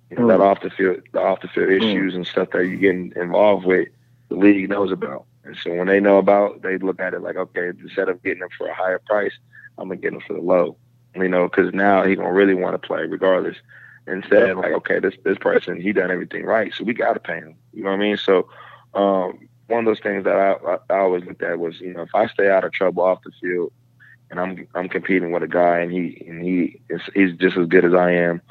You 0.10 0.18
know, 0.18 0.28
that 0.28 0.40
mm. 0.40 0.46
off 0.46 0.62
the 0.62 0.70
field 0.70 1.02
the 1.12 1.20
off 1.20 1.42
the 1.42 1.48
field 1.48 1.70
mm. 1.70 1.78
issues 1.78 2.14
and 2.14 2.28
stuff 2.28 2.50
that 2.52 2.66
you 2.66 2.78
get 2.78 2.94
getting 2.94 3.14
involved 3.16 3.66
with, 3.66 3.90
the 4.30 4.36
league 4.36 4.70
knows 4.70 4.92
about. 4.92 5.26
And 5.44 5.58
so 5.58 5.74
when 5.74 5.88
they 5.88 6.00
know 6.00 6.18
about, 6.18 6.62
they 6.62 6.78
look 6.78 7.00
at 7.00 7.14
it 7.14 7.22
like, 7.22 7.36
okay, 7.36 7.70
instead 7.70 8.10
of 8.10 8.22
getting 8.22 8.40
them 8.40 8.50
for 8.58 8.68
a 8.68 8.76
higher 8.76 9.00
price, 9.00 9.34
I'm 9.78 9.88
gonna 9.88 10.00
get 10.00 10.12
them 10.12 10.22
for 10.26 10.34
the 10.34 10.42
low. 10.42 10.78
You 11.16 11.28
know, 11.28 11.48
because 11.48 11.74
now 11.74 12.04
he 12.04 12.16
gonna 12.16 12.32
really 12.32 12.54
want 12.54 12.80
to 12.80 12.88
play 12.88 13.06
regardless. 13.06 13.58
Instead, 14.06 14.58
like, 14.58 14.74
okay, 14.74 15.00
this 15.00 15.16
this 15.24 15.38
person 15.38 15.80
he 15.80 15.94
done 15.94 16.12
everything 16.12 16.44
right, 16.44 16.74
so 16.74 16.84
we 16.84 16.94
got 16.94 17.14
to 17.14 17.20
pay 17.20 17.38
him. 17.38 17.56
You 17.72 17.84
know 17.84 17.92
what 17.92 17.96
I 17.96 18.00
mean? 18.00 18.18
So 18.18 18.50
um, 18.94 19.48
one 19.68 19.80
of 19.80 19.86
those 19.86 20.00
things 20.00 20.24
that 20.26 20.36
I, 20.36 20.54
I, 20.54 20.78
I 20.90 21.00
always 21.00 21.26
looked 21.26 21.42
at 21.42 21.60
was, 21.60 21.80
you 21.80 21.94
know, 21.94 22.02
if 22.02 22.14
I 22.14 22.28
stay 22.28 22.50
out 22.50 22.64
of 22.64 22.72
trouble 22.72 23.04
off 23.04 23.24
the 23.24 23.32
field, 23.42 23.72
and 24.30 24.40
I'm 24.40 24.68
I'm 24.74 24.90
competing 24.90 25.32
with 25.32 25.44
a 25.44 25.48
guy, 25.48 25.80
and 25.80 25.92
he 25.92 26.24
and 26.28 26.44
he 26.44 26.82
is 26.90 27.02
he's 27.14 27.38
just 27.38 27.56
as 27.58 27.68
good 27.68 27.86
as 27.86 27.94
I 27.94 28.12
am, 28.12 28.42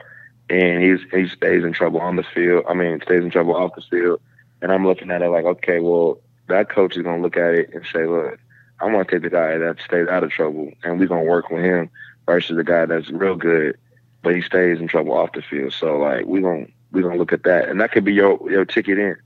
and 0.48 0.82
he's 0.82 1.00
he 1.10 1.28
stays 1.28 1.64
in 1.64 1.72
trouble 1.72 2.00
on 2.00 2.16
the 2.16 2.22
field. 2.22 2.64
I 2.68 2.74
mean, 2.74 3.00
stays 3.02 3.24
in 3.24 3.30
trouble 3.30 3.56
off 3.56 3.74
the 3.74 3.82
field, 3.82 4.20
and 4.60 4.72
I'm 4.72 4.86
looking 4.86 5.10
at 5.10 5.22
it 5.22 5.28
like, 5.28 5.44
okay, 5.44 5.80
well, 5.80 6.20
that 6.48 6.70
coach 6.70 6.96
is 6.96 7.02
gonna 7.02 7.22
look 7.22 7.36
at 7.36 7.54
it 7.54 7.74
and 7.74 7.84
say, 7.92 8.06
look, 8.06 8.38
I'm 8.80 8.92
gonna 8.92 9.04
take 9.04 9.22
the 9.22 9.30
guy 9.30 9.58
that 9.58 9.80
stays 9.84 10.08
out 10.08 10.24
of 10.24 10.30
trouble, 10.30 10.70
and 10.84 10.98
we're 11.00 11.08
gonna 11.08 11.24
work 11.24 11.50
with 11.50 11.64
him 11.64 11.90
versus 12.26 12.56
the 12.56 12.64
guy 12.64 12.86
that's 12.86 13.10
real 13.10 13.36
good, 13.36 13.76
but 14.22 14.36
he 14.36 14.42
stays 14.42 14.78
in 14.78 14.86
trouble 14.86 15.14
off 15.14 15.32
the 15.32 15.42
field. 15.42 15.72
So 15.72 15.98
like, 15.98 16.26
we 16.26 16.40
gonna 16.40 16.66
we 16.92 17.02
gonna 17.02 17.16
look 17.16 17.32
at 17.32 17.42
that, 17.42 17.68
and 17.68 17.80
that 17.80 17.92
could 17.92 18.04
be 18.04 18.14
your 18.14 18.38
your 18.48 18.64
ticket 18.64 18.98
in. 18.98 19.16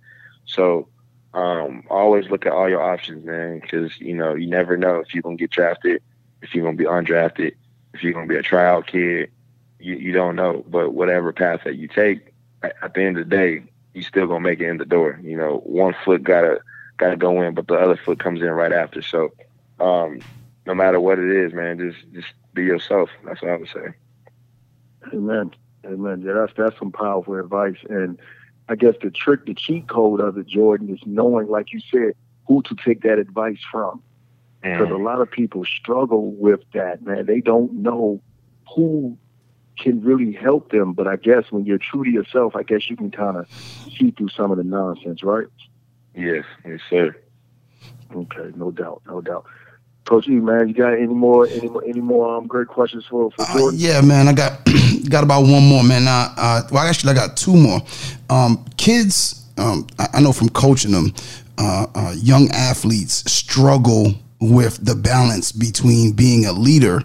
So 0.46 0.88
um, 1.36 1.84
always 1.90 2.30
look 2.30 2.46
at 2.46 2.52
all 2.52 2.68
your 2.68 2.82
options, 2.82 3.24
man, 3.24 3.60
because 3.60 4.00
you 4.00 4.14
know 4.14 4.34
you 4.34 4.46
never 4.46 4.76
know 4.76 4.96
if 4.96 5.14
you're 5.14 5.22
gonna 5.22 5.36
get 5.36 5.50
drafted, 5.50 6.02
if 6.40 6.54
you're 6.54 6.64
gonna 6.64 6.78
be 6.78 6.84
undrafted, 6.84 7.54
if 7.92 8.02
you're 8.02 8.14
gonna 8.14 8.26
be 8.26 8.36
a 8.36 8.42
tryout 8.42 8.86
kid. 8.86 9.30
You 9.78 9.96
you 9.96 10.12
don't 10.12 10.34
know, 10.34 10.64
but 10.66 10.94
whatever 10.94 11.34
path 11.34 11.60
that 11.64 11.76
you 11.76 11.88
take, 11.88 12.32
at, 12.62 12.94
the 12.94 13.02
end 13.02 13.18
of 13.18 13.28
the 13.28 13.36
day, 13.36 13.62
you 13.92 14.02
still 14.02 14.26
gonna 14.26 14.40
make 14.40 14.60
it 14.60 14.68
in 14.68 14.78
the 14.78 14.86
door. 14.86 15.20
You 15.22 15.36
know, 15.36 15.58
one 15.64 15.94
foot 16.06 16.22
gotta 16.22 16.60
gotta 16.96 17.18
go 17.18 17.42
in, 17.42 17.54
but 17.54 17.66
the 17.66 17.74
other 17.74 17.96
foot 17.96 18.18
comes 18.18 18.40
in 18.40 18.48
right 18.48 18.72
after. 18.72 19.02
So, 19.02 19.34
um, 19.78 20.22
no 20.64 20.74
matter 20.74 20.98
what 20.98 21.18
it 21.18 21.30
is, 21.30 21.52
man, 21.52 21.78
just 21.78 21.98
just 22.14 22.32
be 22.54 22.64
yourself. 22.64 23.10
That's 23.24 23.42
what 23.42 23.50
I 23.50 23.56
would 23.56 23.68
say. 23.68 23.94
Amen. 25.12 25.50
Amen. 25.84 26.22
Yeah, 26.22 26.32
that's 26.32 26.54
that's 26.56 26.78
some 26.78 26.92
powerful 26.92 27.38
advice. 27.38 27.76
And 27.90 28.18
I 28.68 28.74
guess 28.74 28.94
the 29.00 29.10
trick, 29.10 29.46
the 29.46 29.54
cheat 29.54 29.88
code 29.88 30.20
of 30.20 30.36
it, 30.38 30.46
Jordan, 30.46 30.92
is 30.92 31.00
knowing, 31.06 31.48
like 31.48 31.72
you 31.72 31.80
said, 31.90 32.14
who 32.46 32.62
to 32.62 32.74
take 32.74 33.02
that 33.02 33.18
advice 33.18 33.60
from. 33.70 34.02
Because 34.62 34.90
a 34.90 34.96
lot 34.96 35.20
of 35.20 35.30
people 35.30 35.64
struggle 35.64 36.32
with 36.32 36.60
that, 36.72 37.02
man. 37.02 37.26
They 37.26 37.40
don't 37.40 37.72
know 37.74 38.20
who 38.74 39.16
can 39.78 40.02
really 40.02 40.32
help 40.32 40.72
them. 40.72 40.92
But 40.92 41.06
I 41.06 41.16
guess 41.16 41.44
when 41.50 41.64
you're 41.66 41.78
true 41.78 42.02
to 42.02 42.10
yourself, 42.10 42.56
I 42.56 42.64
guess 42.64 42.90
you 42.90 42.96
can 42.96 43.12
kind 43.12 43.36
of 43.36 43.46
see 43.96 44.10
through 44.10 44.30
some 44.30 44.50
of 44.50 44.56
the 44.56 44.64
nonsense, 44.64 45.22
right? 45.22 45.46
Yes, 46.16 46.44
yes, 46.64 46.80
sir. 46.90 47.14
Okay, 48.12 48.52
no 48.56 48.70
doubt, 48.72 49.02
no 49.06 49.20
doubt. 49.20 49.44
Coach 50.06 50.28
E, 50.28 50.32
man, 50.32 50.68
you 50.68 50.74
got 50.74 50.94
any 50.94 51.06
more, 51.06 51.46
any 51.46 51.68
more, 51.68 51.84
any 51.84 52.00
more 52.00 52.36
um, 52.36 52.46
great 52.46 52.68
questions 52.68 53.04
for 53.06 53.30
for 53.32 53.42
Uh, 53.42 53.70
yeah, 53.72 54.00
man, 54.00 54.28
I 54.28 54.32
got 54.32 54.64
got 55.08 55.24
about 55.24 55.42
one 55.42 55.64
more, 55.64 55.82
man. 55.82 56.06
Uh, 56.08 56.34
uh, 56.36 56.62
well, 56.70 56.86
actually, 56.86 57.10
I 57.10 57.14
got 57.14 57.36
two 57.36 57.56
more. 57.56 57.80
Um, 58.30 58.64
kids, 58.76 59.44
um, 59.58 59.86
I, 59.98 60.08
I 60.14 60.20
know 60.20 60.32
from 60.32 60.48
coaching 60.50 60.92
them, 60.92 61.12
uh, 61.58 61.86
uh, 61.94 62.14
young 62.16 62.48
athletes 62.52 63.30
struggle 63.30 64.14
with 64.40 64.84
the 64.84 64.94
balance 64.94 65.52
between 65.52 66.12
being 66.12 66.46
a 66.46 66.52
leader 66.52 67.02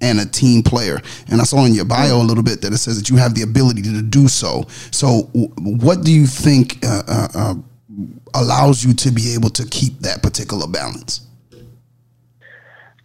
and 0.00 0.20
a 0.20 0.26
team 0.26 0.62
player. 0.62 1.00
And 1.28 1.40
I 1.40 1.44
saw 1.44 1.64
in 1.64 1.74
your 1.74 1.84
bio 1.84 2.16
a 2.16 2.24
little 2.24 2.42
bit 2.42 2.60
that 2.62 2.72
it 2.72 2.78
says 2.78 2.98
that 2.98 3.08
you 3.08 3.16
have 3.16 3.34
the 3.34 3.42
ability 3.42 3.82
to 3.82 4.02
do 4.02 4.28
so. 4.28 4.66
So, 4.90 5.30
what 5.32 6.02
do 6.02 6.12
you 6.12 6.26
think 6.26 6.84
uh, 6.84 7.02
uh, 7.06 7.28
uh, 7.34 7.54
allows 8.34 8.84
you 8.84 8.92
to 8.94 9.10
be 9.10 9.32
able 9.34 9.50
to 9.50 9.66
keep 9.66 10.00
that 10.00 10.22
particular 10.22 10.66
balance? 10.66 11.26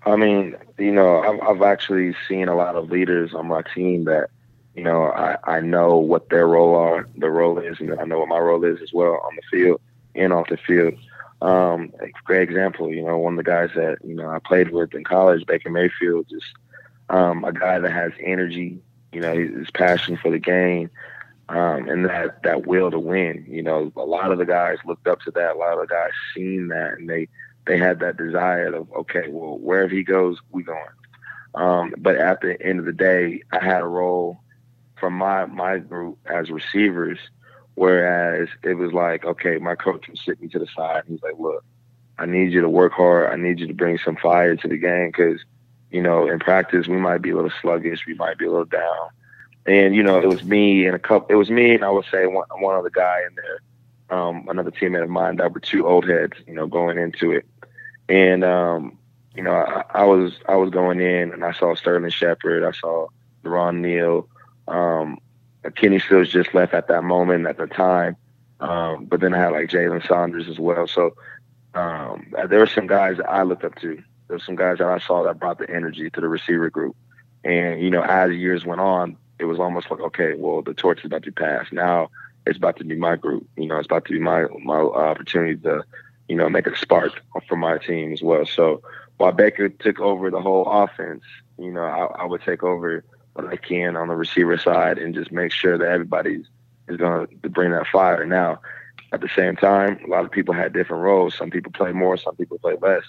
I 0.08 0.16
mean, 0.16 0.56
you 0.78 0.92
know, 0.92 1.20
I've, 1.20 1.42
I've 1.42 1.62
actually 1.62 2.16
seen 2.28 2.48
a 2.48 2.56
lot 2.56 2.76
of 2.76 2.90
leaders 2.90 3.34
on 3.34 3.48
my 3.48 3.62
team 3.62 4.06
that, 4.06 4.30
you 4.76 4.84
know, 4.84 5.04
I, 5.04 5.38
I 5.44 5.60
know 5.60 5.98
what 5.98 6.30
their 6.30 6.48
role 6.48 6.76
are, 6.76 7.08
the 7.18 7.30
role 7.30 7.58
is, 7.60 7.80
and 7.80 8.00
I 8.00 8.06
know 8.06 8.20
what 8.20 8.30
my 8.30 8.40
role 8.40 8.64
is 8.64 8.82
as 8.82 8.94
well 8.94 9.20
on 9.24 9.36
the 9.36 9.42
field 9.52 9.82
and 10.16 10.32
off 10.32 10.50
the 10.50 10.58
field. 10.58 10.94
Um, 11.42 11.94
great 12.24 12.50
example, 12.50 12.92
you 12.92 13.04
know, 13.04 13.18
one 13.18 13.34
of 13.34 13.38
the 13.38 13.44
guys 13.44 13.70
that 13.76 13.98
you 14.04 14.16
know 14.16 14.30
I 14.30 14.40
played 14.40 14.72
with 14.72 14.96
in 14.96 15.04
college, 15.04 15.46
Baker 15.46 15.70
Mayfield, 15.70 16.28
just 16.30 16.48
um, 17.10 17.44
a 17.44 17.54
guy 17.54 17.78
that 17.80 17.92
has 17.92 18.12
energy, 18.20 18.80
you 19.12 19.22
know, 19.22 19.36
his 19.36 19.70
passion 19.70 20.18
for 20.18 20.32
the 20.32 20.40
game, 20.40 20.90
um, 21.50 21.88
and 21.90 22.06
that 22.06 22.42
that 22.44 22.66
will 22.66 22.90
to 22.90 22.98
win. 22.98 23.46
You 23.48 23.62
know, 23.62 23.92
a 23.96 24.02
lot 24.02 24.32
of 24.32 24.40
the 24.40 24.46
guys 24.46 24.78
looked 24.86 25.08
up 25.08 25.22
to 25.22 25.32
that. 25.32 25.56
A 25.56 25.60
lot 25.60 25.74
of 25.74 25.88
the 25.88 25.94
guys 25.94 26.12
seen 26.34 26.70
that, 26.70 26.94
and 26.94 27.08
they 27.08 27.28
they 27.68 27.78
had 27.78 28.00
that 28.00 28.18
desire 28.18 28.74
of 28.74 28.92
okay, 28.94 29.28
well, 29.30 29.58
wherever 29.58 29.94
he 29.94 30.04
goes, 30.04 30.38
we 30.52 30.64
going. 30.64 30.80
Um, 31.56 31.94
but 31.98 32.16
at 32.18 32.42
the 32.42 32.62
end 32.62 32.80
of 32.80 32.86
the 32.86 32.94
day, 32.94 33.42
I 33.52 33.64
had 33.64 33.82
a 33.82 33.88
role 33.88 34.40
from 35.00 35.14
my 35.14 35.46
my 35.46 35.80
group 35.80 36.18
as 36.26 36.50
receivers, 36.50 37.20
whereas 37.76 38.50
it 38.64 38.76
was 38.76 38.94
like, 38.94 39.26
okay, 39.26 39.58
my 39.58 39.76
coach 39.76 40.08
would 40.08 40.18
sit 40.18 40.42
me 40.42 40.48
to 40.50 40.60
the 40.60 40.68
side. 40.76 41.04
He's 41.08 41.22
like, 41.22 41.38
look, 41.38 41.64
I 42.18 42.26
need 42.26 42.52
you 42.52 42.62
to 42.62 42.70
work 42.70 42.94
hard. 42.94 43.32
I 43.32 43.36
need 43.36 43.60
you 43.60 43.68
to 43.68 43.74
bring 43.74 43.98
some 43.98 44.16
fire 44.16 44.56
to 44.56 44.68
the 44.68 44.78
game 44.78 45.08
because, 45.08 45.42
you 45.92 46.02
know, 46.02 46.28
in 46.28 46.40
practice 46.40 46.88
we 46.88 46.98
might 46.98 47.22
be 47.22 47.32
a 47.32 47.36
little 47.36 47.52
sluggish, 47.62 48.06
we 48.08 48.16
might 48.16 48.38
be 48.38 48.46
a 48.46 48.50
little 48.52 48.66
down. 48.66 49.10
And 49.66 49.96
you 49.96 50.04
know, 50.04 50.20
it 50.20 50.28
was 50.28 50.44
me 50.44 50.86
and 50.86 50.96
a 50.96 51.00
couple. 51.00 51.28
It 51.30 51.36
was 51.36 51.50
me 51.50 51.76
and 51.76 51.84
I 51.84 51.90
would 51.90 52.06
say 52.12 52.26
one 52.26 52.48
one 52.60 52.76
other 52.76 52.90
guy 52.90 53.22
in 53.28 53.36
there, 53.36 54.18
um, 54.18 54.48
another 54.48 54.72
teammate 54.72 55.04
of 55.04 55.10
mine 55.10 55.36
that 55.38 55.54
were 55.54 55.60
two 55.60 55.86
old 55.88 56.08
heads, 56.08 56.34
you 56.48 56.54
know, 56.54 56.68
going 56.68 56.98
into 56.98 57.32
it. 57.32 57.46
And 58.10 58.44
um, 58.44 58.98
you 59.36 59.44
know, 59.44 59.54
I, 59.54 59.84
I 59.90 60.04
was 60.06 60.34
I 60.48 60.56
was 60.56 60.70
going 60.70 61.00
in 61.02 61.34
and 61.34 61.44
I 61.44 61.52
saw 61.54 61.76
Sterling 61.76 62.10
Shepard, 62.10 62.64
I 62.64 62.72
saw 62.72 63.08
Ron 63.44 63.82
Neal, 63.82 64.28
um, 64.68 65.20
Kenny 65.76 66.00
Stills 66.00 66.30
just 66.30 66.54
left 66.54 66.74
at 66.74 66.88
that 66.88 67.04
moment 67.04 67.48
at 67.48 67.58
the 67.58 67.68
time. 67.68 68.16
Um, 68.60 69.06
but 69.06 69.20
then 69.20 69.34
I 69.34 69.40
had 69.40 69.52
like 69.52 69.70
Jalen 69.70 70.08
Saunders 70.08 70.48
as 70.48 70.60
well. 70.60 70.88
So 70.88 71.16
um, 71.74 72.34
there 72.50 72.60
were 72.60 72.68
some 72.68 72.88
guys 72.88 73.18
that 73.18 73.30
I 73.30 73.44
looked 73.44 73.64
up 73.64 73.76
to. 73.76 73.96
There 73.96 74.38
were 74.38 74.40
some 74.40 74.56
guys 74.56 74.80
that 74.80 74.88
I 74.88 75.00
saw 75.00 75.24
that 75.24 75.40
brought 75.40 75.60
the 75.60 75.70
energy 75.70 76.10
to 76.10 76.22
the 76.22 76.28
receiver 76.28 76.70
group. 76.70 76.96
And 77.44 77.82
you 77.82 77.90
know, 77.90 78.02
as 78.02 78.32
years 78.32 78.66
went 78.66 78.82
on, 78.82 79.18
it 79.40 79.46
was 79.46 79.60
almost 79.60 79.92
like, 79.92 80.00
okay, 80.00 80.34
well, 80.36 80.62
the 80.62 80.74
torch 80.74 81.00
is 81.00 81.06
about 81.06 81.24
to 81.24 81.32
be 81.32 81.36
passed. 81.36 81.72
Now 81.72 82.10
it's 82.46 82.58
about 82.58 82.78
to 82.78 82.84
be 82.84 82.96
my 82.96 83.16
group. 83.16 83.48
You 83.58 83.68
know, 83.68 83.78
it's 83.78 83.86
about 83.86 84.06
to 84.06 84.14
be 84.14 84.20
my 84.20 84.46
my 84.64 84.78
opportunity 84.80 85.58
to, 85.58 85.84
you 86.28 86.36
know, 86.36 86.50
make 86.50 86.68
a 86.68 86.76
spark 86.78 87.22
for 87.48 87.56
my 87.56 87.78
team 87.78 88.14
as 88.14 88.22
well. 88.22 88.46
So 88.46 88.82
while 89.18 89.32
Baker 89.32 89.70
took 89.70 90.00
over 90.00 90.30
the 90.30 90.42
whole 90.42 90.66
offense, 90.66 91.24
you 91.58 91.72
know, 91.72 91.84
I, 91.84 92.24
I 92.24 92.26
would 92.26 92.42
take 92.42 92.64
over 92.64 93.04
what 93.34 93.48
I 93.48 93.56
can 93.56 93.96
on 93.96 94.08
the 94.08 94.16
receiver 94.16 94.58
side 94.58 94.98
and 94.98 95.14
just 95.14 95.32
make 95.32 95.52
sure 95.52 95.78
that 95.78 95.88
everybody's 95.88 96.46
is 96.88 96.98
going 96.98 97.28
to 97.44 97.50
bring 97.50 97.72
that 97.72 97.88
fire. 97.88 98.26
Now, 98.26 98.62
at 99.12 99.22
the 99.22 99.30
same 99.36 99.56
time, 99.56 100.00
a 100.06 100.08
lot 100.08 100.26
of 100.26 100.32
people 100.32 100.54
had 100.54 100.74
different 100.74 101.04
roles. 101.04 101.36
Some 101.36 101.50
people 101.50 101.72
play 101.72 101.92
more, 101.92 102.18
some 102.18 102.36
people 102.36 102.60
play 102.60 102.76
less. 102.82 103.04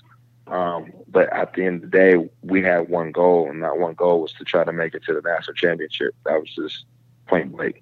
Um, 0.46 0.92
but 1.06 1.32
at 1.32 1.54
the 1.54 1.64
end 1.64 1.84
of 1.84 1.90
the 1.90 1.96
day, 1.96 2.30
we 2.42 2.62
had 2.62 2.88
one 2.88 3.12
goal, 3.12 3.50
and 3.50 3.62
that 3.62 3.78
one 3.78 3.94
goal 3.94 4.22
was 4.22 4.32
to 4.34 4.44
try 4.44 4.64
to 4.64 4.72
make 4.72 4.94
it 4.94 5.04
to 5.04 5.14
the 5.14 5.20
national 5.20 5.54
championship. 5.54 6.14
That 6.24 6.40
was 6.40 6.54
just 6.54 6.84
point 7.26 7.52
blank. 7.52 7.80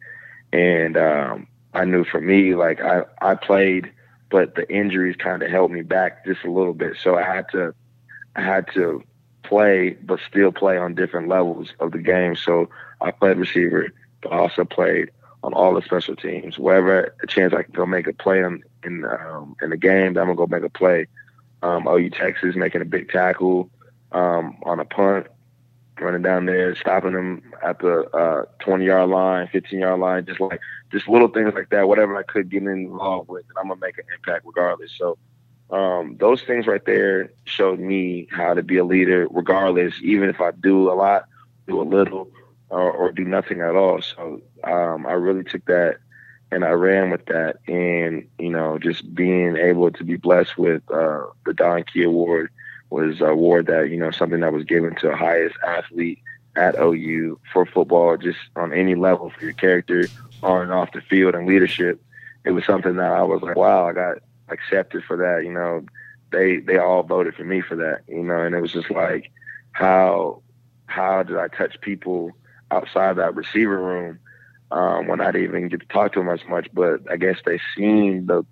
And 0.53 0.97
um, 0.97 1.47
I 1.75 1.85
knew 1.85 2.05
for 2.05 2.21
me, 2.21 2.55
like 2.55 2.81
I, 2.81 3.05
I 3.21 3.35
played, 3.35 3.93
but 4.31 4.55
the 4.55 4.69
injuries 4.73 5.17
kind 5.17 5.43
of 5.43 5.51
held 5.51 5.71
me 5.71 5.83
back 5.83 6.25
just 6.25 6.45
a 6.45 6.51
little 6.51 6.75
bit. 6.75 6.97
So 7.03 7.17
I 7.17 7.23
had 7.23 7.49
to, 7.51 7.75
I 8.35 8.43
had 8.43 8.67
to 8.75 9.03
play, 9.43 9.91
but 9.91 10.21
still 10.29 10.53
play 10.53 10.79
on 10.79 10.95
different 10.95 11.29
levels 11.29 11.73
of 11.81 11.93
the 11.93 11.99
game. 11.99 12.37
So 12.37 12.69
I 13.01 13.11
played 13.11 13.39
receiver, 13.39 13.89
but 14.23 14.33
I 14.33 14.39
also 14.39 14.65
played 14.65 15.11
on 15.43 15.55
all 15.55 15.75
the 15.75 15.83
special 15.83 16.17
teams. 16.17 16.59
Wherever 16.59 17.15
a 17.23 17.27
chance 17.27 17.55
I 17.55 17.63
can 17.63 17.73
go 17.73 17.87
make 17.87 18.07
a 18.07 18.13
play 18.13 18.41
in 18.41 18.63
in, 18.83 19.05
um, 19.05 19.57
in 19.63 19.71
the 19.71 19.77
game, 19.77 20.09
I'm 20.09 20.15
gonna 20.15 20.35
go 20.35 20.47
make 20.47 20.63
a 20.63 20.71
play. 20.71 21.07
Um, 21.63 21.87
OU 21.87 22.11
Texas 22.11 22.55
making 22.57 22.83
a 22.83 22.85
big 22.85 23.11
tackle 23.11 23.71
um, 24.13 24.57
on 24.65 24.79
a 24.81 24.85
punt, 24.85 25.27
running 26.01 26.23
down 26.23 26.47
there, 26.47 26.75
stopping 26.77 27.13
them 27.13 27.43
at 27.63 27.79
the 27.79 28.09
uh, 28.11 28.45
20 28.61 28.85
yard 28.85 29.11
line, 29.11 29.49
15 29.49 29.79
yard 29.79 30.01
line, 30.01 30.27
just 30.27 30.41
like 30.41 30.61
just 30.93 31.09
little 31.09 31.29
things 31.29 31.55
like 31.55 31.71
that. 31.71 31.89
Whatever 31.89 32.17
I 32.17 32.23
could 32.23 32.51
get 32.51 32.63
involved 32.63 33.29
with, 33.29 33.45
and 33.49 33.59
I'm 33.59 33.69
gonna 33.69 33.81
make 33.81 33.99
an 33.99 34.05
impact 34.15 34.45
regardless. 34.47 34.93
So 34.97 35.19
um, 35.71 36.17
those 36.19 36.43
things 36.43 36.67
right 36.67 36.85
there 36.85 37.33
showed 37.45 37.81
me 37.81 38.29
how 38.31 38.55
to 38.55 38.63
be 38.63 38.77
a 38.77 38.85
leader, 38.85 39.27
regardless, 39.31 39.95
even 40.03 40.29
if 40.29 40.41
I 40.41 40.53
do 40.53 40.91
a 40.91 40.95
lot, 40.95 41.27
do 41.67 41.81
a 41.81 41.83
little, 41.83 42.31
or, 42.71 42.91
or 42.91 43.13
do 43.13 43.25
nothing 43.25 43.61
at 43.61 43.75
all. 43.75 44.01
So 44.01 44.41
um, 44.65 45.07
I 45.07 45.13
really 45.13 45.45
took 45.45 45.65
that 45.67 45.99
and 46.53 46.65
I 46.65 46.71
ran 46.71 47.11
with 47.11 47.27
that. 47.27 47.57
And, 47.67 48.29
you 48.39 48.51
know, 48.51 48.79
just 48.79 49.13
being 49.15 49.57
able 49.57 49.91
to 49.91 50.05
be 50.05 50.17
blessed 50.17 50.57
with 50.57 50.83
uh, 50.91 51.25
the 51.45 51.55
Don 51.55 51.83
Key 51.83 52.05
Award 52.05 52.51
was 52.91 53.21
an 53.21 53.27
award 53.27 53.67
that, 53.67 53.91
you 53.91 53.97
know, 53.97 54.11
something 54.11 54.41
that 54.41 54.53
was 54.53 54.65
given 54.65 54.95
to 54.97 55.09
the 55.09 55.17
highest 55.17 55.57
athlete 55.67 56.21
at 56.55 56.79
OU 56.79 57.39
for 57.53 57.67
football, 57.67 58.17
just 58.17 58.39
on 58.55 58.73
any 58.73 58.95
level 58.95 59.31
for 59.31 59.45
your 59.45 59.53
character 59.53 60.07
on 60.43 60.63
and 60.63 60.73
off 60.73 60.93
the 60.93 61.01
field 61.01 61.35
and 61.35 61.47
leadership. 61.47 62.03
It 62.45 62.53
was 62.53 62.65
something 62.65 62.97
that 62.97 63.13
I 63.13 63.23
was 63.23 63.43
like, 63.43 63.57
wow, 63.57 63.89
I 63.89 63.93
got 63.93 64.19
accepted 64.49 65.05
for 65.05 65.17
that. 65.17 65.45
You 65.45 65.53
know, 65.53 65.85
they 66.31 66.59
they 66.59 66.79
all 66.79 67.03
voted 67.03 67.35
for 67.35 67.45
me 67.45 67.61
for 67.61 67.77
that. 67.77 68.03
You 68.09 68.23
know, 68.23 68.41
and 68.41 68.55
it 68.55 68.61
was 68.61 68.73
just 68.73 68.91
like, 68.91 69.31
how 69.73 70.43
how 70.87 71.23
did 71.23 71.37
I 71.37 71.49
touch 71.49 71.81
people 71.81 72.33
outside 72.71 73.17
that 73.17 73.35
receiver 73.35 73.79
room 73.79 74.19
um, 74.71 75.07
when 75.07 75.21
I 75.21 75.31
didn't 75.31 75.49
even 75.49 75.69
get 75.69 75.81
to 75.81 75.87
talk 75.87 76.13
to 76.13 76.21
them 76.21 76.29
as 76.29 76.41
much. 76.49 76.69
But 76.73 77.01
I 77.11 77.17
guess 77.17 77.39
they 77.45 77.61
seen 77.77 78.27
the 78.27 78.45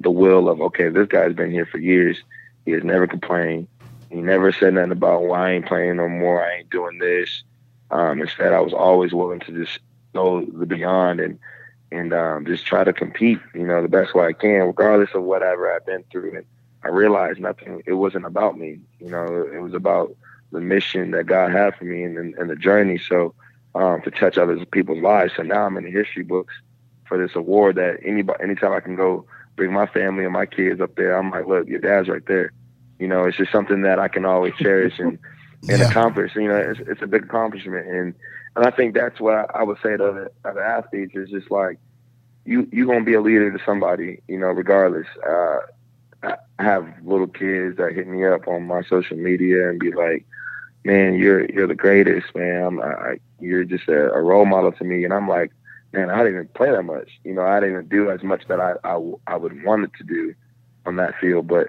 the 0.00 0.10
will 0.10 0.48
of 0.48 0.60
okay, 0.60 0.88
this 0.88 1.08
guy's 1.08 1.34
been 1.34 1.50
here 1.50 1.66
for 1.66 1.78
years. 1.78 2.18
He 2.64 2.72
has 2.72 2.84
never 2.84 3.06
complained. 3.06 3.68
He 4.12 4.20
never 4.20 4.52
said 4.52 4.74
nothing 4.74 4.92
about 4.92 5.22
why 5.22 5.48
I 5.48 5.52
ain't 5.52 5.66
playing 5.66 5.96
no 5.96 6.08
more. 6.08 6.44
I 6.44 6.58
ain't 6.58 6.70
doing 6.70 6.98
this. 6.98 7.44
Um, 7.90 8.20
instead, 8.20 8.52
I 8.52 8.60
was 8.60 8.74
always 8.74 9.14
willing 9.14 9.40
to 9.40 9.52
just 9.52 9.78
go 10.14 10.44
the 10.44 10.66
beyond 10.66 11.20
and 11.20 11.38
and 11.90 12.12
um, 12.12 12.46
just 12.46 12.66
try 12.66 12.84
to 12.84 12.92
compete, 12.92 13.38
you 13.54 13.66
know, 13.66 13.82
the 13.82 13.88
best 13.88 14.14
way 14.14 14.26
I 14.26 14.32
can, 14.32 14.66
regardless 14.66 15.10
of 15.14 15.22
whatever 15.22 15.70
I've 15.74 15.84
been 15.84 16.04
through. 16.10 16.36
And 16.36 16.46
I 16.82 16.88
realized 16.88 17.38
nothing. 17.38 17.82
It 17.86 17.94
wasn't 17.94 18.24
about 18.24 18.58
me. 18.58 18.80
You 18.98 19.10
know, 19.10 19.48
it 19.52 19.60
was 19.60 19.74
about 19.74 20.14
the 20.52 20.60
mission 20.60 21.10
that 21.12 21.24
God 21.24 21.52
had 21.52 21.74
for 21.76 21.84
me 21.84 22.02
and, 22.02 22.16
and, 22.16 22.34
and 22.34 22.50
the 22.50 22.56
journey. 22.56 22.98
So 22.98 23.34
um, 23.74 24.02
to 24.02 24.10
touch 24.10 24.36
other 24.36 24.64
people's 24.66 25.02
lives. 25.02 25.34
So 25.36 25.42
now 25.42 25.64
I'm 25.64 25.76
in 25.78 25.84
the 25.84 25.90
history 25.90 26.22
books 26.22 26.54
for 27.06 27.18
this 27.18 27.34
award 27.36 27.76
that 27.76 27.98
anybody, 28.04 28.42
anytime 28.42 28.72
I 28.72 28.80
can 28.80 28.96
go 28.96 29.26
bring 29.56 29.72
my 29.72 29.86
family 29.86 30.24
and 30.24 30.32
my 30.32 30.46
kids 30.46 30.80
up 30.80 30.96
there, 30.96 31.16
I'm 31.16 31.30
like, 31.30 31.46
look, 31.46 31.66
your 31.66 31.80
dad's 31.80 32.08
right 32.08 32.24
there. 32.26 32.52
You 32.98 33.08
know, 33.08 33.24
it's 33.24 33.36
just 33.36 33.52
something 33.52 33.82
that 33.82 33.98
I 33.98 34.08
can 34.08 34.24
always 34.24 34.54
cherish 34.58 34.98
and 34.98 35.18
and 35.68 35.80
yeah. 35.80 35.88
accomplish. 35.88 36.34
You 36.34 36.48
know, 36.48 36.56
it's, 36.56 36.80
it's 36.80 37.02
a 37.02 37.06
big 37.06 37.24
accomplishment, 37.24 37.86
and 37.86 38.14
and 38.56 38.66
I 38.66 38.70
think 38.70 38.94
that's 38.94 39.20
what 39.20 39.54
I 39.54 39.62
would 39.62 39.78
say 39.82 39.96
to 39.96 40.30
the, 40.44 40.52
to 40.52 40.60
athletes 40.60 41.14
is 41.14 41.30
just 41.30 41.50
like 41.50 41.78
you 42.44 42.68
you 42.72 42.86
gonna 42.86 43.04
be 43.04 43.14
a 43.14 43.20
leader 43.20 43.50
to 43.56 43.64
somebody. 43.64 44.22
You 44.28 44.38
know, 44.38 44.48
regardless. 44.48 45.06
Uh, 45.26 45.58
I 46.24 46.36
have 46.62 46.86
little 47.02 47.26
kids 47.26 47.78
that 47.78 47.94
hit 47.94 48.06
me 48.06 48.24
up 48.24 48.46
on 48.46 48.68
my 48.68 48.82
social 48.82 49.16
media 49.16 49.68
and 49.68 49.80
be 49.80 49.90
like, 49.90 50.24
"Man, 50.84 51.14
you're 51.14 51.46
you're 51.46 51.66
the 51.66 51.74
greatest, 51.74 52.32
man. 52.36 52.80
I, 52.80 53.18
you're 53.40 53.64
just 53.64 53.88
a, 53.88 54.12
a 54.12 54.22
role 54.22 54.44
model 54.44 54.70
to 54.70 54.84
me." 54.84 55.02
And 55.04 55.12
I'm 55.12 55.26
like, 55.26 55.50
man, 55.92 56.10
I 56.10 56.18
didn't 56.18 56.34
even 56.34 56.48
play 56.48 56.70
that 56.70 56.82
much. 56.82 57.10
You 57.24 57.34
know, 57.34 57.42
I 57.42 57.60
didn't 57.60 57.74
even 57.74 57.88
do 57.88 58.10
as 58.10 58.22
much 58.22 58.46
that 58.48 58.60
I, 58.60 58.74
I, 58.84 59.00
I 59.26 59.36
would 59.36 59.62
want 59.64 59.84
it 59.84 59.90
to 59.98 60.04
do 60.04 60.34
on 60.86 60.96
that 60.96 61.18
field. 61.20 61.46
But 61.46 61.68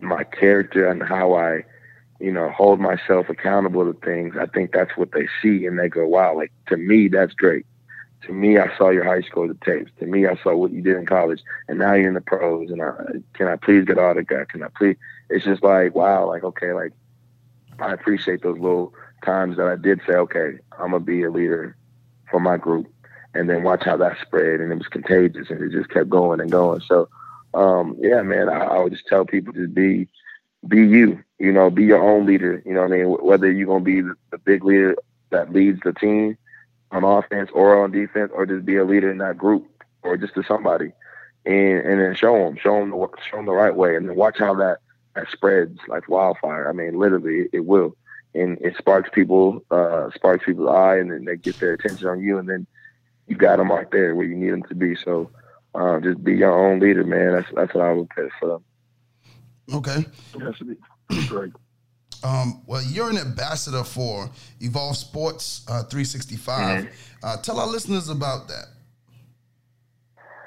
my 0.00 0.24
character 0.24 0.88
and 0.88 1.02
how 1.02 1.34
I, 1.34 1.64
you 2.20 2.32
know, 2.32 2.50
hold 2.50 2.80
myself 2.80 3.28
accountable 3.28 3.90
to 3.90 3.98
things, 4.00 4.34
I 4.38 4.46
think 4.46 4.72
that's 4.72 4.96
what 4.96 5.12
they 5.12 5.28
see 5.42 5.66
and 5.66 5.78
they 5.78 5.88
go, 5.88 6.06
wow, 6.06 6.36
like 6.36 6.52
to 6.68 6.76
me, 6.76 7.08
that's 7.08 7.34
great. 7.34 7.66
To 8.22 8.32
me, 8.32 8.58
I 8.58 8.76
saw 8.76 8.90
your 8.90 9.04
high 9.04 9.20
school 9.20 9.46
the 9.46 9.56
tapes. 9.64 9.92
To 10.00 10.06
me, 10.06 10.26
I 10.26 10.36
saw 10.42 10.56
what 10.56 10.72
you 10.72 10.82
did 10.82 10.96
in 10.96 11.06
college, 11.06 11.42
and 11.68 11.78
now 11.78 11.92
you're 11.92 12.08
in 12.08 12.14
the 12.14 12.20
pros. 12.20 12.70
And 12.70 12.82
I, 12.82 12.92
can 13.34 13.46
I 13.46 13.56
please 13.56 13.84
get 13.84 13.98
autograph? 13.98 14.48
Can 14.48 14.64
I 14.64 14.68
please? 14.76 14.96
It's 15.30 15.44
just 15.44 15.62
like 15.62 15.94
wow, 15.94 16.26
like 16.26 16.42
okay, 16.42 16.72
like 16.72 16.92
I 17.78 17.92
appreciate 17.92 18.42
those 18.42 18.58
little 18.58 18.92
times 19.24 19.58
that 19.58 19.66
I 19.66 19.76
did 19.76 20.00
say, 20.06 20.14
okay, 20.14 20.58
I'm 20.72 20.90
gonna 20.90 21.00
be 21.00 21.22
a 21.22 21.30
leader 21.30 21.76
for 22.30 22.40
my 22.40 22.56
group 22.56 22.92
and 23.34 23.50
then 23.50 23.62
watch 23.62 23.84
how 23.84 23.96
that 23.98 24.16
spread 24.22 24.60
and 24.60 24.72
it 24.72 24.78
was 24.78 24.88
contagious 24.88 25.50
and 25.50 25.62
it 25.62 25.70
just 25.70 25.90
kept 25.90 26.08
going 26.08 26.40
and 26.40 26.50
going. 26.50 26.80
So 26.80 27.08
um, 27.56 27.96
yeah, 28.00 28.20
man, 28.20 28.50
I, 28.50 28.58
I, 28.58 28.78
would 28.80 28.92
just 28.92 29.06
tell 29.06 29.24
people 29.24 29.54
to 29.54 29.66
be 29.66 30.08
be 30.68 30.86
you, 30.86 31.24
you 31.38 31.52
know, 31.52 31.70
be 31.70 31.84
your 31.84 32.02
own 32.02 32.26
leader. 32.26 32.62
You 32.66 32.74
know 32.74 32.82
what 32.82 32.92
I 32.92 32.96
mean? 32.96 33.06
Whether 33.06 33.50
you're 33.50 33.66
gonna 33.66 33.82
be 33.82 34.02
the, 34.02 34.38
big 34.44 34.62
leader 34.62 34.94
that 35.30 35.52
leads 35.52 35.80
the 35.82 35.94
team 35.94 36.36
on 36.90 37.02
offense 37.02 37.50
or 37.54 37.82
on 37.82 37.92
defense, 37.92 38.30
or 38.34 38.44
just 38.44 38.66
be 38.66 38.76
a 38.76 38.84
leader 38.84 39.10
in 39.10 39.18
that 39.18 39.38
group 39.38 39.66
or 40.02 40.18
just 40.18 40.34
to 40.34 40.42
somebody, 40.42 40.92
and 41.46 41.78
and 41.78 42.00
then 42.00 42.14
show 42.14 42.44
them, 42.44 42.58
show 42.58 42.78
them, 42.78 42.90
the, 42.90 43.08
show 43.28 43.38
them 43.38 43.46
the 43.46 43.52
right 43.52 43.74
way, 43.74 43.96
and 43.96 44.06
then 44.06 44.16
watch 44.16 44.38
how 44.38 44.54
that 44.56 44.78
that 45.14 45.30
spreads 45.30 45.78
like 45.88 46.10
wildfire. 46.10 46.68
I 46.68 46.72
mean, 46.72 46.98
literally, 46.98 47.40
it, 47.40 47.50
it 47.54 47.64
will, 47.64 47.96
and 48.34 48.58
it 48.60 48.76
sparks 48.76 49.08
people, 49.14 49.64
uh, 49.70 50.10
sparks 50.14 50.44
people's 50.44 50.68
eye, 50.68 50.98
and 50.98 51.10
then 51.10 51.24
they 51.24 51.38
get 51.38 51.58
their 51.58 51.72
attention 51.72 52.06
on 52.06 52.20
you, 52.20 52.36
and 52.36 52.46
then 52.46 52.66
you 53.28 53.34
got 53.34 53.56
them 53.56 53.72
right 53.72 53.90
there 53.90 54.14
where 54.14 54.26
you 54.26 54.36
need 54.36 54.50
them 54.50 54.62
to 54.64 54.74
be. 54.74 54.94
So 54.94 55.30
uh, 55.76 56.00
just 56.00 56.22
be 56.22 56.34
your 56.36 56.52
own 56.52 56.80
leader, 56.80 57.04
man. 57.04 57.32
That's 57.32 57.48
that's 57.54 57.74
what 57.74 57.84
I 57.84 57.92
would 57.92 58.08
put 58.10 58.30
for 58.38 58.48
them. 58.48 58.64
Okay. 59.74 60.04
That's 60.38 61.28
great. 61.28 61.52
Um, 62.24 62.62
well, 62.66 62.82
you're 62.82 63.10
an 63.10 63.18
ambassador 63.18 63.84
for 63.84 64.30
Evolve 64.60 64.96
Sports 64.96 65.64
uh, 65.68 65.82
365. 65.84 66.84
Mm-hmm. 66.84 66.94
Uh, 67.22 67.36
tell 67.38 67.60
our 67.60 67.66
listeners 67.66 68.08
about 68.08 68.48
that. 68.48 68.66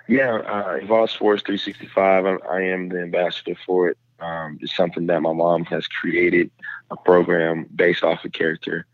Yeah, 0.08 0.38
uh, 0.38 0.80
Evolve 0.82 1.12
Sports 1.12 1.44
365. 1.44 2.26
I, 2.26 2.38
I, 2.50 2.62
am 2.62 2.90
the 2.90 3.02
ambassador 3.02 3.56
for 3.66 3.90
it. 3.90 3.98
Um, 4.20 4.58
it's 4.62 4.76
something 4.76 5.06
that 5.08 5.22
my 5.22 5.32
mom 5.32 5.64
has 5.66 5.86
created 5.88 6.50
a 6.90 6.98
program 6.98 7.68
based 7.76 8.04
off 8.04 8.26
of 8.26 8.32
character 8.32 8.88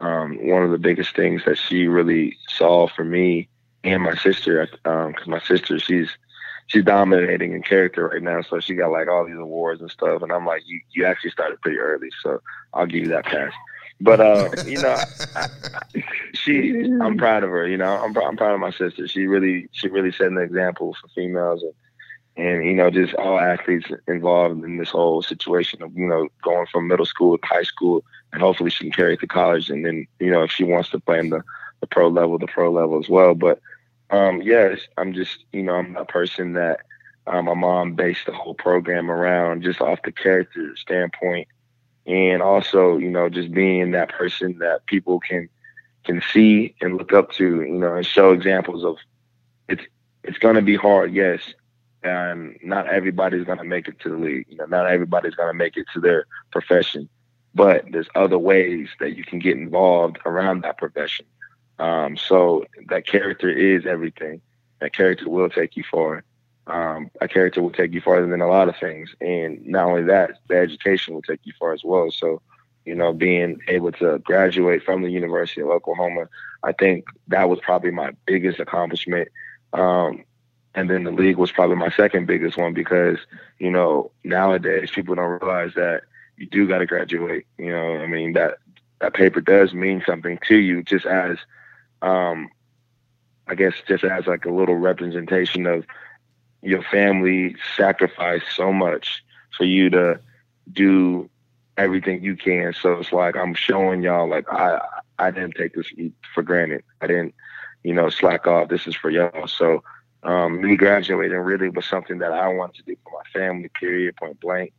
um, 0.00 0.38
one 0.46 0.62
of 0.62 0.70
the 0.70 0.78
biggest 0.78 1.16
things 1.16 1.44
that 1.44 1.58
she 1.58 1.88
really 1.88 2.36
saw 2.48 2.88
for 2.88 3.04
me 3.04 3.48
and 3.84 4.02
my 4.02 4.14
sister, 4.16 4.66
because 4.84 5.26
um, 5.26 5.30
my 5.30 5.40
sister 5.40 5.78
she's 5.78 6.10
she's 6.66 6.84
dominating 6.84 7.52
in 7.52 7.62
character 7.62 8.08
right 8.08 8.22
now, 8.22 8.42
so 8.42 8.60
she 8.60 8.74
got 8.74 8.90
like 8.90 9.08
all 9.08 9.26
these 9.26 9.36
awards 9.36 9.80
and 9.80 9.90
stuff, 9.90 10.22
and 10.22 10.32
I'm 10.32 10.46
like, 10.46 10.62
you 10.66 10.80
you 10.92 11.04
actually 11.04 11.30
started 11.30 11.60
pretty 11.60 11.78
early, 11.78 12.10
so 12.22 12.40
I'll 12.74 12.86
give 12.86 13.02
you 13.02 13.08
that 13.08 13.24
pass. 13.24 13.52
But 14.00 14.20
uh, 14.20 14.50
you 14.66 14.80
know, 14.80 14.96
I, 15.36 15.46
I, 15.94 16.02
she 16.34 16.84
I'm 17.00 17.16
proud 17.16 17.44
of 17.44 17.50
her. 17.50 17.66
You 17.66 17.76
know, 17.76 18.02
I'm 18.02 18.16
I'm 18.16 18.36
proud 18.36 18.54
of 18.54 18.60
my 18.60 18.70
sister. 18.70 19.08
She 19.08 19.26
really 19.26 19.68
she 19.72 19.88
really 19.88 20.12
set 20.12 20.28
an 20.28 20.38
example 20.38 20.96
for 21.00 21.08
females 21.08 21.62
and 21.62 21.72
and 22.38 22.64
you 22.64 22.74
know 22.74 22.88
just 22.88 23.14
all 23.14 23.38
athletes 23.38 23.90
involved 24.06 24.64
in 24.64 24.78
this 24.78 24.90
whole 24.90 25.22
situation 25.22 25.82
of 25.82 25.92
you 25.94 26.06
know 26.06 26.28
going 26.42 26.66
from 26.66 26.86
middle 26.86 27.04
school 27.04 27.36
to 27.36 27.46
high 27.46 27.64
school 27.64 28.04
and 28.32 28.40
hopefully 28.40 28.70
she 28.70 28.84
can 28.84 28.92
carry 28.92 29.14
it 29.14 29.20
to 29.20 29.26
college 29.26 29.68
and 29.68 29.84
then 29.84 30.06
you 30.20 30.30
know 30.30 30.42
if 30.44 30.50
she 30.50 30.64
wants 30.64 30.88
to 30.90 31.00
play 31.00 31.18
in 31.18 31.30
the, 31.30 31.42
the 31.80 31.86
pro 31.86 32.08
level 32.08 32.38
the 32.38 32.46
pro 32.46 32.70
level 32.70 32.98
as 32.98 33.08
well 33.08 33.34
but 33.34 33.60
um 34.10 34.40
yeah 34.42 34.74
i'm 34.96 35.12
just 35.12 35.44
you 35.52 35.62
know 35.62 35.74
i'm 35.74 35.96
a 35.96 36.04
person 36.04 36.54
that 36.54 36.80
um, 37.26 37.44
my 37.44 37.54
mom 37.54 37.94
based 37.94 38.24
the 38.26 38.32
whole 38.32 38.54
program 38.54 39.10
around 39.10 39.62
just 39.62 39.80
off 39.80 40.00
the 40.02 40.12
character 40.12 40.74
standpoint 40.76 41.46
and 42.06 42.42
also 42.42 42.96
you 42.96 43.10
know 43.10 43.28
just 43.28 43.52
being 43.52 43.90
that 43.90 44.10
person 44.10 44.58
that 44.58 44.84
people 44.86 45.20
can 45.20 45.48
can 46.04 46.22
see 46.32 46.74
and 46.80 46.96
look 46.96 47.12
up 47.12 47.30
to 47.32 47.62
you 47.62 47.78
know 47.78 47.96
and 47.96 48.06
show 48.06 48.32
examples 48.32 48.84
of 48.84 48.96
it's 49.68 49.82
it's 50.24 50.38
going 50.38 50.54
to 50.54 50.62
be 50.62 50.76
hard 50.76 51.12
yes 51.12 51.40
and 52.02 52.56
not 52.62 52.86
everybody's 52.88 53.44
going 53.44 53.58
to 53.58 53.64
make 53.64 53.88
it 53.88 53.98
to 54.00 54.10
the 54.10 54.16
league. 54.16 54.46
You 54.48 54.56
know, 54.56 54.66
not 54.66 54.86
everybody's 54.86 55.34
going 55.34 55.48
to 55.48 55.54
make 55.54 55.76
it 55.76 55.86
to 55.94 56.00
their 56.00 56.26
profession, 56.52 57.08
but 57.54 57.84
there's 57.90 58.08
other 58.14 58.38
ways 58.38 58.88
that 59.00 59.16
you 59.16 59.24
can 59.24 59.38
get 59.38 59.56
involved 59.56 60.18
around 60.24 60.62
that 60.62 60.78
profession. 60.78 61.26
Um, 61.78 62.16
so 62.16 62.64
that 62.88 63.06
character 63.06 63.50
is 63.50 63.86
everything. 63.86 64.40
That 64.80 64.92
character 64.92 65.28
will 65.28 65.48
take 65.48 65.76
you 65.76 65.84
far. 65.90 66.24
Um, 66.66 67.10
a 67.20 67.28
character 67.28 67.62
will 67.62 67.70
take 67.70 67.92
you 67.92 68.00
farther 68.00 68.26
than 68.26 68.42
a 68.42 68.48
lot 68.48 68.68
of 68.68 68.76
things, 68.76 69.14
and 69.20 69.66
not 69.66 69.86
only 69.86 70.02
that, 70.04 70.32
the 70.48 70.56
education 70.58 71.14
will 71.14 71.22
take 71.22 71.40
you 71.44 71.52
far 71.58 71.72
as 71.72 71.82
well. 71.82 72.10
So, 72.10 72.42
you 72.84 72.94
know, 72.94 73.12
being 73.12 73.60
able 73.68 73.92
to 73.92 74.18
graduate 74.18 74.82
from 74.82 75.02
the 75.02 75.10
University 75.10 75.62
of 75.62 75.68
Oklahoma, 75.68 76.28
I 76.62 76.72
think 76.72 77.06
that 77.28 77.48
was 77.48 77.58
probably 77.60 77.90
my 77.90 78.12
biggest 78.26 78.60
accomplishment. 78.60 79.28
Um, 79.72 80.24
and 80.74 80.90
then 80.90 81.04
the 81.04 81.10
league 81.10 81.38
was 81.38 81.50
probably 81.50 81.76
my 81.76 81.90
second 81.90 82.26
biggest 82.26 82.56
one 82.56 82.74
because, 82.74 83.18
you 83.58 83.70
know, 83.70 84.10
nowadays 84.22 84.90
people 84.90 85.14
don't 85.14 85.40
realize 85.40 85.72
that 85.74 86.02
you 86.36 86.46
do 86.46 86.68
got 86.68 86.78
to 86.78 86.86
graduate. 86.86 87.46
You 87.56 87.72
know, 87.72 87.96
I 87.96 88.06
mean, 88.06 88.34
that, 88.34 88.58
that 89.00 89.14
paper 89.14 89.40
does 89.40 89.72
mean 89.72 90.02
something 90.06 90.38
to 90.48 90.56
you 90.56 90.82
just 90.82 91.06
as, 91.06 91.38
um, 92.02 92.48
I 93.46 93.54
guess, 93.54 93.74
just 93.86 94.04
as 94.04 94.26
like 94.26 94.44
a 94.44 94.52
little 94.52 94.76
representation 94.76 95.66
of 95.66 95.84
your 96.62 96.82
family 96.82 97.56
sacrificed 97.76 98.46
so 98.54 98.72
much 98.72 99.22
for 99.56 99.64
you 99.64 99.90
to 99.90 100.20
do 100.70 101.30
everything 101.76 102.22
you 102.22 102.36
can. 102.36 102.74
So 102.74 102.94
it's 102.94 103.12
like 103.12 103.36
I'm 103.36 103.54
showing 103.54 104.02
y'all 104.02 104.28
like 104.28 104.46
I 104.52 104.80
I 105.18 105.30
didn't 105.30 105.54
take 105.54 105.74
this 105.74 105.90
for 106.34 106.42
granted. 106.42 106.82
I 107.00 107.06
didn't, 107.06 107.34
you 107.82 107.94
know, 107.94 108.10
slack 108.10 108.46
off. 108.46 108.68
This 108.68 108.86
is 108.86 108.96
for 108.96 109.10
y'all. 109.10 109.46
So 109.46 109.82
um, 110.22 110.60
me 110.60 110.76
graduating 110.76 111.38
really 111.38 111.68
was 111.68 111.86
something 111.86 112.18
that 112.18 112.32
I 112.32 112.48
wanted 112.48 112.76
to 112.76 112.82
do 112.82 112.96
for 113.04 113.12
my 113.12 113.40
family. 113.40 113.68
Period. 113.68 114.16
Point 114.16 114.40
blank. 114.40 114.72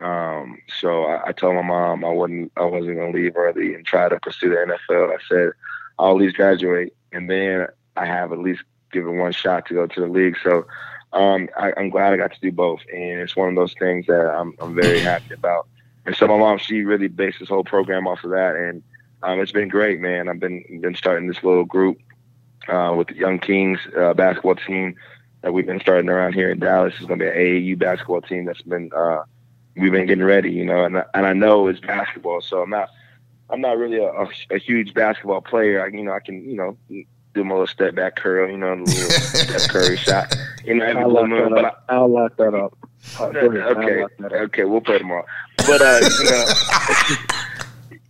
Um, 0.00 0.58
so 0.80 1.04
I, 1.04 1.28
I, 1.28 1.32
told 1.32 1.54
my 1.54 1.62
mom 1.62 2.04
I 2.04 2.08
wasn't 2.08 2.50
I 2.56 2.64
wasn't 2.64 2.96
gonna 2.96 3.12
leave 3.12 3.36
early 3.36 3.74
and 3.74 3.86
try 3.86 4.08
to 4.08 4.18
pursue 4.18 4.48
the 4.48 4.56
NFL. 4.56 5.14
I 5.14 5.18
said 5.28 5.52
I'll 5.98 6.12
at 6.12 6.16
least 6.16 6.36
graduate 6.36 6.94
and 7.12 7.28
then 7.28 7.66
I 7.96 8.06
have 8.06 8.32
at 8.32 8.38
least 8.38 8.62
given 8.90 9.18
one 9.18 9.32
shot 9.32 9.66
to 9.66 9.74
go 9.74 9.86
to 9.86 10.00
the 10.00 10.06
league. 10.06 10.36
So 10.42 10.66
um, 11.12 11.48
I, 11.56 11.72
am 11.76 11.90
glad 11.90 12.12
I 12.12 12.16
got 12.16 12.32
to 12.32 12.40
do 12.40 12.52
both, 12.52 12.80
and 12.92 13.20
it's 13.20 13.36
one 13.36 13.48
of 13.48 13.54
those 13.54 13.74
things 13.74 14.06
that 14.06 14.30
I'm, 14.34 14.54
I'm 14.60 14.74
very 14.74 15.00
happy 15.10 15.34
about. 15.34 15.68
And 16.06 16.16
so 16.16 16.26
my 16.26 16.38
mom, 16.38 16.58
she 16.58 16.82
really 16.82 17.08
based 17.08 17.40
this 17.40 17.48
whole 17.48 17.64
program 17.64 18.06
off 18.06 18.24
of 18.24 18.30
that, 18.30 18.56
and 18.56 18.82
um, 19.22 19.40
it's 19.40 19.52
been 19.52 19.68
great, 19.68 20.00
man. 20.00 20.28
I've 20.28 20.40
been 20.40 20.64
been 20.80 20.96
starting 20.96 21.28
this 21.28 21.44
little 21.44 21.64
group 21.64 21.98
uh, 22.66 22.94
with 22.96 23.08
the 23.08 23.14
Young 23.14 23.38
Kings 23.38 23.78
uh, 23.96 24.12
basketball 24.14 24.56
team 24.56 24.96
that 25.42 25.52
we've 25.52 25.66
been 25.66 25.80
starting 25.80 26.08
around 26.08 26.32
here 26.32 26.50
in 26.50 26.58
Dallas. 26.58 26.94
It's 26.96 27.06
going 27.06 27.20
to 27.20 27.24
be 27.24 27.30
an 27.30 27.36
AAU 27.36 27.78
basketball 27.78 28.20
team 28.20 28.46
that's 28.46 28.62
been 28.62 28.90
uh, 28.96 29.22
we've 29.76 29.92
been 29.92 30.06
getting 30.06 30.24
ready, 30.24 30.50
you 30.50 30.64
know, 30.64 30.84
and 30.84 31.04
and 31.14 31.26
I 31.26 31.34
know 31.34 31.68
it's 31.68 31.78
basketball, 31.78 32.40
so 32.40 32.62
I'm 32.62 32.70
not 32.70 32.88
I'm 33.52 33.60
not 33.60 33.76
really 33.76 33.98
a, 33.98 34.08
a, 34.10 34.28
a 34.50 34.58
huge 34.58 34.94
basketball 34.94 35.42
player. 35.42 35.84
I, 35.84 35.88
you 35.88 36.02
know, 36.02 36.12
I 36.12 36.20
can 36.20 36.42
you 36.48 36.56
know 36.56 36.76
do 37.34 37.44
my 37.44 37.52
little 37.52 37.66
step 37.66 37.94
back 37.94 38.16
curl, 38.16 38.50
you 38.50 38.56
know, 38.56 38.74
the 38.76 38.82
little 38.82 39.10
Steph 39.10 39.68
Curry 39.68 39.96
shot. 39.96 40.34
You 40.64 40.74
know, 40.74 40.84
every 40.84 41.02
I'll 41.02 41.12
lock 41.12 41.28
moon. 41.28 41.42
that 41.42 41.50
But 41.50 41.64
I, 41.64 41.68
up. 41.68 41.84
I'll 41.88 42.08
lock 42.08 42.36
that 42.36 42.54
up. 42.54 42.78
Go 43.18 43.24
ahead. 43.30 43.60
I'll 43.62 43.78
okay, 43.78 44.04
that 44.20 44.32
up. 44.32 44.32
okay, 44.32 44.64
we'll 44.64 44.80
play 44.80 44.98
tomorrow. 44.98 45.26
But 45.58 45.82
uh, 45.82 46.00
you 46.02 46.30
know, 46.30 46.44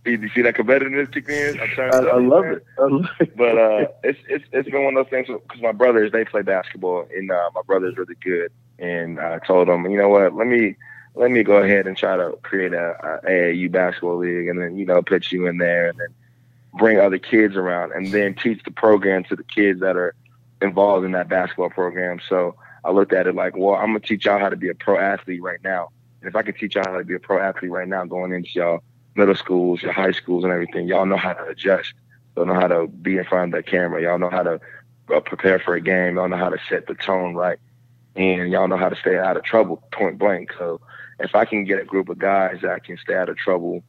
you 0.05 0.11
you 0.23 0.29
see 0.29 0.41
that 0.43 0.55
competitiveness 0.55 1.11
kick 1.13 1.27
in? 1.29 1.59
I'm 1.59 1.69
trying 1.69 1.93
I, 1.93 1.97
I 2.09 2.19
love 2.19 2.45
it. 2.45 2.65
I 2.79 2.83
love 2.83 3.05
it. 3.19 3.35
but 3.37 3.57
uh, 3.57 3.87
it's 4.03 4.19
it's 4.27 4.45
it's 4.51 4.69
been 4.69 4.83
one 4.83 4.95
of 4.97 5.05
those 5.05 5.09
things 5.11 5.27
because 5.27 5.61
my 5.61 5.71
brothers 5.71 6.11
they 6.11 6.25
play 6.25 6.41
basketball 6.41 7.07
and 7.15 7.31
uh, 7.31 7.49
my 7.53 7.61
brother's 7.65 7.97
really 7.97 8.15
good, 8.23 8.51
and 8.79 9.19
I 9.19 9.39
told 9.39 9.67
them, 9.67 9.89
you 9.89 9.97
know 9.97 10.09
what, 10.09 10.35
let 10.35 10.47
me 10.47 10.75
let 11.15 11.31
me 11.31 11.43
go 11.43 11.57
ahead 11.57 11.87
and 11.87 11.95
try 11.95 12.17
to 12.17 12.37
create 12.41 12.73
a, 12.73 13.19
a 13.25 13.29
AAU 13.29 13.71
basketball 13.71 14.17
league, 14.17 14.47
and 14.47 14.61
then 14.61 14.77
you 14.77 14.85
know 14.85 15.01
put 15.01 15.31
you 15.31 15.47
in 15.47 15.57
there, 15.57 15.89
and 15.89 15.99
then 15.99 16.07
bring 16.77 16.99
other 16.99 17.19
kids 17.19 17.55
around, 17.55 17.91
and 17.91 18.11
then 18.11 18.33
teach 18.33 18.63
the 18.63 18.71
program 18.71 19.23
to 19.25 19.35
the 19.35 19.43
kids 19.43 19.79
that 19.81 19.95
are 19.95 20.15
involved 20.61 21.05
in 21.05 21.11
that 21.11 21.29
basketball 21.29 21.69
program. 21.69 22.19
So 22.27 22.55
I 22.83 22.91
looked 22.91 23.13
at 23.13 23.27
it 23.27 23.35
like, 23.35 23.55
well, 23.55 23.75
I'm 23.75 23.87
gonna 23.87 23.99
teach 23.99 24.25
y'all 24.25 24.39
how 24.39 24.49
to 24.49 24.55
be 24.55 24.69
a 24.69 24.75
pro 24.75 24.97
athlete 24.97 25.41
right 25.41 25.59
now, 25.63 25.89
and 26.21 26.29
if 26.29 26.35
I 26.35 26.41
can 26.41 26.55
teach 26.55 26.75
y'all 26.75 26.85
how 26.85 26.97
to 26.97 27.05
be 27.05 27.15
a 27.15 27.19
pro 27.19 27.39
athlete 27.39 27.71
right 27.71 27.87
now, 27.87 28.05
going 28.05 28.33
into 28.33 28.49
y'all 28.53 28.83
middle 29.15 29.35
schools, 29.35 29.81
your 29.81 29.91
high 29.91 30.11
schools, 30.11 30.43
and 30.43 30.51
everything, 30.51 30.87
y'all 30.87 31.05
know 31.05 31.17
how 31.17 31.33
to 31.33 31.45
adjust. 31.45 31.93
Y'all 32.35 32.45
know 32.45 32.55
how 32.55 32.67
to 32.67 32.87
be 32.87 33.17
in 33.17 33.25
front 33.25 33.53
of 33.53 33.57
that 33.57 33.69
camera. 33.69 34.01
Y'all 34.01 34.17
know 34.17 34.29
how 34.29 34.43
to 34.43 34.59
uh, 35.13 35.19
prepare 35.19 35.59
for 35.59 35.75
a 35.75 35.81
game. 35.81 36.15
Y'all 36.15 36.27
know 36.27 36.37
how 36.37 36.49
to 36.49 36.57
set 36.69 36.87
the 36.87 36.95
tone 36.95 37.35
right, 37.35 37.59
and 38.15 38.51
y'all 38.51 38.67
know 38.67 38.77
how 38.77 38.89
to 38.89 38.95
stay 38.95 39.17
out 39.17 39.37
of 39.37 39.43
trouble. 39.43 39.83
Point 39.91 40.17
blank. 40.17 40.51
So 40.57 40.81
if 41.19 41.35
I 41.35 41.45
can 41.45 41.65
get 41.65 41.81
a 41.81 41.85
group 41.85 42.09
of 42.09 42.19
guys 42.19 42.59
that 42.61 42.83
can 42.83 42.97
stay 42.97 43.15
out 43.15 43.29
of 43.29 43.37
trouble, 43.37 43.83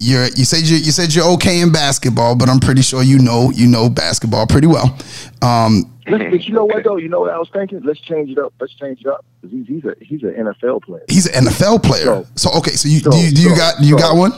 You're, 0.00 0.26
you 0.36 0.44
said 0.44 0.62
you 0.68 0.76
you 0.76 0.90
said 0.92 1.14
you're 1.14 1.24
okay 1.34 1.60
in 1.60 1.72
basketball, 1.72 2.34
but 2.36 2.48
I'm 2.48 2.60
pretty 2.60 2.82
sure 2.82 3.02
you 3.02 3.18
know 3.18 3.50
you 3.50 3.66
know 3.66 3.88
basketball 3.88 4.46
pretty 4.46 4.66
well. 4.66 4.96
Um, 5.40 5.90
Let's, 6.06 6.24
but 6.30 6.46
you 6.46 6.52
know 6.52 6.64
what 6.66 6.84
though? 6.84 6.96
You 6.96 7.08
know 7.08 7.20
what 7.20 7.30
I 7.30 7.38
was 7.38 7.48
thinking? 7.50 7.80
Let's 7.82 8.00
change 8.00 8.30
it 8.30 8.38
up. 8.38 8.52
Let's 8.60 8.74
change 8.74 9.00
it 9.00 9.06
up. 9.06 9.24
He's 9.48 9.66
he's 9.66 9.84
a 9.84 9.94
he's 10.00 10.22
an 10.22 10.34
NFL 10.34 10.82
player. 10.82 11.04
He's 11.08 11.26
an 11.26 11.46
NFL 11.46 11.82
player. 11.82 12.04
So- 12.04 12.26
So, 12.34 12.58
okay, 12.58 12.72
so 12.72 12.88
you 12.88 12.98
so- 12.98 13.10
do 13.12 13.16
you, 13.18 13.30
do 13.30 13.40
you 13.42 13.50
so- 13.50 13.56
got 13.56 13.80
you 13.80 13.90
so- 13.90 13.98
got 13.98 14.16
one? 14.16 14.32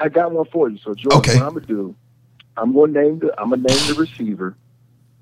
I 0.00 0.08
got 0.08 0.32
one 0.32 0.46
for 0.46 0.68
you. 0.68 0.78
So 0.78 0.94
Jordan, 0.94 1.18
Okay. 1.18 1.34
what 1.38 1.46
I'm 1.46 1.54
gonna 1.54 1.66
do? 1.66 1.94
I'm 2.56 2.74
gonna 2.74 2.92
name 2.92 3.18
the 3.20 3.32
I'm 3.40 3.50
gonna 3.50 3.62
name 3.62 3.86
the 3.86 3.94
receiver. 3.94 4.56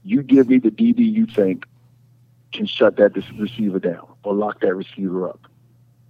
You 0.05 0.23
give 0.23 0.49
me 0.49 0.59
the 0.59 0.71
DB 0.71 1.01
you 1.01 1.27
think 1.27 1.67
can 2.53 2.65
shut 2.67 2.97
that 2.97 3.15
receiver 3.39 3.79
down 3.79 4.07
or 4.23 4.33
lock 4.33 4.61
that 4.61 4.75
receiver 4.75 5.29
up. 5.29 5.41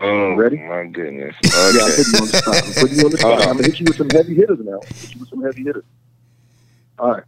Oh 0.03 0.35
Ready? 0.35 0.57
my 0.57 0.87
goodness. 0.87 1.35
Yeah, 1.45 1.83
I'm 1.85 1.91
putting 1.93 2.15
you 2.15 2.21
on 2.21 2.31
the 2.31 2.39
spot. 2.39 2.57
I'm 2.65 2.73
putting 2.73 2.99
you 2.99 3.05
on 3.05 3.11
the 3.11 3.19
spot. 3.19 3.41
I'm 3.43 3.57
gonna 3.57 3.63
hit 3.65 3.81
you 3.81 3.85
with 3.87 3.97
some 3.97 4.11
heavy 4.11 4.35
hitters 4.35 4.59
now. 4.61 4.81
Hit 4.87 5.15
you 5.15 5.21
with 5.21 5.29
some 5.29 5.43
heavy 5.43 5.63
hitters. 5.63 5.85
All 6.99 7.13
right. 7.13 7.25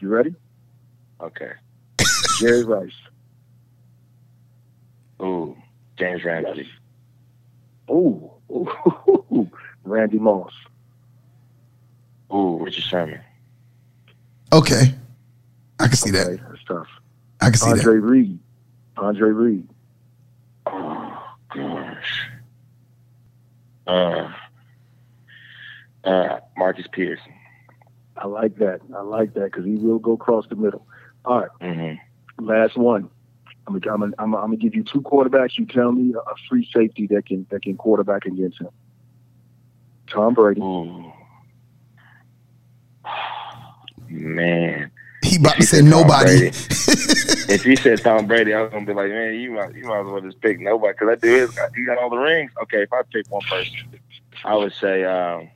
You 0.00 0.08
ready? 0.08 0.34
Okay. 1.20 1.52
Jerry 2.38 2.64
Rice. 2.64 2.92
Ooh, 5.22 5.56
Jalen 5.98 6.24
Ramsey. 6.24 6.68
Ooh. 7.90 8.30
Ooh. 8.50 9.50
Randy 9.84 10.18
Moss. 10.18 10.52
Ooh, 12.32 12.58
Richard 12.62 12.84
Sherman. 12.84 13.20
Okay, 14.52 14.94
I 15.78 15.86
can 15.86 15.96
see 15.96 16.10
that. 16.10 16.26
Okay, 16.28 16.42
that's 16.48 16.64
tough. 16.64 16.88
I 17.40 17.46
can 17.50 17.54
see 17.54 17.70
Andre 17.70 17.82
that. 17.84 17.90
Andre 17.90 18.08
Reed. 18.10 18.38
Andre 18.96 19.30
Reed. 19.30 19.68
Oh 20.66 21.09
gosh. 21.54 22.28
Uh, 23.86 24.32
uh, 26.04 26.40
Marcus 26.56 26.86
Pierce. 26.92 27.20
I 28.16 28.26
like 28.26 28.56
that. 28.58 28.80
I 28.94 29.00
like 29.00 29.34
that 29.34 29.44
because 29.44 29.64
he 29.64 29.76
will 29.76 29.98
go 29.98 30.12
across 30.12 30.46
the 30.48 30.56
middle. 30.56 30.86
All 31.24 31.40
right. 31.40 31.50
Mm-hmm. 31.60 32.44
Last 32.44 32.76
one. 32.76 33.10
I'm 33.66 33.78
gonna, 33.78 33.94
I'm 33.94 34.00
gonna, 34.00 34.14
I'm 34.18 34.30
gonna, 34.32 34.56
give 34.56 34.74
you 34.74 34.82
two 34.82 35.00
quarterbacks. 35.00 35.58
You 35.58 35.66
tell 35.66 35.92
me 35.92 36.14
a 36.14 36.34
free 36.48 36.68
safety 36.74 37.06
that 37.08 37.26
can 37.26 37.46
that 37.50 37.62
can 37.62 37.76
quarterback 37.76 38.24
against 38.26 38.60
him. 38.60 38.70
Tom 40.08 40.34
Brady. 40.34 40.60
Ooh. 40.60 41.12
Man, 44.08 44.90
He 45.30 45.36
about 45.36 45.56
to 45.56 45.62
say 45.62 45.76
said 45.78 45.84
nobody. 45.86 46.50
If 47.52 47.66
you 47.66 47.74
said 47.74 48.00
Tom 48.04 48.26
Brady, 48.26 48.54
I 48.54 48.62
was 48.62 48.70
gonna 48.72 48.86
be 48.86 48.94
like, 48.94 49.08
man, 49.10 49.34
you 49.34 49.50
might, 49.52 49.74
you 49.74 49.82
might 49.84 50.00
as 50.00 50.06
well 50.06 50.20
just 50.20 50.40
pick 50.40 50.60
nobody 50.60 50.92
because 50.92 51.08
that 51.08 51.20
dude 51.20 51.50
is, 51.50 51.58
he 51.74 51.84
got 51.84 51.98
all 51.98 52.08
the 52.08 52.16
rings. 52.16 52.52
Okay, 52.62 52.82
if 52.82 52.92
I 52.92 53.02
pick 53.12 53.28
one 53.28 53.42
person, 53.42 53.74
I 54.44 54.54
would 54.54 54.72
say, 54.72 55.02
um, 55.04 55.48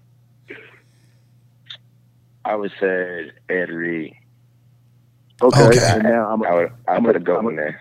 I 2.45 2.57
would 2.57 2.73
say 2.81 3.31
Ed 3.49 3.71
Reed. 3.71 4.17
Okay. 5.41 5.63
Okay. 5.69 5.79
And 5.93 6.03
now 6.03 6.31
I'm, 6.33 6.43
I 6.45 6.55
would, 6.55 6.73
I 6.89 6.95
I'm 6.97 7.05
put 7.05 7.17
a- 7.17 7.33
a 7.33 7.39
I'm 7.39 7.47
a- 7.47 7.49
in 7.51 7.57
there. 7.57 7.81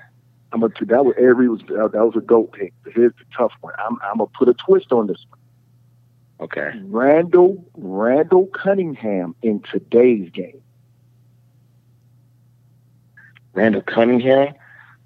I'm 0.52 0.60
gonna 0.62 0.74
that 0.82 1.04
was 1.06 1.16
Avery 1.18 1.50
was 1.50 1.62
that 1.62 1.92
was 1.94 2.14
a 2.16 2.22
goat 2.22 2.52
pick. 2.54 2.74
Here's 2.94 3.14
the 3.14 3.26
tough 3.36 3.54
one. 3.62 3.74
I'm 3.80 3.98
I'm 4.04 4.18
gonna 4.20 4.30
put 4.38 4.48
a 4.48 4.54
twist 4.54 4.92
on 4.92 5.08
this 5.08 5.26
one. 5.30 5.40
Okay. 6.42 6.72
Randall 6.84 7.66
Randall 7.76 8.46
Cunningham 8.48 9.34
in 9.42 9.62
today's 9.72 10.30
game. 10.30 10.62
Randall 13.54 13.82
Cunningham. 13.82 14.54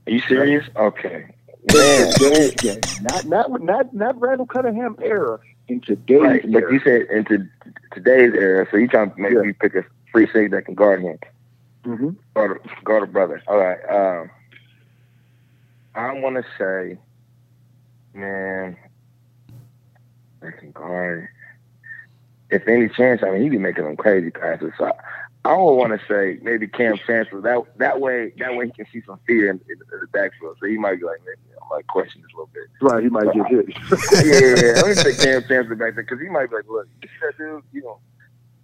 Are 0.07 0.11
you 0.11 0.19
serious? 0.21 0.65
Okay. 0.75 1.25
Man. 1.65 2.13
today's 2.17 2.57
game. 2.61 2.81
Not 3.01 3.25
not 3.25 3.61
not 3.61 3.93
not 3.93 4.19
Randall 4.19 4.45
Cunningham 4.47 4.95
era 5.01 5.39
in 5.67 5.81
today's 5.81 6.21
Right, 6.21 6.51
but 6.51 6.63
era. 6.63 6.73
you 6.73 6.79
said 6.79 7.01
into 7.11 7.47
today's 7.93 8.33
era, 8.33 8.65
so 8.71 8.77
you 8.77 8.87
trying 8.87 9.11
to 9.11 9.19
make 9.19 9.33
Yeah. 9.33 9.41
me 9.41 9.53
pick 9.53 9.75
a 9.75 9.83
free 10.11 10.25
safety 10.27 10.47
that 10.47 10.65
can 10.65 10.75
guard 10.75 11.01
him, 11.01 11.17
hmm 11.83 12.09
guard 12.35 12.59
a, 12.63 12.83
guard 12.85 13.03
a 13.03 13.07
brother. 13.07 13.41
All 13.47 13.57
right, 13.57 13.79
um, 13.89 14.29
I 15.93 16.13
want 16.13 16.37
to 16.37 16.43
say, 16.57 16.97
man, 18.13 18.77
that 20.41 20.57
can 20.59 20.71
guard. 20.71 21.27
If 22.49 22.65
any 22.69 22.87
chance, 22.87 23.21
I 23.23 23.31
mean, 23.31 23.41
he 23.41 23.49
be 23.49 23.57
making 23.57 23.83
them 23.83 23.97
crazy 23.97 24.31
passes. 24.31 24.71
So 24.77 24.89
I, 25.47 25.57
would 25.57 25.73
want 25.73 25.99
to 25.99 26.07
say 26.07 26.39
maybe 26.41 26.67
Kam 26.67 26.97
Chancellor. 27.05 27.41
That 27.41 27.63
that 27.77 27.99
way, 27.99 28.33
that 28.37 28.55
way 28.55 28.67
he 28.67 28.71
can 28.71 28.85
see 28.91 29.01
some 29.05 29.19
fear 29.25 29.49
in, 29.49 29.61
in, 29.69 29.75
in 29.91 29.99
the 30.01 30.07
backfield. 30.07 30.57
So 30.59 30.67
he 30.67 30.77
might 30.77 30.99
be 30.99 31.05
like, 31.05 31.19
maybe 31.25 31.57
I 31.61 31.75
might 31.75 31.87
question 31.87 32.21
this 32.21 32.31
a 32.33 32.37
little 32.37 32.49
bit. 32.53 32.63
Right, 32.81 33.03
he 33.03 33.09
might 33.09 33.33
get 33.33 33.47
hit. 33.47 33.67
yeah, 34.25 34.81
let 34.81 34.87
me 34.87 35.03
take 35.03 35.19
Kam 35.19 35.41
Chancellor 35.47 35.75
back 35.75 35.95
there 35.95 36.03
because 36.03 36.19
he 36.19 36.29
might 36.29 36.49
be 36.49 36.57
like, 36.57 36.67
look, 36.67 36.87
that 37.01 37.37
dude? 37.37 37.63
You 37.71 37.83
know, 37.83 37.99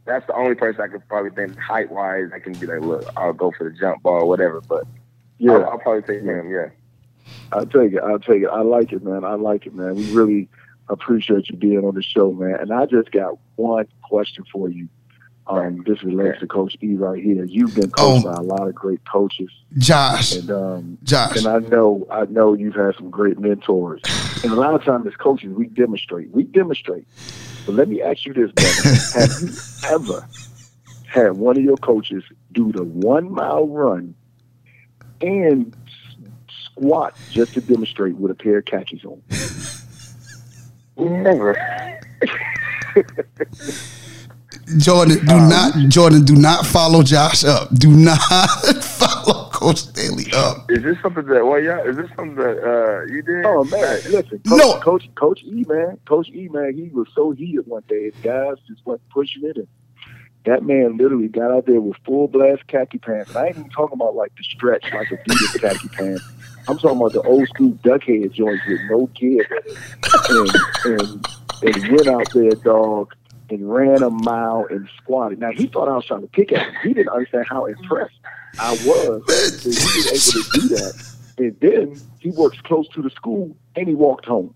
that's 0.05 0.25
the 0.27 0.35
only 0.35 0.55
person 0.55 0.81
I 0.81 0.87
could 0.87 1.07
probably 1.07 1.31
think 1.31 1.57
height 1.57 1.91
wise. 1.91 2.29
I 2.33 2.39
can 2.39 2.53
be 2.53 2.67
like, 2.67 2.81
look, 2.81 3.05
I'll 3.15 3.33
go 3.33 3.51
for 3.57 3.69
the 3.69 3.75
jump 3.77 4.03
ball 4.03 4.21
or 4.21 4.25
whatever. 4.27 4.61
But 4.61 4.85
yeah. 5.37 5.53
I'll, 5.53 5.69
I'll 5.71 5.79
probably 5.79 6.01
take 6.01 6.23
him. 6.23 6.49
Yeah. 6.49 6.69
I'll 7.51 7.65
take 7.65 7.93
it. 7.93 8.01
I'll 8.03 8.19
take 8.19 8.43
it. 8.43 8.49
I 8.51 8.61
like 8.61 8.91
it, 8.91 9.03
man. 9.03 9.23
I 9.23 9.35
like 9.35 9.65
it, 9.65 9.73
man. 9.73 9.95
We 9.95 10.11
really 10.11 10.49
appreciate 10.89 11.49
you 11.49 11.55
being 11.55 11.85
on 11.85 11.95
the 11.95 12.03
show, 12.03 12.31
man. 12.31 12.55
And 12.59 12.71
I 12.73 12.85
just 12.85 13.11
got 13.11 13.37
one 13.55 13.87
question 14.01 14.43
for 14.51 14.69
you. 14.69 14.89
Um, 15.45 15.83
this 15.85 16.01
relates 16.03 16.39
to 16.39 16.47
Coach 16.47 16.77
E 16.81 16.95
right 16.95 17.21
here. 17.21 17.43
You've 17.43 17.75
been 17.75 17.91
coached 17.91 18.25
Oh. 18.25 18.31
by 18.31 18.37
a 18.37 18.41
lot 18.41 18.67
of 18.67 18.73
great 18.73 19.01
coaches, 19.11 19.49
Josh, 19.77 20.35
and 20.37 20.49
um, 20.49 20.97
Josh. 21.03 21.35
and 21.37 21.47
I 21.47 21.59
know 21.67 22.07
I 22.09 22.23
know 22.25 22.53
you've 22.53 22.75
had 22.75 22.95
some 22.95 23.09
great 23.09 23.37
mentors. 23.39 23.99
And 24.43 24.53
a 24.53 24.55
lot 24.55 24.73
of 24.73 24.83
times 24.85 25.05
as 25.07 25.15
coaches, 25.17 25.53
we 25.53 25.67
demonstrate. 25.67 26.31
We 26.31 26.43
demonstrate. 26.43 27.05
But 27.65 27.75
let 27.75 27.89
me 27.89 28.01
ask 28.01 28.25
you 28.25 28.33
this, 28.33 28.51
brother: 28.53 28.71
Have 29.89 30.07
you 30.07 30.15
ever 30.15 30.27
had 31.07 31.33
one 31.37 31.57
of 31.57 31.63
your 31.63 31.77
coaches 31.77 32.23
do 32.53 32.71
the 32.71 32.83
one 32.83 33.29
mile 33.31 33.67
run 33.67 34.15
and 35.21 35.75
squat 36.71 37.15
just 37.31 37.53
to 37.55 37.61
demonstrate 37.61 38.15
with 38.15 38.31
a 38.31 38.35
pair 38.35 38.59
of 38.59 38.65
khakis 38.65 39.03
on. 39.05 39.21
Never. 40.97 41.55
Jordan, 44.77 45.19
do 45.25 45.35
not 45.35 45.73
Jordan, 45.89 46.23
do 46.25 46.35
not 46.35 46.65
follow 46.65 47.03
Josh 47.03 47.43
up. 47.43 47.73
Do 47.75 47.89
not 47.91 48.17
follow 48.81 49.49
Coach 49.49 49.77
Staley 49.77 50.31
up. 50.33 50.69
Is 50.69 50.83
this 50.83 50.97
something 51.01 51.25
that? 51.25 51.45
Well, 51.45 51.61
yeah. 51.61 51.81
Is 51.83 51.95
this 51.97 52.09
something 52.15 52.35
that 52.35 52.57
uh, 52.63 53.05
you 53.13 53.21
did? 53.21 53.45
Oh 53.45 53.63
man, 53.65 53.99
listen, 54.11 54.39
Coach, 54.39 54.59
No. 54.59 54.79
Coach 54.79 55.09
Coach 55.15 55.43
E 55.43 55.65
man, 55.67 55.97
Coach 56.05 56.29
E 56.29 56.49
man, 56.51 56.73
he 56.75 56.89
was 56.89 57.07
so 57.15 57.31
heated 57.31 57.65
one 57.67 57.83
day. 57.87 58.05
His 58.05 58.15
guys 58.23 58.55
just 58.67 58.85
went 58.85 59.01
pushing 59.09 59.43
it, 59.45 59.57
and 59.57 59.67
that 60.45 60.63
man 60.63 60.97
literally 60.97 61.29
got 61.29 61.51
out 61.51 61.65
there 61.65 61.79
with 61.79 61.97
full 62.05 62.27
blast 62.27 62.67
khaki 62.67 62.97
pants. 62.97 63.29
And 63.29 63.37
I 63.37 63.47
ain't 63.47 63.57
even 63.57 63.69
talking 63.69 63.95
about 63.95 64.15
like 64.15 64.35
the 64.35 64.43
stretch 64.43 64.83
like 64.93 65.07
Adidas 65.07 65.61
khaki 65.61 65.87
pants. 65.89 66.23
I'm 66.67 66.77
talking 66.77 66.97
about 66.97 67.13
the 67.13 67.21
old 67.23 67.47
school 67.49 67.71
duckhead 67.83 68.31
joints 68.31 68.63
with 68.67 68.79
no 68.89 69.07
give, 69.15 69.45
and 70.29 70.49
and 70.85 71.27
and 71.63 71.91
went 71.91 72.07
out 72.07 72.29
there, 72.33 72.51
dog, 72.51 73.13
and 73.53 73.71
ran 73.71 74.01
a 74.03 74.09
mile 74.09 74.65
and 74.69 74.87
squatted. 75.01 75.39
Now 75.39 75.51
he 75.51 75.67
thought 75.67 75.87
I 75.87 75.95
was 75.95 76.05
trying 76.05 76.21
to 76.21 76.27
pick 76.27 76.51
at 76.51 76.65
him. 76.67 76.73
He 76.83 76.93
didn't 76.93 77.09
understand 77.09 77.45
how 77.47 77.65
impressed 77.65 78.15
I 78.59 78.71
was 78.85 79.23
that 79.27 79.59
he 79.63 79.69
was 79.69 80.35
able 80.35 80.43
to 80.43 80.59
do 80.59 80.67
that. 80.75 81.09
And 81.37 81.59
then 81.61 81.99
he 82.19 82.29
works 82.31 82.59
close 82.61 82.87
to 82.89 83.01
the 83.01 83.09
school, 83.09 83.55
and 83.75 83.87
he 83.87 83.95
walked 83.95 84.25
home. 84.25 84.53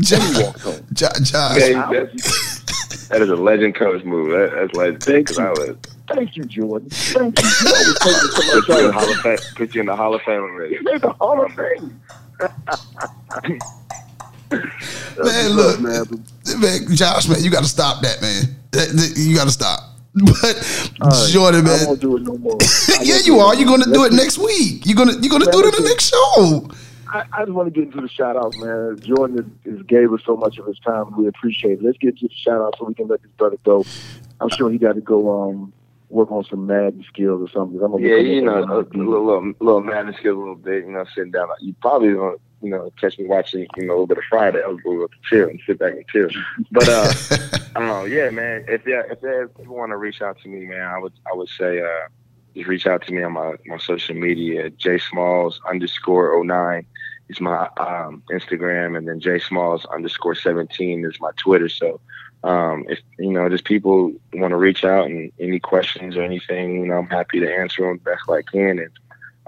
Josh, 0.00 0.36
He 0.36 0.42
walked 0.42 0.60
home. 0.60 0.86
Jo- 0.92 1.08
Josh, 1.22 1.56
Okay. 1.56 1.72
That- 1.72 2.12
was- 2.12 3.08
That 3.08 3.22
is 3.22 3.30
a 3.30 3.36
legend 3.36 3.74
coach 3.74 4.04
move. 4.04 4.30
That, 4.32 4.50
that's 4.54 4.74
legend. 4.74 5.02
Thank 5.02 5.30
you. 5.30 5.38
I 5.44 5.50
was 5.50 5.76
Thank 6.14 6.36
you, 6.36 6.44
Jordan. 6.44 6.88
Thank 6.90 7.38
you. 7.40 7.48
You 7.48 7.74
always 7.74 7.98
take 7.98 8.12
me 8.12 8.28
to 8.28 8.36
my 8.38 8.60
put 8.60 8.68
you 8.68 8.78
in 8.78 8.86
the. 8.86 8.92
Hall 8.92 9.10
of 9.10 9.16
Fame. 9.20 9.38
Put 9.56 9.74
you 9.74 9.80
in 9.80 9.86
the 9.86 9.96
Hall 9.96 10.14
of 10.14 10.22
Fame 10.22 10.40
already. 10.42 10.74
You 10.74 10.82
made 10.82 11.00
the 11.02 11.12
Hall 11.12 11.44
of 11.44 11.52
Fame. 11.52 12.00
man, 14.50 15.50
look, 15.50 15.80
man. 15.80 16.04
man, 16.58 16.94
Josh, 16.96 17.28
man, 17.28 17.42
you 17.42 17.50
got 17.50 17.62
to 17.62 17.68
stop 17.68 18.02
that, 18.02 18.20
man. 18.20 18.56
That- 18.72 18.88
that- 18.88 19.14
You 19.16 19.34
got 19.34 19.44
to 19.44 19.50
stop. 19.52 19.80
But 20.14 20.90
All 21.00 21.10
right, 21.10 21.30
Jordan, 21.30 21.60
I 21.66 21.70
man, 21.76 21.86
won't 21.86 22.00
do 22.00 22.16
it 22.16 22.22
no 22.22 22.36
more. 22.38 22.58
Yeah, 23.02 23.18
you 23.24 23.38
are. 23.38 23.54
You're 23.54 23.68
gonna 23.68 23.92
do 23.92 24.04
it 24.04 24.12
next 24.12 24.38
week. 24.38 24.84
You're 24.84 24.96
gonna 24.96 25.12
you're 25.20 25.30
gonna 25.30 25.50
do 25.52 25.60
it 25.60 25.66
in 25.66 25.82
the 25.82 25.88
next 25.88 26.10
show. 26.10 26.68
I, 27.12 27.24
I 27.32 27.44
just 27.44 27.52
want 27.52 27.72
to 27.72 27.80
get 27.80 27.84
into 27.88 28.00
the 28.00 28.08
shout 28.08 28.36
outs, 28.36 28.58
man. 28.58 28.98
Jordan 29.00 29.36
has, 29.64 29.74
has 29.76 29.82
gave 29.86 30.12
us 30.12 30.20
so 30.26 30.36
much 30.36 30.58
of 30.58 30.66
his 30.66 30.78
time. 30.80 31.16
We 31.16 31.28
appreciate 31.28 31.78
it. 31.78 31.84
Let's 31.84 31.98
get 31.98 32.18
to 32.18 32.26
the 32.28 32.34
shout 32.34 32.60
out 32.60 32.74
so 32.78 32.86
we 32.86 32.94
can 32.94 33.06
let 33.06 33.22
this 33.22 33.30
brother 33.38 33.56
go. 33.64 33.84
I'm 34.40 34.48
sure 34.50 34.70
he 34.70 34.78
got 34.78 34.94
to 34.94 35.00
go 35.00 35.42
um 35.50 35.72
work 36.08 36.32
on 36.32 36.42
some 36.44 36.66
Madden 36.66 37.04
skills 37.06 37.40
or 37.48 37.52
something. 37.52 37.80
I'm 37.80 37.92
gonna 37.92 38.04
Yeah, 38.06 38.16
you 38.16 38.42
know, 38.42 38.54
a, 38.64 38.80
a 38.80 38.82
little, 38.82 39.24
little, 39.24 39.52
little 39.60 39.80
madness 39.82 40.16
skills 40.16 40.36
a 40.36 40.38
little 40.40 40.56
bit. 40.56 40.84
You 40.84 40.92
know, 40.92 41.04
sitting 41.14 41.30
down. 41.30 41.48
You 41.60 41.74
probably 41.80 42.14
gonna, 42.14 42.36
you 42.62 42.70
know, 42.70 42.92
catch 43.00 43.18
me 43.18 43.26
watching, 43.26 43.66
you 43.76 43.86
know, 43.86 43.92
a 43.92 43.94
little 43.94 44.06
bit 44.06 44.18
of 44.18 44.24
Friday. 44.28 44.60
I 44.62 44.66
was 44.66 44.80
going 44.80 44.98
to 44.98 45.08
chill 45.22 45.48
and 45.48 45.60
sit 45.66 45.78
back 45.78 45.92
and 45.92 46.06
chill. 46.08 46.28
But 46.70 46.88
uh, 46.88 47.12
oh 47.76 48.04
yeah, 48.04 48.30
man. 48.30 48.64
If 48.68 48.86
yeah, 48.86 49.02
if 49.08 49.18
you 49.22 49.70
want 49.70 49.90
to 49.90 49.96
reach 49.96 50.22
out 50.22 50.40
to 50.42 50.48
me, 50.48 50.66
man, 50.66 50.82
I 50.82 50.98
would 50.98 51.12
I 51.30 51.34
would 51.34 51.48
say 51.48 51.80
uh, 51.80 52.08
just 52.54 52.68
reach 52.68 52.86
out 52.86 53.06
to 53.06 53.12
me 53.12 53.22
on 53.22 53.32
my 53.32 53.54
my 53.66 53.78
social 53.78 54.16
media. 54.16 54.70
J 54.70 54.98
Smalls 54.98 55.60
underscore 55.68 56.44
09 56.44 56.86
is 57.28 57.40
my 57.40 57.68
um, 57.76 58.22
Instagram, 58.30 58.96
and 58.96 59.06
then 59.06 59.20
J 59.20 59.38
Smalls 59.38 59.86
underscore 59.86 60.34
seventeen 60.34 61.04
is 61.04 61.20
my 61.20 61.30
Twitter. 61.36 61.68
So. 61.68 62.00
Um, 62.44 62.84
if 62.88 63.00
you 63.18 63.32
know, 63.32 63.48
just 63.48 63.64
people 63.64 64.12
want 64.32 64.52
to 64.52 64.56
reach 64.56 64.84
out 64.84 65.06
and 65.06 65.32
any 65.40 65.58
questions 65.58 66.16
or 66.16 66.22
anything, 66.22 66.82
you 66.82 66.86
know, 66.86 66.98
I'm 66.98 67.08
happy 67.08 67.40
to 67.40 67.52
answer 67.52 67.82
them 67.82 67.98
best 67.98 68.30
I 68.30 68.42
can. 68.42 68.78
And 68.78 68.90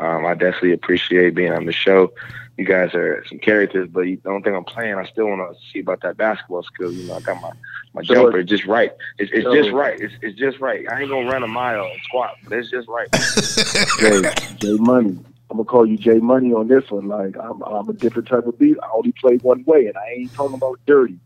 um, 0.00 0.26
I 0.26 0.34
definitely 0.34 0.72
appreciate 0.72 1.34
being 1.34 1.52
on 1.52 1.66
the 1.66 1.72
show. 1.72 2.12
You 2.56 2.64
guys 2.66 2.94
are 2.94 3.24
some 3.28 3.38
characters, 3.38 3.88
but 3.90 4.02
you 4.02 4.16
don't 4.16 4.42
think 4.42 4.54
I'm 4.54 4.64
playing. 4.64 4.94
I 4.96 5.04
still 5.06 5.26
want 5.28 5.40
to 5.56 5.58
see 5.72 5.80
about 5.80 6.02
that 6.02 6.16
basketball 6.16 6.62
skill. 6.62 6.92
You 6.92 7.08
know, 7.08 7.14
I 7.14 7.20
got 7.20 7.40
my 7.40 7.50
my 7.94 8.02
So- 8.02 8.14
jumper 8.14 8.42
just 8.42 8.66
right. 8.66 8.92
It's, 9.18 9.30
it's 9.32 9.44
so- 9.44 9.54
just 9.54 9.70
right. 9.70 9.98
It's, 10.00 10.14
it's 10.22 10.38
just 10.38 10.58
right. 10.60 10.84
I 10.90 11.00
ain't 11.00 11.10
gonna 11.10 11.30
run 11.30 11.42
a 11.42 11.48
mile 11.48 11.84
and 11.84 12.00
squat, 12.04 12.34
but 12.48 12.58
it's 12.58 12.70
just 12.70 12.86
right. 12.88 13.08
Jay, 14.00 14.56
Jay 14.56 14.76
Money. 14.78 15.18
I'm 15.50 15.56
gonna 15.56 15.64
call 15.64 15.86
you 15.86 15.96
Jay 15.96 16.18
Money 16.18 16.52
on 16.52 16.68
this 16.68 16.88
one. 16.90 17.08
Like 17.08 17.36
I'm, 17.38 17.62
I'm 17.62 17.88
a 17.88 17.92
different 17.92 18.28
type 18.28 18.46
of 18.46 18.58
beat. 18.58 18.76
I 18.82 18.88
only 18.94 19.12
play 19.12 19.36
one 19.38 19.64
way, 19.64 19.86
and 19.86 19.96
I 19.96 20.06
ain't 20.18 20.32
talking 20.34 20.54
about 20.56 20.78
dirty. 20.86 21.18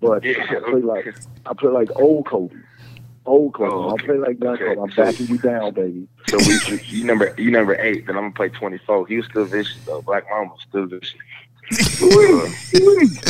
But 0.00 0.22
Yeah, 0.22 0.34
I 0.50 0.70
play 0.70 0.80
like 0.82 1.16
I 1.46 1.54
play 1.54 1.70
like 1.70 1.88
old 1.96 2.26
Kobe. 2.26 2.54
Old 3.26 3.54
club. 3.54 3.70
Oh, 3.72 3.88
I 3.88 3.92
okay. 3.94 4.06
play 4.06 4.16
like 4.18 4.42
young 4.42 4.54
Okay. 4.54 4.74
Kobe. 4.74 4.80
I'm 4.80 4.96
backing 4.96 5.28
you 5.28 5.38
down, 5.38 5.72
baby. 5.72 6.06
So 6.28 6.38
we, 6.38 6.80
you 6.88 7.04
number 7.04 7.34
you 7.38 7.50
number 7.50 7.74
eight, 7.80 8.06
then 8.06 8.16
I'm 8.16 8.24
gonna 8.24 8.34
play 8.34 8.48
24. 8.50 9.06
He 9.06 9.16
was 9.16 9.26
still 9.26 9.46
vicious 9.46 9.80
though. 9.86 10.02
Black 10.02 10.24
Mamba 10.30 10.54
was 10.54 10.62
still 10.68 10.86
vicious. 10.86 11.14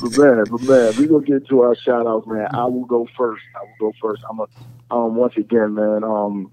But 0.00 0.16
man, 0.16 0.44
but 0.50 0.62
man, 0.62 0.96
we 0.96 1.06
gonna 1.06 1.24
get 1.24 1.46
to 1.48 1.60
our 1.60 1.76
shout 1.76 2.06
outs, 2.06 2.26
man. 2.26 2.48
I 2.54 2.64
will 2.64 2.86
go 2.86 3.06
first. 3.16 3.42
I 3.54 3.60
will 3.64 3.92
go 3.92 3.92
first. 4.00 4.22
I'm 4.30 4.40
a 4.40 4.46
um 4.90 5.14
once 5.16 5.36
again, 5.36 5.74
man, 5.74 6.04
um 6.04 6.50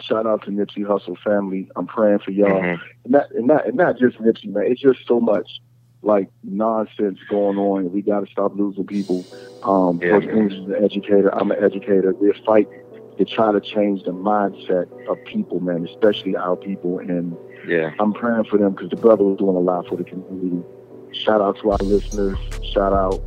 shout 0.00 0.26
out 0.26 0.42
to 0.44 0.50
Nipsey 0.50 0.78
Hussle 0.78 1.18
family. 1.18 1.68
I'm 1.76 1.86
praying 1.86 2.20
for 2.20 2.30
y'all. 2.30 2.62
Mhm. 2.62 2.80
And 3.04 3.12
not 3.12 3.30
and 3.32 3.46
not 3.46 3.66
and 3.66 3.76
not 3.76 3.98
just 3.98 4.18
Nipsey, 4.18 4.46
man. 4.46 4.64
It's 4.66 4.80
just 4.80 5.06
so 5.06 5.20
much 5.20 5.60
like 6.02 6.28
nonsense 6.42 7.18
going 7.30 7.58
on. 7.58 7.92
We 7.92 8.02
gotta 8.02 8.26
stop 8.26 8.56
losing 8.56 8.86
people. 8.86 9.24
Um 9.62 10.00
Yeah, 10.02 10.18
man. 10.18 10.28
English 10.30 10.54
an 10.54 10.84
educator. 10.84 11.34
I'm 11.34 11.50
an 11.50 11.62
educator. 11.62 12.12
We're 12.14 12.34
fighting 12.44 12.80
to 13.18 13.24
try 13.24 13.52
to 13.52 13.60
change 13.60 14.02
the 14.04 14.12
mindset 14.12 14.86
of 15.08 15.22
people, 15.24 15.60
man, 15.60 15.86
especially 15.86 16.36
our 16.36 16.56
people 16.56 16.98
and 16.98 17.36
Yeah. 17.66 17.92
I'm 18.00 18.12
praying 18.12 18.44
for 18.44 18.58
them 18.58 18.72
because 18.72 18.90
the 18.90 18.96
brother 18.96 19.24
was 19.24 19.38
doing 19.38 19.56
a 19.56 19.60
lot 19.60 19.86
for 19.88 19.96
the 19.96 20.04
community. 20.04 20.62
Shout 21.12 21.40
out 21.40 21.58
to 21.60 21.70
our 21.70 21.78
listeners. 21.78 22.38
Shout 22.72 22.92
out 22.92 23.20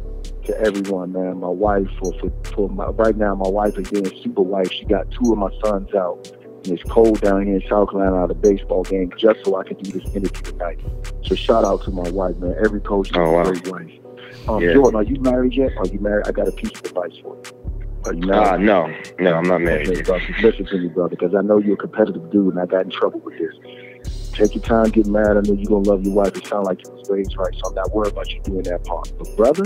to 0.45 0.59
everyone, 0.59 1.13
man. 1.13 1.39
My 1.39 1.47
wife 1.49 1.87
for 1.99 2.11
for, 2.19 2.31
for 2.53 2.69
my 2.69 2.87
right 2.87 3.15
now, 3.15 3.35
my 3.35 3.47
wife 3.49 3.77
is 3.77 3.89
being 3.89 4.11
super 4.23 4.41
wife. 4.41 4.71
She 4.71 4.85
got 4.85 5.09
two 5.11 5.31
of 5.31 5.37
my 5.37 5.49
sons 5.63 5.93
out. 5.93 6.31
And 6.65 6.79
it's 6.79 6.89
cold 6.89 7.21
down 7.21 7.45
here 7.45 7.55
in 7.55 7.61
South 7.69 7.89
Carolina 7.91 8.23
at 8.23 8.31
a 8.31 8.33
baseball 8.33 8.83
game 8.83 9.11
just 9.17 9.43
so 9.45 9.55
I 9.57 9.63
can 9.63 9.77
do 9.77 9.91
this 9.99 10.03
interview 10.15 10.41
tonight. 10.51 10.79
So 11.23 11.35
shout 11.35 11.63
out 11.63 11.83
to 11.83 11.91
my 11.91 12.09
wife, 12.09 12.35
man. 12.37 12.55
Every 12.63 12.81
coach 12.81 13.09
is 13.11 13.17
Oh, 13.17 13.31
wow. 13.31 13.41
a 13.41 13.45
great 13.53 13.67
wife. 13.67 13.91
Um, 14.49 14.61
Yeah. 14.61 14.73
Jordan, 14.73 14.99
are 14.99 15.03
you 15.03 15.19
married 15.21 15.53
yet? 15.55 15.71
Are 15.77 15.85
you 15.87 15.99
married? 15.99 16.27
I 16.27 16.31
got 16.31 16.47
a 16.47 16.51
piece 16.51 16.71
of 16.71 16.85
advice 16.85 17.13
for 17.21 17.35
you. 17.35 17.41
Are 18.05 18.13
you 18.13 18.27
married? 18.27 18.47
Uh, 18.47 18.57
no, 18.57 18.93
no, 19.19 19.33
I'm 19.33 19.47
not 19.47 19.61
married. 19.61 19.89
Okay, 19.89 20.01
brother, 20.01 20.23
listen 20.41 20.65
to 20.65 20.77
me, 20.77 20.87
brother, 20.89 21.09
because 21.09 21.33
I 21.35 21.41
know 21.41 21.57
you're 21.57 21.73
a 21.73 21.77
competitive 21.77 22.29
dude, 22.31 22.53
and 22.53 22.59
I 22.61 22.65
got 22.65 22.85
in 22.85 22.91
trouble 22.91 23.19
with 23.21 23.37
this. 23.37 24.31
Take 24.33 24.53
your 24.53 24.63
time, 24.63 24.89
get 24.89 25.07
married. 25.07 25.37
I 25.37 25.41
know 25.47 25.53
you're 25.55 25.69
gonna 25.69 25.89
love 25.89 26.03
your 26.03 26.13
wife. 26.13 26.35
It 26.35 26.45
sounds 26.45 26.67
like 26.67 26.85
you 26.85 26.91
was 26.91 27.09
raised 27.09 27.35
right, 27.37 27.53
so 27.55 27.69
I'm 27.69 27.75
not 27.75 27.91
worried 27.93 28.11
about 28.13 28.29
you 28.31 28.41
doing 28.41 28.63
that 28.63 28.83
part. 28.83 29.11
But 29.17 29.35
brother, 29.37 29.63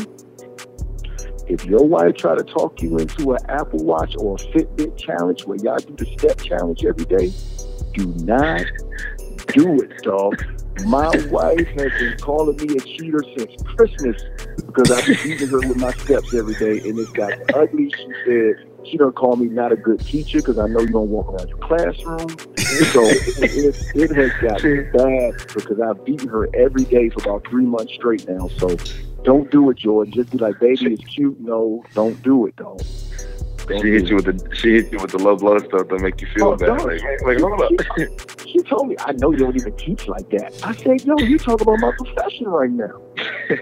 if 1.50 1.66
your 1.66 1.86
wife 1.86 2.16
try 2.16 2.36
to 2.36 2.44
talk 2.44 2.82
you 2.82 2.98
into 3.00 3.34
an 3.34 3.40
Apple 3.50 3.84
Watch 3.84 4.16
or 4.18 4.36
a 4.36 4.38
Fitbit 4.38 4.98
challenge 4.98 5.46
where 5.46 5.58
y'all 5.58 5.80
do 5.80 5.96
the 5.96 6.06
step 6.18 6.40
challenge 6.40 6.86
every 6.86 7.06
day, 7.06 7.34
do 7.94 8.06
not 8.24 8.66
do 9.48 9.82
it, 9.82 10.04
dog. 10.04 10.46
My 10.86 11.10
wife 11.30 11.68
has 11.68 11.92
been 12.00 12.18
calling 12.22 12.56
me 12.58 12.78
a 12.78 12.80
cheater 12.80 13.24
since 13.36 13.62
Christmas 13.64 14.22
because 14.58 14.92
I've 14.92 15.06
been 15.06 15.18
beating 15.24 15.48
her 15.48 15.60
with 15.60 15.78
my 15.78 15.92
steps 15.92 16.34
every 16.34 16.54
day, 16.56 16.88
and 16.88 16.98
it's 17.00 17.10
got 17.12 17.34
ugly. 17.56 17.92
She 17.98 18.08
said 18.26 18.70
she 18.86 18.98
don't 18.98 19.16
call 19.16 19.36
me 19.36 19.48
not 19.48 19.72
a 19.72 19.76
good 19.76 20.00
teacher 20.00 20.38
because 20.38 20.60
I 20.60 20.68
know 20.68 20.82
you 20.82 20.88
don't 20.88 21.10
walk 21.10 21.28
around 21.30 21.50
your 21.50 21.58
classroom. 21.58 22.30
So 22.94 23.04
it, 23.04 23.76
it, 23.96 24.12
it 24.12 24.16
has 24.16 24.32
got 24.40 24.62
bad 24.94 25.34
because 25.54 25.82
I've 25.82 26.06
beaten 26.06 26.30
her 26.30 26.48
every 26.56 26.86
day 26.86 27.10
for 27.10 27.24
about 27.24 27.48
three 27.48 27.66
months 27.66 27.94
straight 27.94 28.28
now. 28.30 28.48
So 28.58 28.78
don't 29.24 29.50
do 29.52 29.70
it, 29.70 29.78
Jordan. 29.78 30.14
Just 30.14 30.32
be 30.32 30.38
like, 30.38 30.60
baby, 30.60 30.94
it's 30.94 31.04
cute. 31.06 31.40
No, 31.40 31.84
don't 31.94 32.22
do 32.24 32.48
it, 32.48 32.56
dog. 32.56 32.82
Don't 33.68 33.82
She 33.82 33.90
hit 33.92 34.04
it. 34.04 34.10
you 34.10 34.16
with 34.16 34.26
the 34.26 34.56
she 34.56 34.74
hit 34.76 34.92
you 34.92 34.98
with 35.00 35.12
the 35.12 35.20
low 35.20 35.36
blood 35.36 35.64
stuff 35.66 35.88
to 35.90 36.00
make 36.00 36.20
you 36.22 36.28
feel 36.34 36.48
Oh, 36.48 36.56
bad. 36.58 36.82
Like, 36.84 37.02
like, 37.24 37.40
hold 37.40 37.62
up. 37.62 37.72
She 38.48 38.60
told 38.64 38.88
me, 38.88 38.96
I 39.00 39.12
know 39.14 39.32
you 39.32 39.38
don't 39.40 39.56
even 39.56 39.76
teach 39.78 40.08
like 40.08 40.28
that. 40.32 40.60
I 40.64 40.74
said, 40.76 41.04
yo, 41.06 41.16
you 41.20 41.38
talking 41.38 41.68
about 41.68 41.80
my 41.80 41.92
profession 41.96 42.48
right 42.48 42.72
now. 42.72 43.00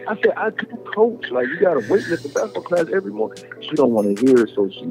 I 0.08 0.16
said, 0.24 0.32
I 0.38 0.50
do 0.52 0.66
coach. 0.96 1.30
Like, 1.30 1.48
you 1.48 1.60
got 1.60 1.74
to 1.74 1.82
weightlifting 1.82 2.34
basketball 2.34 2.64
class 2.64 2.86
every 2.94 3.12
morning. 3.12 3.44
She 3.62 3.72
don't 3.72 3.92
want 3.92 4.18
to 4.18 4.26
hear 4.26 4.44
it, 4.46 4.52
so 4.56 4.70
she, 4.70 4.86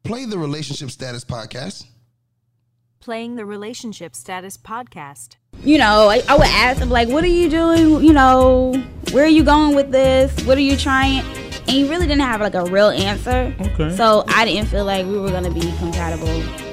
play 0.03 0.25
the 0.25 0.39
Relationship 0.39 0.89
Status 0.89 1.23
Podcast. 1.23 1.85
Playing 2.99 3.35
the 3.35 3.45
Relationship 3.45 4.15
Status 4.15 4.57
podcast. 4.57 5.35
you 5.63 5.77
know, 5.77 6.09
I, 6.09 6.23
I 6.27 6.35
would 6.35 6.47
ask 6.47 6.81
him 6.81 6.89
like, 6.89 7.07
"What 7.09 7.23
are 7.23 7.27
you 7.27 7.51
doing? 7.51 8.03
You 8.03 8.13
know, 8.13 8.73
where 9.11 9.25
are 9.25 9.35
you 9.39 9.43
going 9.43 9.75
with 9.75 9.91
this? 9.91 10.31
What 10.43 10.57
are 10.57 10.61
you 10.61 10.75
trying?" 10.75 11.19
And 11.19 11.69
he 11.69 11.87
really 11.87 12.07
didn't 12.07 12.21
have 12.23 12.41
like 12.41 12.55
a 12.55 12.65
real 12.65 12.89
answer. 12.89 13.55
Okay. 13.61 13.95
So 13.95 14.23
I 14.27 14.43
didn't 14.45 14.69
feel 14.69 14.85
like 14.85 15.05
we 15.05 15.19
were 15.19 15.29
gonna 15.29 15.51
be 15.51 15.61
compatible 15.77 16.25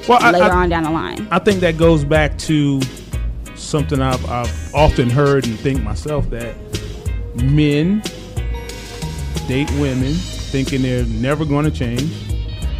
Well, 0.09 0.17
I- 0.23 0.31
later 0.31 0.45
I- 0.45 0.63
on 0.63 0.69
down 0.69 0.83
the 0.85 0.89
line. 0.91 1.27
I 1.29 1.37
think 1.37 1.59
that 1.59 1.77
goes 1.77 2.03
back 2.03 2.35
to 2.49 2.81
something 3.53 4.01
I've, 4.01 4.25
I've 4.27 4.73
often 4.73 5.07
heard 5.11 5.45
and 5.45 5.59
think 5.59 5.83
myself 5.83 6.27
that 6.31 6.55
men 7.35 8.01
date 9.47 9.69
women 9.79 10.15
thinking 10.51 10.81
they're 10.81 11.05
never 11.05 11.45
going 11.45 11.65
to 11.65 11.71
change, 11.71 12.11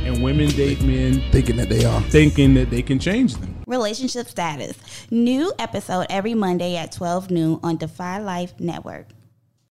and 0.06 0.22
women 0.22 0.50
date 0.50 0.82
men 0.82 1.22
Thinking 1.32 1.56
that 1.58 1.70
they 1.70 1.86
are. 1.86 2.02
thinking 2.04 2.54
that 2.56 2.70
they 2.70 2.82
can 2.82 3.00
change 3.00 3.36
them. 3.36 3.56
Relationship 3.66 4.28
status. 4.28 4.78
New 5.10 5.54
episode 5.60 6.06
every 6.10 6.34
Monday 6.34 6.76
at 6.76 6.92
12 6.92 7.32
noon 7.32 7.60
on 7.64 7.78
Defy 7.78 8.20
Life 8.20 8.60
Network. 8.60 9.08